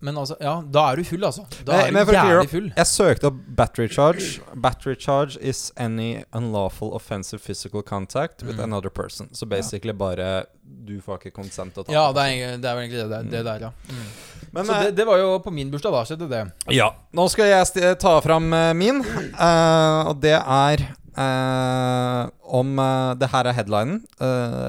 men 0.00 0.14
altså, 0.16 0.36
ja, 0.40 0.60
da 0.60 0.90
er 0.92 0.96
du 0.96 1.04
full, 1.04 1.24
altså. 1.24 1.46
Da 1.64 1.72
er 1.86 1.90
men 1.92 2.06
du 2.06 2.12
jævlig 2.12 2.48
full. 2.50 2.72
Jeg 2.76 2.86
søkte 2.86 3.24
opp 3.30 3.36
battery 3.56 3.88
charge. 3.88 4.40
Battery 4.54 4.94
charge 4.96 5.36
is 5.40 5.72
any 5.76 6.22
unlawful 6.32 6.92
offensive 6.94 7.40
physical 7.40 7.82
contact 7.82 8.42
with 8.42 8.56
Mm. 8.58 8.64
another 8.64 8.90
person. 8.90 9.28
Så 9.32 9.46
basically 9.48 9.92
bare 9.92 10.44
Du 10.86 10.98
får 11.00 11.18
ikke 11.20 11.32
konsent 11.42 11.74
til 11.74 11.82
å 11.82 11.86
ta 11.86 11.92
Ja, 11.92 12.12
det 12.12 12.22
er, 12.24 12.56
det 12.56 12.64
er 12.64 12.76
egentlig 12.76 13.02
det, 13.02 13.10
der- 13.10 13.22
det 13.30 13.44
der, 13.44 13.58
ja. 13.60 13.70
Mm. 13.94 14.10
Men, 14.54 14.66
Så 14.66 14.74
eh, 14.74 14.82
det, 14.82 14.90
det 15.00 15.06
var 15.08 15.18
jo 15.18 15.38
på 15.42 15.50
min 15.54 15.70
bursdag, 15.70 15.94
da. 15.94 16.02
Skjedde 16.06 16.28
det. 16.30 16.42
Ja. 16.74 16.92
Nå 17.14 17.26
skal 17.32 17.50
jeg 17.50 17.96
ta 18.02 18.18
fram 18.22 18.52
eh, 18.54 18.70
min, 18.78 19.00
uh, 19.02 20.10
og 20.10 20.20
det 20.22 20.36
er 20.38 20.84
uh, 21.16 22.28
om 22.54 22.78
uh, 22.78 23.14
Det 23.18 23.30
her 23.32 23.50
er 23.50 23.58
headlinen 23.58 24.04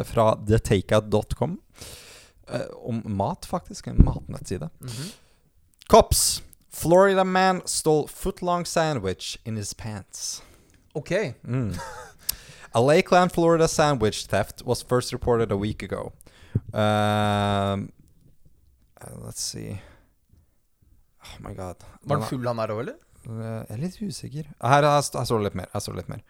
fra 0.10 0.32
thetakeout.com. 0.48 1.60
Om 2.86 3.04
mat, 3.18 3.46
faktisk. 3.50 3.88
En 3.88 4.02
matnettside. 4.06 4.70
Mhm. 4.82 5.14
Cops. 5.90 6.42
Florida 6.76 7.24
man 7.24 7.62
stole 7.66 8.08
footlong 8.08 8.66
sandwich 8.66 9.38
in 9.46 9.56
his 9.56 9.74
pants. 9.74 10.42
Ok. 10.94 11.12
Mm. 11.48 11.74
A 12.76 12.82
Lakeland, 12.82 13.32
Florida 13.32 13.68
sandwich 13.68 14.28
theft 14.28 14.62
was 14.66 14.82
first 14.82 15.14
reported 15.14 15.52
a 15.52 15.56
week 15.56 15.82
ago. 15.82 16.12
Um, 16.74 17.92
let's 19.24 19.42
see. 19.42 19.80
Oh 21.24 21.38
my 21.42 21.54
god. 21.54 21.76
Var 22.04 22.16
han 22.16 22.24
er- 22.24 22.28
full, 22.30 22.48
han 22.48 22.58
der 22.58 22.68
òg, 22.74 22.80
eller? 22.80 22.94
Eh, 23.26 23.32
Jeg 23.42 23.66
er 23.70 23.78
litt 23.78 24.02
usikker. 24.02 24.44
Her, 24.62 24.84
her, 24.84 25.02
st- 25.02 25.18
her 25.18 25.26
står 25.26 25.38
det 25.38 25.44
litt 25.44 25.56
mer. 25.56 25.66
Her 25.74 25.80
står 25.80 25.94
det 25.96 26.04
litt 26.04 26.10
mer. 26.10 26.22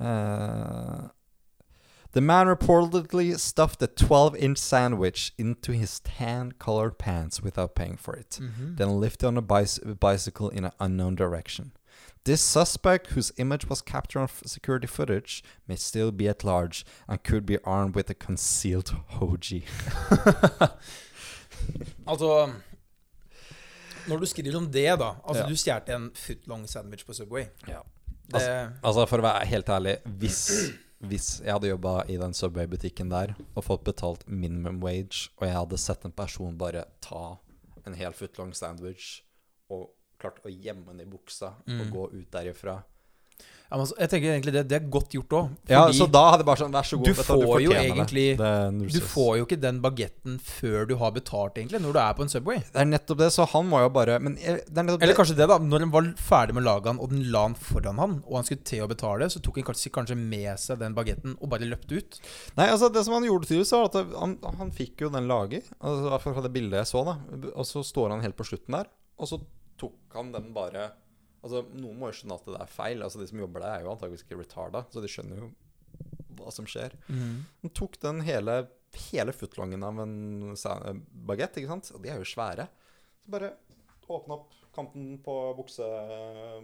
Eh, 0.00 1.08
the 2.12 2.20
man 2.20 2.46
reportedly 2.48 3.36
stuffed 3.38 3.82
a 3.82 3.86
12 3.86 4.36
inch 4.36 4.58
sandwich 4.58 5.32
into 5.38 5.72
his 5.72 6.00
tan 6.00 6.52
colored 6.58 6.98
pants 6.98 7.42
without 7.42 7.74
paying 7.74 7.96
for 7.96 8.14
it, 8.14 8.38
Mhm. 8.40 8.76
then 8.76 9.00
lifted 9.00 9.26
on 9.26 9.38
a 9.38 9.42
bicy- 9.42 9.98
bicycle 9.98 10.48
in 10.50 10.64
an 10.64 10.72
unknown 10.78 11.14
direction. 11.16 11.72
This 12.24 12.40
suspect, 12.40 13.08
whose 13.12 13.32
image 13.36 13.66
was 13.68 13.82
captured 13.82 14.20
on 14.22 14.28
security 14.46 14.86
footage, 14.86 15.42
may 15.68 15.76
still 15.76 16.10
be 16.10 16.28
at 16.28 16.42
large 16.44 16.84
and 17.06 17.22
could 17.22 17.44
be 17.46 17.58
armed 17.64 17.94
with 17.96 18.08
a 18.10 18.14
concealed 18.14 18.94
hoji. 19.20 19.64
Altså 22.06 22.52
Når 24.08 24.20
du 24.20 24.26
skriver 24.28 24.56
om 24.58 24.66
det, 24.70 24.86
da 25.00 25.14
Altså, 25.24 25.42
Ja. 25.42 25.48
du 25.48 25.56
stjal 25.56 25.82
en 25.94 26.10
footlong 26.14 26.66
sandwich 26.68 27.04
på 27.06 27.14
Subway. 27.16 27.46
Ja. 27.68 27.82
Det, 28.28 28.40
Altså, 28.82 29.06
for 29.08 29.18
å 29.18 29.22
være 29.22 29.46
helt 29.46 29.66
ærlig 29.68 29.98
Hvis, 30.18 30.72
hvis 31.04 31.40
jeg 31.44 31.52
hadde 31.52 31.68
jobba 31.68 32.04
i 32.08 32.16
den 32.16 32.32
Subway-butikken 32.32 33.10
der 33.10 33.34
og 33.54 33.64
fått 33.64 33.84
betalt 33.84 34.26
minimum 34.28 34.80
wage, 34.82 35.28
og 35.38 35.46
jeg 35.48 35.54
hadde 35.56 35.78
sett 35.78 36.04
en 36.04 36.12
person 36.12 36.56
bare 36.56 36.84
ta 37.04 37.36
en 37.86 37.94
hel 37.94 38.12
footlong 38.16 38.54
sandwich 38.56 39.22
og 39.70 39.90
klart 40.18 40.38
å 40.44 40.48
gjemme 40.48 40.86
den 40.86 41.00
i 41.00 41.04
buksa 41.10 41.50
og 41.66 41.68
Mm. 41.68 41.90
gå 41.92 42.04
ut 42.14 42.30
derifra 42.30 42.82
ja, 43.70 43.78
men 43.80 43.86
jeg 43.98 44.10
tenker 44.12 44.28
egentlig 44.30 44.52
det, 44.54 44.62
det 44.70 44.76
er 44.76 44.84
godt 44.92 45.14
gjort 45.16 45.32
òg. 45.34 45.48
Ja, 45.72 45.80
så 45.96 46.06
da 46.10 46.20
hadde 46.30 46.44
jeg 46.44 46.46
bare 46.46 46.60
sånn 46.60 46.74
Vær 46.74 46.86
så 46.86 46.98
god, 47.00 47.06
Du 47.08 47.14
får 47.14 47.62
jo 47.64 47.70
egentlig- 47.72 48.36
det. 48.38 48.82
Det 48.84 48.92
Du 48.92 49.00
får 49.00 49.30
jo 49.38 49.46
ikke 49.46 49.58
den 49.60 49.80
bagetten 49.82 50.38
før 50.38 50.86
du 50.86 50.94
har 51.00 51.10
betalt, 51.10 51.54
egentlig, 51.58 51.80
når 51.82 51.92
du 51.92 51.98
er 51.98 52.14
på 52.14 52.22
en 52.22 52.28
Subway. 52.28 52.58
Det 52.58 52.76
er 52.82 52.84
nettopp 52.84 53.18
det, 53.18 53.30
så 53.32 53.46
han 53.48 53.68
må 53.68 53.80
jo 53.82 53.88
bare 53.90 54.18
Men 54.20 54.34
det 54.36 54.78
er 54.78 54.96
Eller 55.00 55.14
kanskje 55.14 55.34
det, 55.36 55.48
da. 55.48 55.58
Når 55.58 55.80
han 55.80 55.90
var 55.90 56.02
ferdig 56.16 56.54
med 56.54 56.62
å 56.62 56.66
lage 56.66 56.84
den, 56.84 56.98
og 57.00 57.10
den 57.10 57.24
la 57.32 57.42
han 57.48 57.54
foran 57.54 57.98
han, 57.98 58.22
og 58.28 58.34
han 58.36 58.44
skulle 58.44 58.64
til 58.64 58.84
å 58.84 58.88
betale, 58.88 59.26
så 59.30 59.40
tok 59.42 59.56
han 59.56 59.64
kanskje, 59.64 59.90
kanskje 59.90 60.16
med 60.16 60.58
seg 60.58 60.78
den 60.78 60.94
bagetten 60.94 61.36
og 61.40 61.48
bare 61.50 61.66
løpte 61.66 61.96
ut. 61.98 62.20
Nei, 62.56 62.68
altså 62.68 62.92
Det 62.92 63.04
som 63.04 63.14
han 63.14 63.24
gjorde 63.24 63.46
tydeligvis, 63.48 63.72
var 63.72 63.84
at 63.90 64.18
han, 64.20 64.38
han 64.58 64.70
fikk 64.70 65.00
jo 65.00 65.08
den 65.10 65.26
laget. 65.26 65.64
Altså, 65.80 66.06
I 66.06 66.10
hvert 66.10 66.22
fall 66.22 66.34
fra 66.34 66.42
det 66.42 66.52
bildet 66.52 66.78
jeg 66.84 66.86
så, 66.94 67.04
da. 67.04 67.16
Og 67.56 67.64
så 67.64 67.82
står 67.82 68.10
han 68.10 68.20
helt 68.22 68.36
på 68.36 68.44
slutten 68.46 68.70
der, 68.76 68.86
og 69.18 69.26
så 69.26 69.40
tok 69.78 69.94
han 70.14 70.30
den 70.32 70.52
bare 70.54 70.92
Altså, 71.44 71.60
Noen 71.76 71.98
må 72.00 72.08
jo 72.08 72.16
skjønne 72.18 72.38
at 72.40 72.48
det 72.48 72.60
er 72.64 72.72
feil. 72.72 73.04
Altså, 73.04 73.20
De 73.20 73.28
som 73.28 73.42
jobber 73.42 73.64
der, 73.64 73.74
er 73.74 73.84
jo 73.84 73.92
antakeligvis 73.92 74.24
ikke 74.24 74.40
retarda, 74.40 74.84
så 74.90 75.02
de 75.04 75.10
skjønner 75.12 75.42
jo 75.42 75.50
hva 76.38 76.52
som 76.54 76.66
skjer. 76.68 76.96
Han 77.10 77.72
tok 77.76 78.00
den 78.02 78.24
hele, 78.26 78.56
hele 79.10 79.34
footlongen 79.36 79.84
av 79.86 80.00
en 80.02 80.16
bagett, 81.28 81.60
ikke 81.60 81.70
sant? 81.70 81.92
Og 81.94 82.02
de 82.02 82.10
er 82.10 82.18
jo 82.22 82.32
svære. 82.32 82.66
Så 83.22 83.34
bare 83.36 83.54
åpna 84.10 84.36
opp 84.36 84.56
kanten 84.74 85.18
på 85.24 85.34
bukse, 85.56 85.86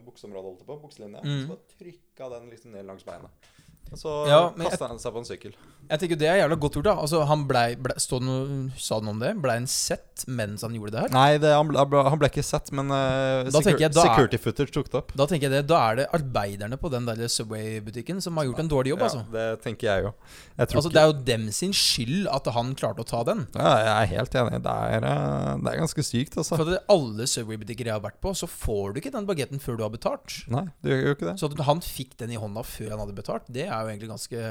bukseområdet, 0.05 0.49
holdt 0.49 0.65
jeg 0.65 0.69
på, 0.69 0.79
bukselinja. 0.83 1.23
Mm. 1.25 1.43
Så 1.45 1.53
bare 1.53 1.77
trykka 1.77 2.31
den 2.35 2.51
liksom 2.53 2.75
ned 2.75 2.89
langs 2.89 3.07
beinet. 3.07 3.51
Og 3.91 3.99
så 3.99 4.11
Ja, 4.31 4.41
kasta 4.55 4.87
han 4.89 4.99
seg 5.03 5.13
på 5.13 5.19
en 5.19 5.25
sykkel. 5.27 5.55
Jeg 5.91 5.99
tenker 5.99 6.19
Det 6.21 6.29
er 6.31 6.37
jævla 6.45 6.57
godt 6.63 6.77
gjort. 6.79 6.85
da 6.87 6.93
Altså 7.03 7.25
Han 7.27 7.47
ble, 7.49 7.63
ble, 7.83 7.95
stod 7.99 8.23
noe, 8.23 8.71
Sa 8.79 9.01
han 9.01 9.09
om 9.11 9.19
det? 9.19 9.33
Blei 9.43 9.57
han 9.59 9.67
sett 9.67 10.25
mens 10.29 10.63
han 10.63 10.75
gjorde 10.77 10.93
det 10.93 11.01
her? 11.01 11.11
Nei, 11.15 11.39
det, 11.43 11.51
han, 11.51 11.67
ble, 11.67 12.03
han 12.07 12.19
ble 12.21 12.29
ikke 12.29 12.45
sett, 12.45 12.71
men 12.77 12.91
uh, 12.93 13.49
secur 13.51 13.81
jeg 13.81 13.93
security 13.97 14.37
er- 14.37 14.43
footage 14.45 14.71
tok 14.75 14.91
det 14.93 14.99
opp. 15.01 15.15
Da 15.17 15.27
tenker 15.27 15.49
jeg 15.49 15.55
det 15.57 15.63
Da 15.71 15.79
er 15.91 15.97
det 16.03 16.07
arbeiderne 16.15 16.77
på 16.79 16.91
den 16.93 17.09
der 17.09 17.25
Subway-butikken 17.27 18.21
som 18.23 18.37
har 18.37 18.45
gjort 18.47 18.61
en 18.63 18.69
dårlig 18.71 18.93
jobb. 18.93 19.01
Ja, 19.01 19.09
altså 19.09 19.25
det 19.33 19.47
tenker 19.65 19.89
jeg 19.89 20.05
jo. 20.07 20.13
Jeg 20.61 20.69
tror 20.69 20.81
Altså 20.81 20.91
ikke 20.91 20.95
Det 20.95 21.03
er 21.03 21.11
jo 21.11 21.19
dem 21.33 21.49
sin 21.57 21.73
skyld 21.75 22.29
at 22.31 22.51
han 22.55 22.75
klarte 22.79 23.03
å 23.03 23.09
ta 23.09 23.23
den. 23.25 23.47
ja, 23.57 23.73
Jeg 23.81 23.91
er 23.97 24.13
helt 24.15 24.35
enig. 24.45 24.63
Det 24.63 24.77
er, 24.77 25.09
eh, 25.11 25.57
det 25.65 25.73
er 25.75 25.81
ganske 25.83 26.05
sykt, 26.07 26.37
altså. 26.37 26.57
For 26.61 26.75
at 26.77 26.85
alle 26.93 27.27
Subway-butikker 27.27 27.91
jeg 27.91 27.97
har 27.97 28.05
vært 28.05 28.21
på, 28.23 28.35
så 28.37 28.47
får 28.47 28.95
du 28.95 29.01
ikke 29.01 29.13
den 29.17 29.27
bagetten 29.27 29.59
før 29.59 29.77
du 29.81 29.83
har 29.89 29.91
betalt. 29.91 30.39
Nei, 30.53 30.67
det 30.85 30.93
gjør 30.95 31.03
jo 31.09 31.15
ikke 31.17 31.29
det. 31.33 31.37
Så 31.41 31.51
at 31.51 31.65
han 31.67 31.81
fikk 31.81 32.17
den 32.21 32.31
i 32.37 32.39
hånda 32.41 32.63
før 32.63 32.91
han 32.95 33.03
hadde 33.03 33.17
betalt, 33.17 33.49
det 33.51 33.67
er 33.67 33.80
jo 33.87 33.93
egentlig 33.93 34.11
ganske 34.13 34.43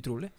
utrolig. 0.00 0.30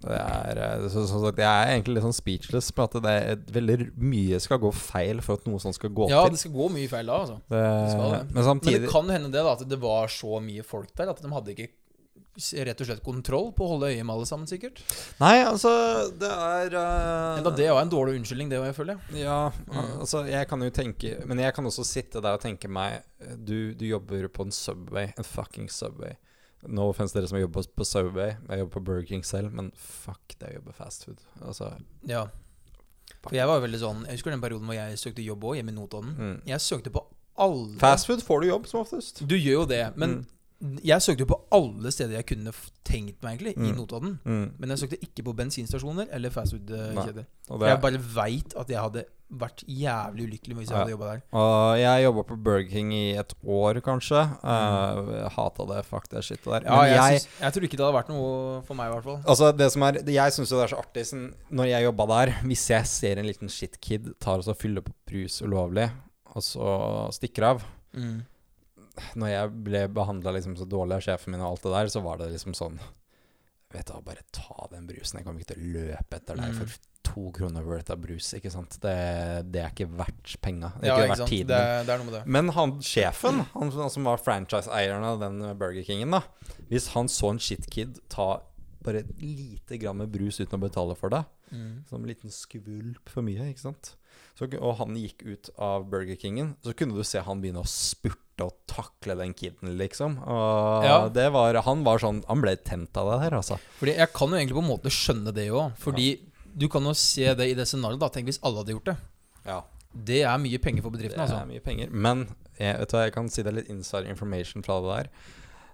det 0.00 0.16
er, 0.16 0.58
eh, 0.62 0.84
så, 0.88 1.02
så, 1.08 1.18
så, 1.18 1.32
jeg 1.34 1.48
er 1.50 1.72
egentlig 1.74 1.96
litt 1.98 2.04
sånn 2.06 2.14
speechless 2.14 2.70
på 2.72 2.84
at 2.86 2.94
det 3.02 3.10
er 3.32 3.40
veldig 3.52 3.88
mye 3.98 4.38
skal 4.40 4.60
gå 4.62 4.70
feil 4.72 5.18
for 5.26 5.34
at 5.40 5.48
noe 5.50 5.58
sånt 5.60 5.74
skal 5.76 5.90
gå 5.90 6.06
Ja, 6.12 6.22
til. 6.28 6.36
det 6.36 6.44
skal 6.44 6.54
gå 6.54 6.68
mye 6.76 6.88
feil 6.92 7.10
da, 7.10 7.18
altså. 7.24 7.40
Det, 7.50 7.64
skal 7.90 8.14
det. 8.14 8.22
men 8.30 8.38
Men 8.38 8.48
samtidig 8.52 8.80
det 8.86 8.92
kan 8.94 9.10
hende 9.10 9.32
det 9.34 9.42
da 9.44 9.52
at 9.58 9.66
det 9.68 9.80
var 9.82 10.08
så 10.14 10.38
mye 10.40 10.62
folk 10.64 10.94
der 10.96 11.10
at 11.12 11.20
de 11.22 11.32
hadde 11.34 11.54
ikke 11.56 11.68
rett 12.40 12.80
og 12.80 12.86
slett 12.88 13.02
kontroll 13.04 13.50
på 13.52 13.66
å 13.66 13.72
holde 13.74 13.88
øye 13.90 14.04
med 14.06 14.14
alle 14.14 14.24
sammen, 14.30 14.46
sikkert. 14.48 14.78
Nei, 15.20 15.42
altså, 15.44 15.68
det 16.16 16.30
er 16.30 16.72
uh, 16.78 17.36
Enda 17.40 17.50
det 17.58 17.66
er 17.66 17.76
en 17.76 17.90
dårlig 17.92 18.14
unnskyldning, 18.20 18.48
det 18.48 18.60
òg, 18.62 18.68
jeg 18.70 18.76
føler. 18.78 19.02
Ja, 19.18 19.40
Mm. 19.66 19.90
altså 20.06 20.22
jeg 20.30 20.48
kan 20.48 20.62
jo 20.64 20.70
tenke 20.72 21.10
Men 21.28 21.38
jeg 21.42 21.52
kan 21.54 21.66
også 21.66 21.84
sitte 21.84 22.22
der 22.22 22.38
og 22.38 22.40
tenke 22.42 22.68
meg 22.70 23.02
Du, 23.36 23.74
du 23.74 23.84
jobber 23.84 24.24
på 24.32 24.46
en 24.46 24.54
Subway, 24.54 25.10
en 25.18 25.26
fucking 25.26 25.68
Subway. 25.68 26.14
No 26.68 26.88
offense 26.90 27.14
dere 27.16 27.28
som 27.28 27.38
jobber 27.40 27.62
på, 27.62 27.68
på 27.80 27.84
Subway. 27.88 28.34
Jeg 28.48 28.58
jobber 28.58 28.72
på 28.74 28.84
Burger 28.84 29.06
King 29.08 29.22
selv, 29.24 29.52
men 29.52 29.70
fuck 29.76 30.34
det 30.38 30.50
å 30.50 30.54
jobbe 30.58 30.74
fast 30.76 31.04
food. 31.06 31.20
Altså 31.40 31.70
Ja. 32.06 32.26
For 33.22 33.34
jeg 33.36 33.46
var 33.46 33.58
jo 33.58 33.64
veldig 33.66 33.78
sånn 33.82 34.04
Jeg 34.06 34.16
husker 34.16 34.30
den 34.32 34.40
perioden 34.40 34.64
hvor 34.68 34.74
jeg 34.76 34.98
søkte 35.00 35.24
jobb 35.24 35.42
òg, 35.44 35.56
hjemme 35.58 35.72
i 35.72 35.76
Notodden. 35.76 36.12
mm. 36.16 36.36
Jeg 36.46 36.60
søkte 36.60 36.90
på 36.94 37.02
alle 37.40 37.78
Fast 37.80 38.06
food 38.06 38.20
får 38.22 38.40
du 38.42 38.46
jobb, 38.48 38.66
som 38.68 38.80
oftest. 38.80 39.22
Du 39.26 39.34
gjør 39.36 39.62
jo 39.62 39.66
det, 39.66 39.96
men 39.96 40.26
jeg 40.84 41.00
søkte 41.00 41.24
jo 41.24 41.30
på 41.32 41.38
alle 41.56 41.88
steder 41.92 42.18
jeg 42.18 42.26
kunne 42.28 42.52
tenkt 42.84 43.22
meg, 43.24 43.38
egentlig, 43.40 43.54
i 43.56 43.70
Mm. 43.72 43.76
Notodden. 43.78 44.18
Mm. 44.24 44.52
Men 44.58 44.68
jeg 44.74 44.78
søkte 44.82 44.98
ikke 45.00 45.24
på 45.24 45.32
bensinstasjoner 45.38 46.08
eller 46.12 46.28
fastfood-kjeder. 46.30 47.24
Og, 47.48 47.54
For 47.56 47.58
det, 47.64 47.68
jeg 47.70 47.80
bare 47.80 48.02
veit 48.14 48.54
at 48.60 48.68
jeg 48.68 48.78
hadde 48.80 49.04
vært 49.30 49.62
jævlig 49.70 50.24
ulykkelig 50.26 50.56
hvis 50.58 50.70
jeg 50.72 50.76
hadde 50.80 50.90
jobba 50.90 51.08
der. 51.12 51.20
og 51.38 51.78
jeg 51.78 52.02
jobba 52.04 52.22
på 52.26 52.36
Burger 52.42 52.64
King 52.70 52.88
i 52.96 53.02
et 53.20 53.34
år, 53.46 53.78
kanskje. 53.86 54.22
Uh, 54.42 55.28
Hata 55.36 55.66
det. 55.70 55.84
Fuck 55.86 56.08
det 56.10 56.24
shitet 56.26 56.48
der. 56.50 56.66
Ja, 56.66 56.80
jeg, 56.88 56.96
jeg, 56.96 57.20
synes, 57.22 57.40
jeg 57.44 57.54
tror 57.56 57.66
ikke 57.68 57.78
det 57.80 57.86
hadde 57.86 57.98
vært 58.00 58.10
noe 58.10 58.32
for 58.66 58.74
meg, 58.80 58.90
i 58.90 58.94
hvert 58.96 59.06
fall. 59.06 59.20
Altså 59.30 59.52
det 59.54 59.70
som 59.70 59.86
er 59.86 60.00
Jeg 60.10 60.34
syns 60.34 60.50
jo 60.50 60.58
det 60.58 60.64
er 60.66 60.72
så 60.74 60.80
artig 60.82 61.06
sånn, 61.12 61.28
Når 61.54 61.70
jeg 61.70 61.86
jobba 61.86 62.06
der 62.10 62.32
Hvis 62.42 62.64
jeg 62.72 62.86
ser 62.90 63.20
en 63.22 63.28
liten 63.30 63.48
shitkid 63.52 64.10
tar 64.18 64.42
og 64.42 64.48
så 64.48 64.56
fyller 64.58 64.82
på 64.82 64.92
brus 65.06 65.40
ulovlig 65.46 65.86
og 66.30 66.42
så 66.46 66.74
stikker 67.14 67.42
av. 67.48 67.62
Mm. 67.94 68.20
Når 69.18 69.30
jeg 69.32 69.50
ble 69.66 69.80
behandla 69.94 70.34
liksom 70.36 70.52
så 70.58 70.66
dårlig 70.68 70.98
av 70.98 71.04
sjefen 71.06 71.32
min, 71.34 71.40
og 71.42 71.54
alt 71.56 71.64
det 71.64 71.72
der, 71.74 71.88
så 71.94 72.02
var 72.04 72.18
det 72.20 72.28
liksom 72.34 72.54
sånn 72.58 72.76
Vet 73.70 73.86
du 73.86 74.00
bare 74.02 74.24
ta 74.34 74.64
den 74.72 74.86
brusen. 74.88 75.20
Jeg 75.20 75.26
kommer 75.28 75.42
ikke 75.44 75.52
til 75.54 75.60
å 75.62 75.72
løpe 75.76 76.16
etter 76.18 76.38
deg 76.40 76.48
Mm. 76.50 76.56
for 76.58 76.72
to 77.14 77.30
kroner 77.36 77.62
worth 77.66 77.90
av 77.90 77.98
brus. 78.02 78.32
Ikke 78.38 78.50
sant? 78.52 78.76
Det, 78.82 78.94
det 79.52 79.62
er 79.64 79.70
ikke 79.74 79.88
verdt 79.98 80.36
penga. 80.42 80.72
Det 80.80 80.88
er 80.88 80.92
Ja, 80.92 80.98
ikke 81.04 81.16
verdt 81.16 81.28
tiden. 81.30 81.48
Det, 81.52 81.60
er- 81.60 81.84
det 81.84 81.94
er 81.94 81.98
noe 82.02 82.10
med 82.10 82.14
det. 82.20 82.22
Men 82.26 82.48
han 82.56 82.76
sjefen, 82.80 83.42
han, 83.54 83.70
han 83.70 83.90
som 83.90 84.04
var 84.04 84.18
franchise-eieren 84.22 85.04
av 85.04 85.20
den 85.20 85.40
Burger 85.58 85.82
Kingen, 85.86 86.10
da 86.10 86.22
Hvis 86.70 86.88
han 86.94 87.08
så 87.08 87.30
en 87.34 87.38
shitkid 87.42 87.98
ta 88.08 88.40
bare 88.82 89.02
et 89.02 89.10
lite 89.20 89.76
gram 89.76 89.98
med 90.00 90.08
brus 90.10 90.38
uten 90.40 90.56
å 90.56 90.62
betale 90.68 90.96
for 90.96 91.10
det, 91.10 91.24
Mm. 91.50 91.82
som 91.90 91.98
en 91.98 92.06
liten 92.06 92.30
skvulp 92.30 93.08
for 93.10 93.22
mye, 93.26 93.48
ikke 93.50 93.58
sant 93.64 93.96
så, 94.38 94.46
Og 94.62 94.76
han 94.78 94.94
gikk 94.94 95.24
ut 95.26 95.48
av 95.58 95.82
Burger 95.90 96.14
Kingen, 96.14 96.52
så 96.62 96.70
kunne 96.78 96.94
du 96.94 97.02
se 97.02 97.18
han 97.18 97.40
begynne 97.42 97.58
å 97.64 97.66
spurte 97.66 98.44
og 98.46 98.54
takle 98.70 99.16
den 99.18 99.34
kiden, 99.34 99.74
liksom. 99.76 100.14
Og 100.22 100.84
Ja. 100.86 101.08
det 101.08 101.26
var 101.32 101.60
Han 101.66 101.82
var 101.82 101.98
sånn 101.98 102.22
Han 102.28 102.40
ble 102.40 102.54
tent 102.56 102.96
av 102.96 103.10
det 103.10 103.18
her, 103.24 103.36
altså. 103.36 103.58
Fordi 103.80 103.96
jeg 103.96 104.12
kan 104.14 104.28
jo 104.30 104.36
egentlig 104.36 104.54
på 104.54 104.62
en 104.62 104.70
måte 104.70 104.94
skjønne 104.94 105.34
det 105.34 105.48
òg. 105.50 105.74
Fordi 105.76 106.20
du 106.56 106.68
kan 106.68 106.82
jo 106.84 106.94
se 106.94 107.34
det 107.34 107.50
i 107.50 107.54
det 107.54 107.66
scenarioet. 107.68 108.00
da 108.00 108.08
Tenk 108.08 108.26
hvis 108.30 108.40
alle 108.42 108.62
hadde 108.62 108.74
gjort 108.76 108.90
det. 108.92 108.96
Ja. 109.46 109.60
Det 109.92 110.20
er 110.22 110.38
mye 110.38 110.58
penger 110.62 110.82
for 110.82 110.90
bedriften. 110.94 111.18
Det 111.18 111.26
bedriften, 111.26 111.36
er 111.36 111.42
altså. 111.42 111.50
mye 111.50 111.64
penger. 111.64 111.90
Men 111.90 112.24
jeg, 112.58 112.78
vet 112.78 112.90
du 112.92 112.96
jeg 113.00 113.12
kan 113.14 113.28
si 113.28 113.42
det 113.42 113.50
er 113.52 113.58
litt 113.60 113.70
inside 113.72 114.08
information 114.12 114.62
fra 114.62 114.80
det 114.80 114.90
der. 114.96 115.08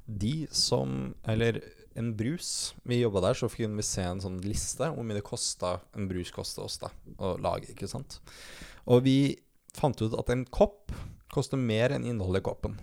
De 0.06 0.34
som 0.54 1.14
Eller 1.26 1.60
en 1.96 2.12
brus 2.16 2.74
Vi 2.84 3.00
jobba 3.00 3.20
der, 3.24 3.34
så 3.34 3.48
kunne 3.50 3.76
vi 3.80 3.82
se 3.82 4.02
en 4.06 4.20
sånn 4.20 4.36
liste 4.44 4.86
hvor 4.92 5.02
mye 5.04 5.16
det 5.18 5.24
kosta 5.26 5.80
en 5.96 6.06
brus 6.08 6.30
kosta 6.30 6.62
oss 6.62 6.78
da 6.78 6.90
å 7.18 7.34
lage. 7.40 7.72
ikke 7.72 7.88
sant? 7.88 8.20
Og 8.86 9.02
vi 9.02 9.36
fant 9.74 9.96
ut 10.00 10.14
at 10.16 10.30
en 10.30 10.44
kopp 10.44 10.92
koster 11.32 11.56
mer 11.58 11.90
enn 11.96 12.04
innholdet 12.06 12.40
i 12.44 12.46
koppen. 12.46 12.76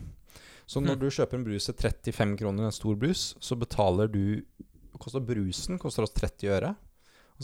Så 0.68 0.82
når 0.82 0.96
Hm. 0.98 1.00
du 1.00 1.10
kjøper 1.10 1.38
en 1.38 1.44
brus 1.46 1.66
til 1.66 1.74
35 1.76 2.38
kroner, 2.38 2.66
en 2.66 2.72
stor 2.72 2.96
brus, 2.96 3.36
så 3.40 3.56
betaler 3.56 4.08
du 4.12 4.44
koster 5.00 5.20
Brusen 5.22 5.80
koster 5.80 6.04
oss 6.04 6.14
30 6.14 6.50
øre. 6.50 6.76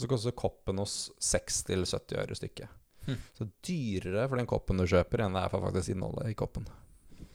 Og 0.00 0.04
så 0.06 0.10
koster 0.10 0.36
koppen 0.36 0.80
oss 0.80 0.94
60-70 1.20 2.16
øre 2.22 2.36
stykket. 2.38 2.76
Hmm. 3.06 3.16
Så 3.36 3.46
dyrere 3.64 4.26
for 4.28 4.40
den 4.40 4.48
koppen 4.48 4.80
du 4.80 4.86
kjøper, 4.88 5.24
enn 5.24 5.36
det 5.36 5.42
er 5.44 5.52
for 5.52 5.64
faktisk 5.64 5.92
innholdet 5.94 6.30
i 6.32 6.36
koppen. 6.38 6.68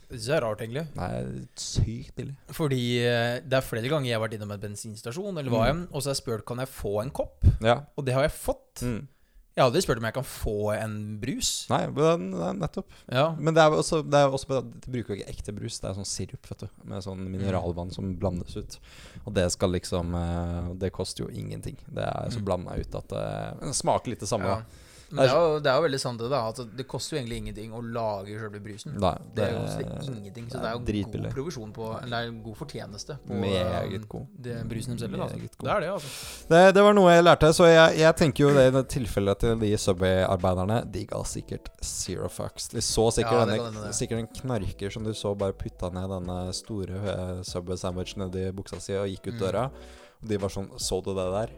Det 0.05 0.29
er 0.29 0.43
rart, 0.45 0.61
egentlig. 0.61 0.83
Er 1.01 1.29
sykt 1.59 2.13
billig. 2.15 2.35
Fordi 2.53 2.81
eh, 3.01 3.39
det 3.41 3.57
er 3.57 3.65
flere 3.65 3.89
ganger 3.89 4.09
jeg 4.11 4.15
har 4.17 4.21
vært 4.21 4.35
innom 4.37 4.53
en 4.53 4.61
bensinstasjon, 4.61 5.33
eller 5.41 5.51
hva 5.51 5.63
Mm. 5.73 5.87
og 5.91 5.97
så 6.01 6.11
har 6.11 6.13
jeg 6.15 6.21
spurt 6.21 6.45
kan 6.45 6.61
jeg 6.61 6.69
få 6.69 7.01
en 7.01 7.09
kopp. 7.11 7.43
Ja. 7.65 7.79
Og 7.97 8.05
det 8.05 8.13
har 8.13 8.21
jeg 8.27 8.35
fått. 8.37 8.83
Mm. 8.85 9.07
Jeg 9.55 9.63
har 9.63 9.69
aldri 9.69 9.81
spurt 9.85 10.01
om 10.01 10.05
jeg 10.09 10.15
kan 10.17 10.25
få 10.27 10.53
en 10.75 10.95
brus. 11.21 11.49
Nei, 11.71 11.85
men 11.95 12.25
er 12.43 12.57
nettopp. 12.59 12.91
Ja, 13.07 13.29
Men 13.39 13.55
det 13.55 13.63
er 13.63 13.71
også, 13.71 14.01
det 14.03 14.19
er 14.19 14.33
også 14.35 14.57
De 14.67 14.91
bruker 14.91 15.13
jo 15.15 15.21
ikke 15.21 15.31
ekte 15.31 15.53
brus, 15.55 15.77
det 15.79 15.87
er 15.89 15.95
sånn 15.95 16.09
sirup, 16.09 16.49
vet 16.51 16.65
du. 16.65 16.67
Med 16.91 17.05
sånn 17.05 17.21
mineralvann 17.31 17.93
som 17.95 18.09
blandes 18.19 18.57
ut. 18.59 18.75
Og 19.23 19.31
det 19.37 19.45
skal 19.55 19.71
liksom 19.71 20.11
eh, 20.19 20.73
Det 20.83 20.91
koster 20.91 21.23
jo 21.23 21.29
ingenting. 21.31 21.77
Det 21.87 22.03
er 22.03 22.27
så 22.35 22.41
Mm. 22.43 22.45
blanda 22.49 22.75
ut 22.75 22.95
at 22.99 23.07
det, 23.15 23.23
det 23.63 23.75
smaker 23.79 24.11
litt 24.11 24.19
det 24.19 24.27
samme, 24.27 24.45
ja. 24.51 24.59
da. 24.59 24.84
Men 25.11 25.21
det 25.21 25.31
er, 25.31 25.35
jo, 25.37 25.59
det 25.61 25.69
er 25.69 25.75
jo 25.75 25.83
veldig 25.85 25.99
sant, 26.01 26.19
det. 26.19 26.29
da 26.31 26.39
At 26.49 26.59
Det 26.77 26.85
koster 26.89 27.15
jo 27.15 27.19
egentlig 27.21 27.37
ingenting 27.43 27.73
å 27.77 27.81
lage 27.83 28.33
sjølve 28.39 28.59
brusen. 28.63 28.95
Nei, 28.99 29.11
Det 29.35 29.43
er 29.45 29.51
jo 29.53 29.59
koster 29.61 30.15
ingenting, 30.17 30.47
så 30.49 30.57
det 30.63 30.69
er 30.69 30.73
jo 30.73 30.81
dritbillig. 30.87 31.29
god 31.29 31.35
provisjon 31.37 31.73
på 31.75 31.89
Eller 32.03 32.17
er 32.25 32.31
god 32.43 32.55
fortjeneste 32.57 33.17
på 33.27 33.37
Meget 33.39 34.07
god. 34.09 34.25
det 34.41 34.55
brusen 34.71 34.95
de 34.95 34.99
selger. 35.03 35.21
Altså. 35.21 35.37
God. 35.37 35.67
Det 35.67 35.71
er 35.75 35.79
det, 35.85 35.89
altså. 35.93 36.47
Det, 36.49 36.61
det 36.75 36.83
var 36.87 36.93
noe 36.97 37.13
jeg 37.13 37.23
lærte, 37.23 37.51
så 37.53 37.69
jeg, 37.69 37.97
jeg 37.99 38.15
tenker 38.23 38.43
jo 38.47 38.53
det 38.57 38.65
i 38.67 38.73
det 38.79 38.83
tilfellet 38.95 39.39
til 39.45 39.59
de 39.59 39.71
Subway-arbeiderne 39.77 40.79
De 40.91 41.05
ga 41.05 41.21
sikkert 41.23 41.69
zero 41.85 42.27
fucks. 42.29 42.67
De 42.73 42.81
så 42.81 43.07
sikkert, 43.13 43.45
Ja, 43.45 43.45
det 43.45 43.59
denne, 43.61 43.93
sikkert 43.93 44.19
en 44.25 44.31
knarker 44.41 44.89
som 44.91 45.03
du 45.05 45.13
så 45.13 45.35
bare 45.37 45.53
putta 45.53 45.89
ned 45.93 46.09
denne 46.09 46.39
store 46.57 46.97
eh, 47.13 47.43
Subway-sandwichen 47.45 48.25
nedi 48.25 48.49
buksa 48.57 48.81
si 48.81 48.97
og 48.97 49.07
gikk 49.07 49.27
ut 49.29 49.33
Mm. 49.35 49.39
døra. 49.45 49.65
Og 50.21 50.29
de 50.29 50.37
var 50.37 50.49
sånn 50.49 50.69
Så 50.79 51.01
du 51.03 51.13
det 51.13 51.29
der? 51.33 51.49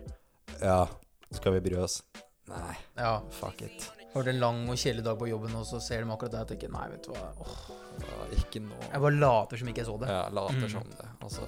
Ja. 0.61 0.87
Skal 1.31 1.53
vi 1.53 1.59
bry 1.69 1.77
oss? 1.83 2.01
Nei, 2.47 2.75
Ja. 2.97 3.19
fuck 3.29 3.61
it. 3.61 3.89
Har 4.13 4.23
vært 4.23 4.29
en 4.33 4.39
lang 4.39 4.69
og 4.69 4.75
kjedelig 4.79 5.03
dag 5.03 5.17
på 5.19 5.27
jobben, 5.29 5.53
og 5.55 5.65
så 5.67 5.81
ser 5.81 6.03
de 6.03 6.09
akkurat 6.11 6.31
det 6.31 6.39
og 6.39 6.47
tenker 6.47 6.71
Nei, 6.71 6.87
vet 6.89 7.03
du 7.03 7.11
hva. 7.11 7.27
Åh, 7.43 7.57
var 7.99 8.31
ikke 8.37 8.61
noe 8.63 8.87
jeg 8.91 9.01
bare 9.01 9.19
later 9.19 9.57
som 9.57 9.67
ikke 9.67 9.83
jeg 9.83 9.85
så 9.89 9.97
det. 9.99 10.07
Ja, 10.09 10.29
later 10.29 10.55
Mm. 10.67 10.71
som 10.71 10.83
det. 10.89 11.07
Altså, 11.21 11.41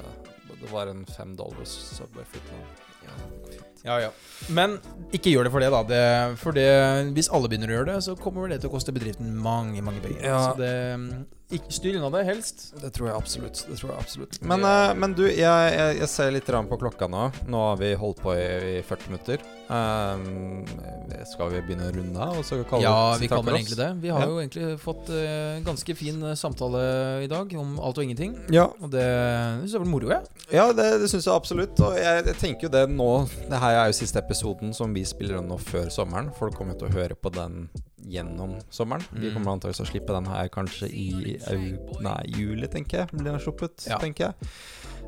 det 0.60 0.70
var 0.72 0.88
en 0.88 1.06
fem 1.06 1.36
dollars 1.36 1.70
Subway. 1.70 2.24
Ja, 2.34 3.16
det 3.32 3.42
går 3.44 3.52
fint. 3.54 3.84
Ja, 3.86 3.98
ja. 4.00 4.10
Men 4.50 4.78
ikke 5.14 5.32
gjør 5.32 5.44
det 5.46 5.52
for 5.52 5.60
det, 5.62 5.72
da. 5.72 5.84
Det, 5.84 6.38
for 6.38 6.52
det, 6.52 7.14
hvis 7.16 7.30
alle 7.32 7.48
begynner 7.48 7.70
å 7.72 7.78
gjøre 7.80 7.86
det, 7.94 8.04
så 8.04 8.16
kommer 8.20 8.50
det 8.50 8.60
til 8.62 8.70
å 8.70 8.74
koste 8.74 8.92
bedriften 8.94 9.34
mange 9.36 9.82
mange 9.82 10.02
penger. 10.02 10.22
Ja. 10.22 10.52
Så 10.52 10.58
det 10.58 11.26
Styr 11.50 11.96
unna 11.98 12.10
det, 12.14 12.24
helst. 12.28 12.74
Det 12.78 12.92
tror 12.94 13.08
jeg 13.10 13.18
absolutt. 13.18 13.64
Det 13.66 13.78
tror 13.80 13.90
jeg 13.90 14.04
absolutt 14.04 14.36
Men, 14.46 14.62
uh, 14.62 14.92
men 14.94 15.16
du, 15.18 15.24
jeg, 15.26 15.40
jeg, 15.74 15.96
jeg 15.98 16.10
ser 16.12 16.30
litt 16.36 16.46
på 16.46 16.78
klokka 16.78 17.08
nå. 17.10 17.24
Nå 17.50 17.62
har 17.72 17.80
vi 17.82 17.96
holdt 17.98 18.22
på 18.22 18.36
i, 18.38 18.76
i 18.78 18.84
40 18.86 19.10
minutter. 19.10 19.42
Um, 19.70 20.62
skal 21.30 21.50
vi 21.54 21.64
begynne 21.66 21.90
å 21.90 21.96
runde 21.96 22.22
av? 22.22 22.38
Ja, 22.84 22.94
vi 23.22 23.32
kan 23.32 23.42
vel 23.46 23.58
egentlig 23.58 23.80
det. 23.82 23.90
Vi 24.02 24.14
har 24.14 24.22
Ja. 24.22 24.30
jo 24.30 24.38
egentlig 24.44 24.78
fått 24.82 25.10
en 25.10 25.66
ganske 25.66 25.96
fin 25.98 26.22
samtale 26.38 27.24
i 27.26 27.30
dag 27.32 27.54
om 27.58 27.80
alt 27.82 27.98
og 27.98 28.06
ingenting. 28.06 28.38
Ja, 28.54 28.68
Og 28.82 28.94
det 28.94 29.06
syns 29.64 29.74
jeg 29.74 29.82
var 29.82 29.90
moro, 29.90 30.10
jeg. 30.14 30.24
ja 30.54 30.70
det, 30.74 30.88
det 31.02 31.10
syns 31.10 31.26
jeg 31.26 31.34
absolutt. 31.34 31.82
Og 31.82 31.98
jeg, 31.98 32.26
jeg 32.30 32.38
tenker 32.42 32.70
jo 32.70 32.74
det 32.78 32.86
nå 32.94 33.10
Det 33.50 33.62
her 33.62 33.84
er 33.84 33.90
jo 33.90 33.98
siste 33.98 34.22
episoden 34.22 34.74
som 34.78 34.94
vi 34.94 35.06
spiller 35.06 35.42
nå 35.42 35.58
før 35.58 35.90
sommeren. 35.94 36.30
Folk 36.38 36.58
kommer 36.58 36.78
jo 36.78 36.86
til 36.86 36.92
å 36.94 36.98
høre 37.00 37.18
på 37.18 37.34
den 37.34 37.70
gjennom 38.08 38.60
sommeren. 38.72 39.04
Vi 39.12 39.28
Mm. 39.30 39.34
kommer 39.34 39.52
antakeligvis 39.52 39.78
til 39.78 39.86
å 39.86 39.90
slippe 39.92 40.14
den 40.14 40.26
her 40.26 40.48
kanskje 40.50 40.88
i 40.90 41.38
nei, 42.02 42.24
juli, 42.28 42.68
tenker 42.68 42.98
jeg. 43.00 43.08
Blir 43.12 43.32
den 43.32 43.40
sluppet, 43.40 43.88
Ja. 43.88 43.98
tenker 44.00 44.26
jeg. 44.26 44.50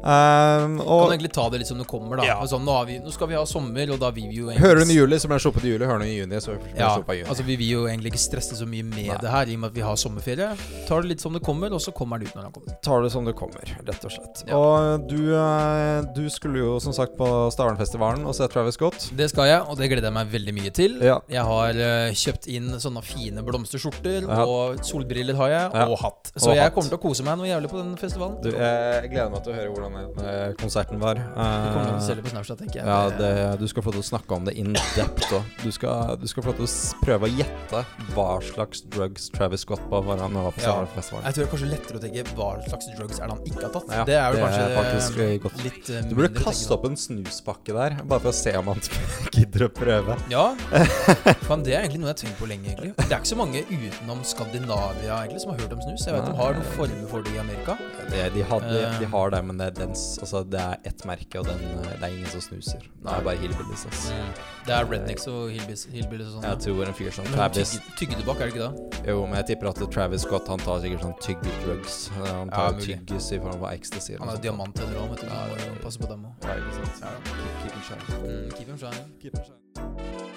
Ehm, 0.04 0.78
Kan 0.80 0.88
og 0.88 1.12
egentlig 1.12 1.32
ta 1.36 1.48
det 1.54 1.60
litt 1.62 1.68
som 1.70 1.78
det 1.78 1.86
kommer, 1.90 2.18
da. 2.18 2.26
Ja. 2.26 2.36
Altså, 2.42 2.58
nå, 2.62 2.74
har 2.74 2.86
vi, 2.90 2.98
nå 3.04 3.12
skal 3.14 3.28
vi 3.30 3.36
ha 3.38 3.44
sommer, 3.46 3.92
og 3.94 4.00
da 4.02 4.10
vil 4.16 4.30
vi 4.32 4.40
jo 4.42 4.48
egentlig 4.50 4.64
Hører 4.66 4.80
du 4.82 4.86
den 4.86 4.96
juli, 4.96 5.20
så 5.22 5.30
blir 5.30 5.38
den 5.38 5.44
sluppet 5.46 5.66
i 5.68 5.74
juli. 5.74 5.86
Hører 5.86 6.00
du 6.00 6.06
i 6.10 6.16
juni, 6.18 6.40
så 6.42 6.56
blir 6.58 6.80
Ja, 6.80 6.90
sluppet 6.98 7.14
i 7.14 7.18
juni. 7.22 7.30
altså 7.30 7.46
Vi 7.46 7.56
vil 7.62 7.70
jo 7.72 7.82
egentlig 7.88 8.12
ikke 8.14 8.24
stresse 8.24 8.58
så 8.58 8.66
mye 8.70 8.84
med 8.88 9.08
Nei. 9.12 9.18
det 9.22 9.30
her, 9.30 9.46
i 9.52 9.54
og 9.54 9.60
med 9.62 9.70
at 9.72 9.76
vi 9.78 9.82
har 9.86 9.96
sommerferie. 10.02 10.50
Tar 10.88 11.02
det 11.06 11.10
litt 11.14 11.22
som 11.22 11.34
det 11.34 11.42
kommer, 11.46 11.72
og 11.74 11.82
så 11.82 11.94
kommer 11.94 12.18
den 12.20 12.28
ut 12.28 12.36
når 12.36 12.44
den 12.50 12.52
kommer. 12.58 12.80
tar 12.82 13.02
det 13.06 13.12
som 13.12 13.26
det 13.26 13.36
kommer, 13.36 13.62
rett 13.88 14.06
og 14.06 14.12
slett. 14.12 14.44
Ja. 14.48 14.58
Og 14.58 15.08
du, 15.08 15.20
eh, 15.36 16.02
du 16.16 16.30
skulle 16.30 16.58
jo 16.66 16.80
som 16.80 16.94
sagt 16.94 17.16
på 17.18 17.28
Stavernfestivalen 17.54 18.26
og 18.26 18.34
se 18.36 18.48
Travis 18.48 18.74
Scott. 18.76 19.10
Det 19.16 19.30
skal 19.30 19.46
jeg, 19.48 19.62
og 19.70 19.78
det 19.78 19.90
gleder 19.92 20.10
jeg 20.10 20.14
meg 20.18 20.28
veldig 20.34 20.54
mye 20.58 20.72
til. 20.74 20.98
Ja. 21.02 21.20
Jeg 21.30 21.44
har 21.46 21.70
eh, 21.78 22.12
kjøpt 22.18 22.48
inn 22.48 22.70
sånne 22.82 23.04
fine 23.04 23.44
blomsterskjorter, 23.46 24.26
Ja. 24.28 24.46
og 24.46 24.80
solbriller 24.84 25.36
har 25.36 25.50
jeg, 25.50 25.72
Ja. 25.74 25.86
og 25.88 25.98
hatt. 26.00 26.32
Så 26.36 26.50
Og 26.50 26.56
jeg 26.56 26.64
hatt. 26.64 26.74
kommer 26.74 26.90
til 26.90 26.98
å 26.98 27.02
kose 27.02 27.24
meg 27.24 27.38
noe 27.38 27.48
jævlig 27.48 27.70
på 27.70 27.78
den 27.78 27.96
festivalen. 27.98 28.42
Du, 28.42 28.50
jeg 28.52 29.10
gleder 29.12 29.30
meg 29.32 29.44
til 29.44 29.54
å 29.54 29.56
høre 29.56 29.70
hvordan 29.72 29.91
eh, 29.98 30.54
konserten 30.60 31.00
var. 31.02 31.16
Du 31.16 31.32
kommer 31.32 31.86
til 31.86 31.94
å 31.94 31.98
Eh, 31.98 32.06
selge 32.06 32.24
på 32.26 32.32
Snapchat, 32.34 32.58
tenker 32.62 32.80
jeg. 32.82 32.86
ja, 32.88 33.10
det, 33.18 33.60
du 33.60 33.68
skal 33.68 33.84
få 33.86 33.92
til 33.96 34.02
å 34.04 34.08
snakke 34.08 34.36
om 34.38 34.46
det 34.48 34.56
in 34.58 34.74
depth 34.96 35.32
òg. 35.34 35.44
Du, 35.64 35.70
du 35.70 36.28
skal 36.32 36.44
få 36.46 36.54
til 36.58 36.66
å 36.66 36.72
prøve 37.04 37.28
å 37.30 37.32
gjette 37.32 37.84
hva 38.16 38.28
slags 38.46 38.84
drugs 38.94 39.30
Travis 39.34 39.62
Scott 39.66 39.84
på 39.90 40.02
var 40.06 40.18
han 40.24 40.34
var 40.34 40.52
på 40.56 40.62
Ja. 40.62 40.86
festivalen. 40.96 41.26
Jeg 41.28 41.34
tror 41.36 41.44
det 41.44 41.48
er 41.48 41.54
kanskje 41.56 41.72
lettere 41.72 41.98
å 41.98 42.04
tenke 42.06 42.36
hva 42.36 42.50
slags 42.68 42.90
drugs 42.98 43.20
er 43.20 43.28
det 43.28 43.36
han 43.36 43.44
ikke 43.46 43.64
har 43.68 43.74
tatt. 43.76 43.90
Ja, 43.92 44.04
det 44.06 44.16
er 44.18 44.28
jo 44.28 44.38
det 44.38 44.42
er 44.42 44.48
kanskje 44.48 44.66
faktisk, 44.78 45.18
eh, 45.20 45.32
eh, 45.32 45.38
godt. 45.46 45.64
litt 45.64 45.90
eh, 45.90 46.02
Du 46.10 46.16
burde 46.16 46.44
kaste 46.46 46.72
opp 46.76 46.86
en 46.86 46.96
snuspakke 46.98 47.74
der, 47.76 47.98
bare 48.04 48.20
for 48.20 48.30
å 48.32 48.36
se 48.36 48.56
om 48.58 48.68
han 48.72 48.82
gidder 49.38 49.68
å 49.68 49.72
prøve. 49.74 50.18
Ja, 50.32 50.46
Fan, 51.48 51.64
det 51.64 51.74
er 51.76 51.84
egentlig 51.86 52.02
noe 52.02 52.12
jeg 52.12 52.16
har 52.16 52.22
tenkt 52.24 52.40
på 52.42 52.48
lenge. 52.50 52.72
egentlig 52.72 52.96
Det 52.98 53.12
er 53.12 53.20
ikke 53.20 53.32
så 53.34 53.40
mange 53.40 53.64
utenom 53.70 54.24
Skandinavia 54.28 55.18
egentlig 55.26 55.42
som 55.44 55.52
har 55.54 55.60
hørt 55.64 55.74
om 55.76 55.82
snus. 55.84 56.06
Jeg 56.08 56.16
vet 56.16 56.26
de 56.30 56.36
har 56.38 56.54
noen 56.58 56.70
former 56.76 57.08
for 57.12 57.26
det 57.26 57.34
i 57.36 57.40
Amerika. 57.42 57.78
Det, 58.12 58.26
de, 58.36 58.42
hadde, 58.44 58.72
Eh. 58.82 59.00
de 59.00 59.06
har 59.08 59.30
det, 59.32 59.40
men 59.48 59.58
det 59.58 59.70
dens, 59.78 60.18
altså, 60.20 60.42
det 60.44 60.60
er 60.60 60.76
ett 60.86 61.06
merke, 61.08 61.40
og 61.40 61.46
den, 61.48 61.60
eh, 61.80 61.94
det 61.96 62.04
er 62.04 62.08
ingen 62.12 62.28
som 62.34 62.42
snuser. 62.44 62.80
Det 63.02 63.12
er 63.14 63.24
bare 63.24 63.38
hillbillies. 63.40 63.86
ass. 63.88 64.12
Det 64.66 64.74
er 64.76 64.86
rednecks 64.86 65.28
og 65.32 65.50
hillbillies, 65.50 65.86
hillbillies 65.94 66.28
og 66.36 66.44
sånn. 66.44 66.50
Jeg 66.50 66.60
tror 66.66 66.88
en 66.88 66.94
fyr 66.94 67.12
som 67.16 67.26
Travis 67.32 67.72
tygge- 67.80 67.96
Tyggetobakk, 68.02 68.42
er 68.42 68.46
det 68.52 68.54
ikke 68.56 68.68
det? 68.68 69.08
Jo, 69.08 69.26
men 69.26 69.36
jeg 69.40 69.46
tipper 69.48 69.70
at 69.70 69.92
Travis 69.92 70.22
Scott 70.22 70.48
Han 70.48 70.60
tar 70.60 70.80
sikkert 70.82 71.02
sånn 71.02 71.18
tyggedrugs. 71.22 72.10
Eh, 72.12 72.28
Han 72.34 72.50
tar 72.50 72.74
ja, 72.74 72.80
tyggis 72.80 73.32
i 73.32 73.40
form 73.40 73.64
av 73.64 73.72
ecstasy. 73.74 74.18
Han 74.20 74.28
har 74.28 74.38
diamanttenner 74.38 74.96
òg, 75.02 75.10
vet 75.16 75.22
du. 75.22 75.28
Ja, 75.28 75.48
må 75.48 75.58
ja, 75.58 75.66
jo 75.66 75.74
ja. 75.74 75.80
passe 75.84 75.98
på 76.00 76.08
dem 76.10 76.26
òg. 76.26 76.34
Ja, 76.44 76.56
ikke 76.60 76.74
sant. 76.76 77.24
Keep 77.64 77.74
him 77.74 77.82
shiny. 77.88 78.28
Mm, 78.28 78.52
keep 78.58 78.68
him 78.68 78.78
shining. 78.78 79.06
Keep 79.22 79.34
it 79.36 79.46
shiny. 79.46 79.58
GC 79.76 80.22
on 80.22 80.31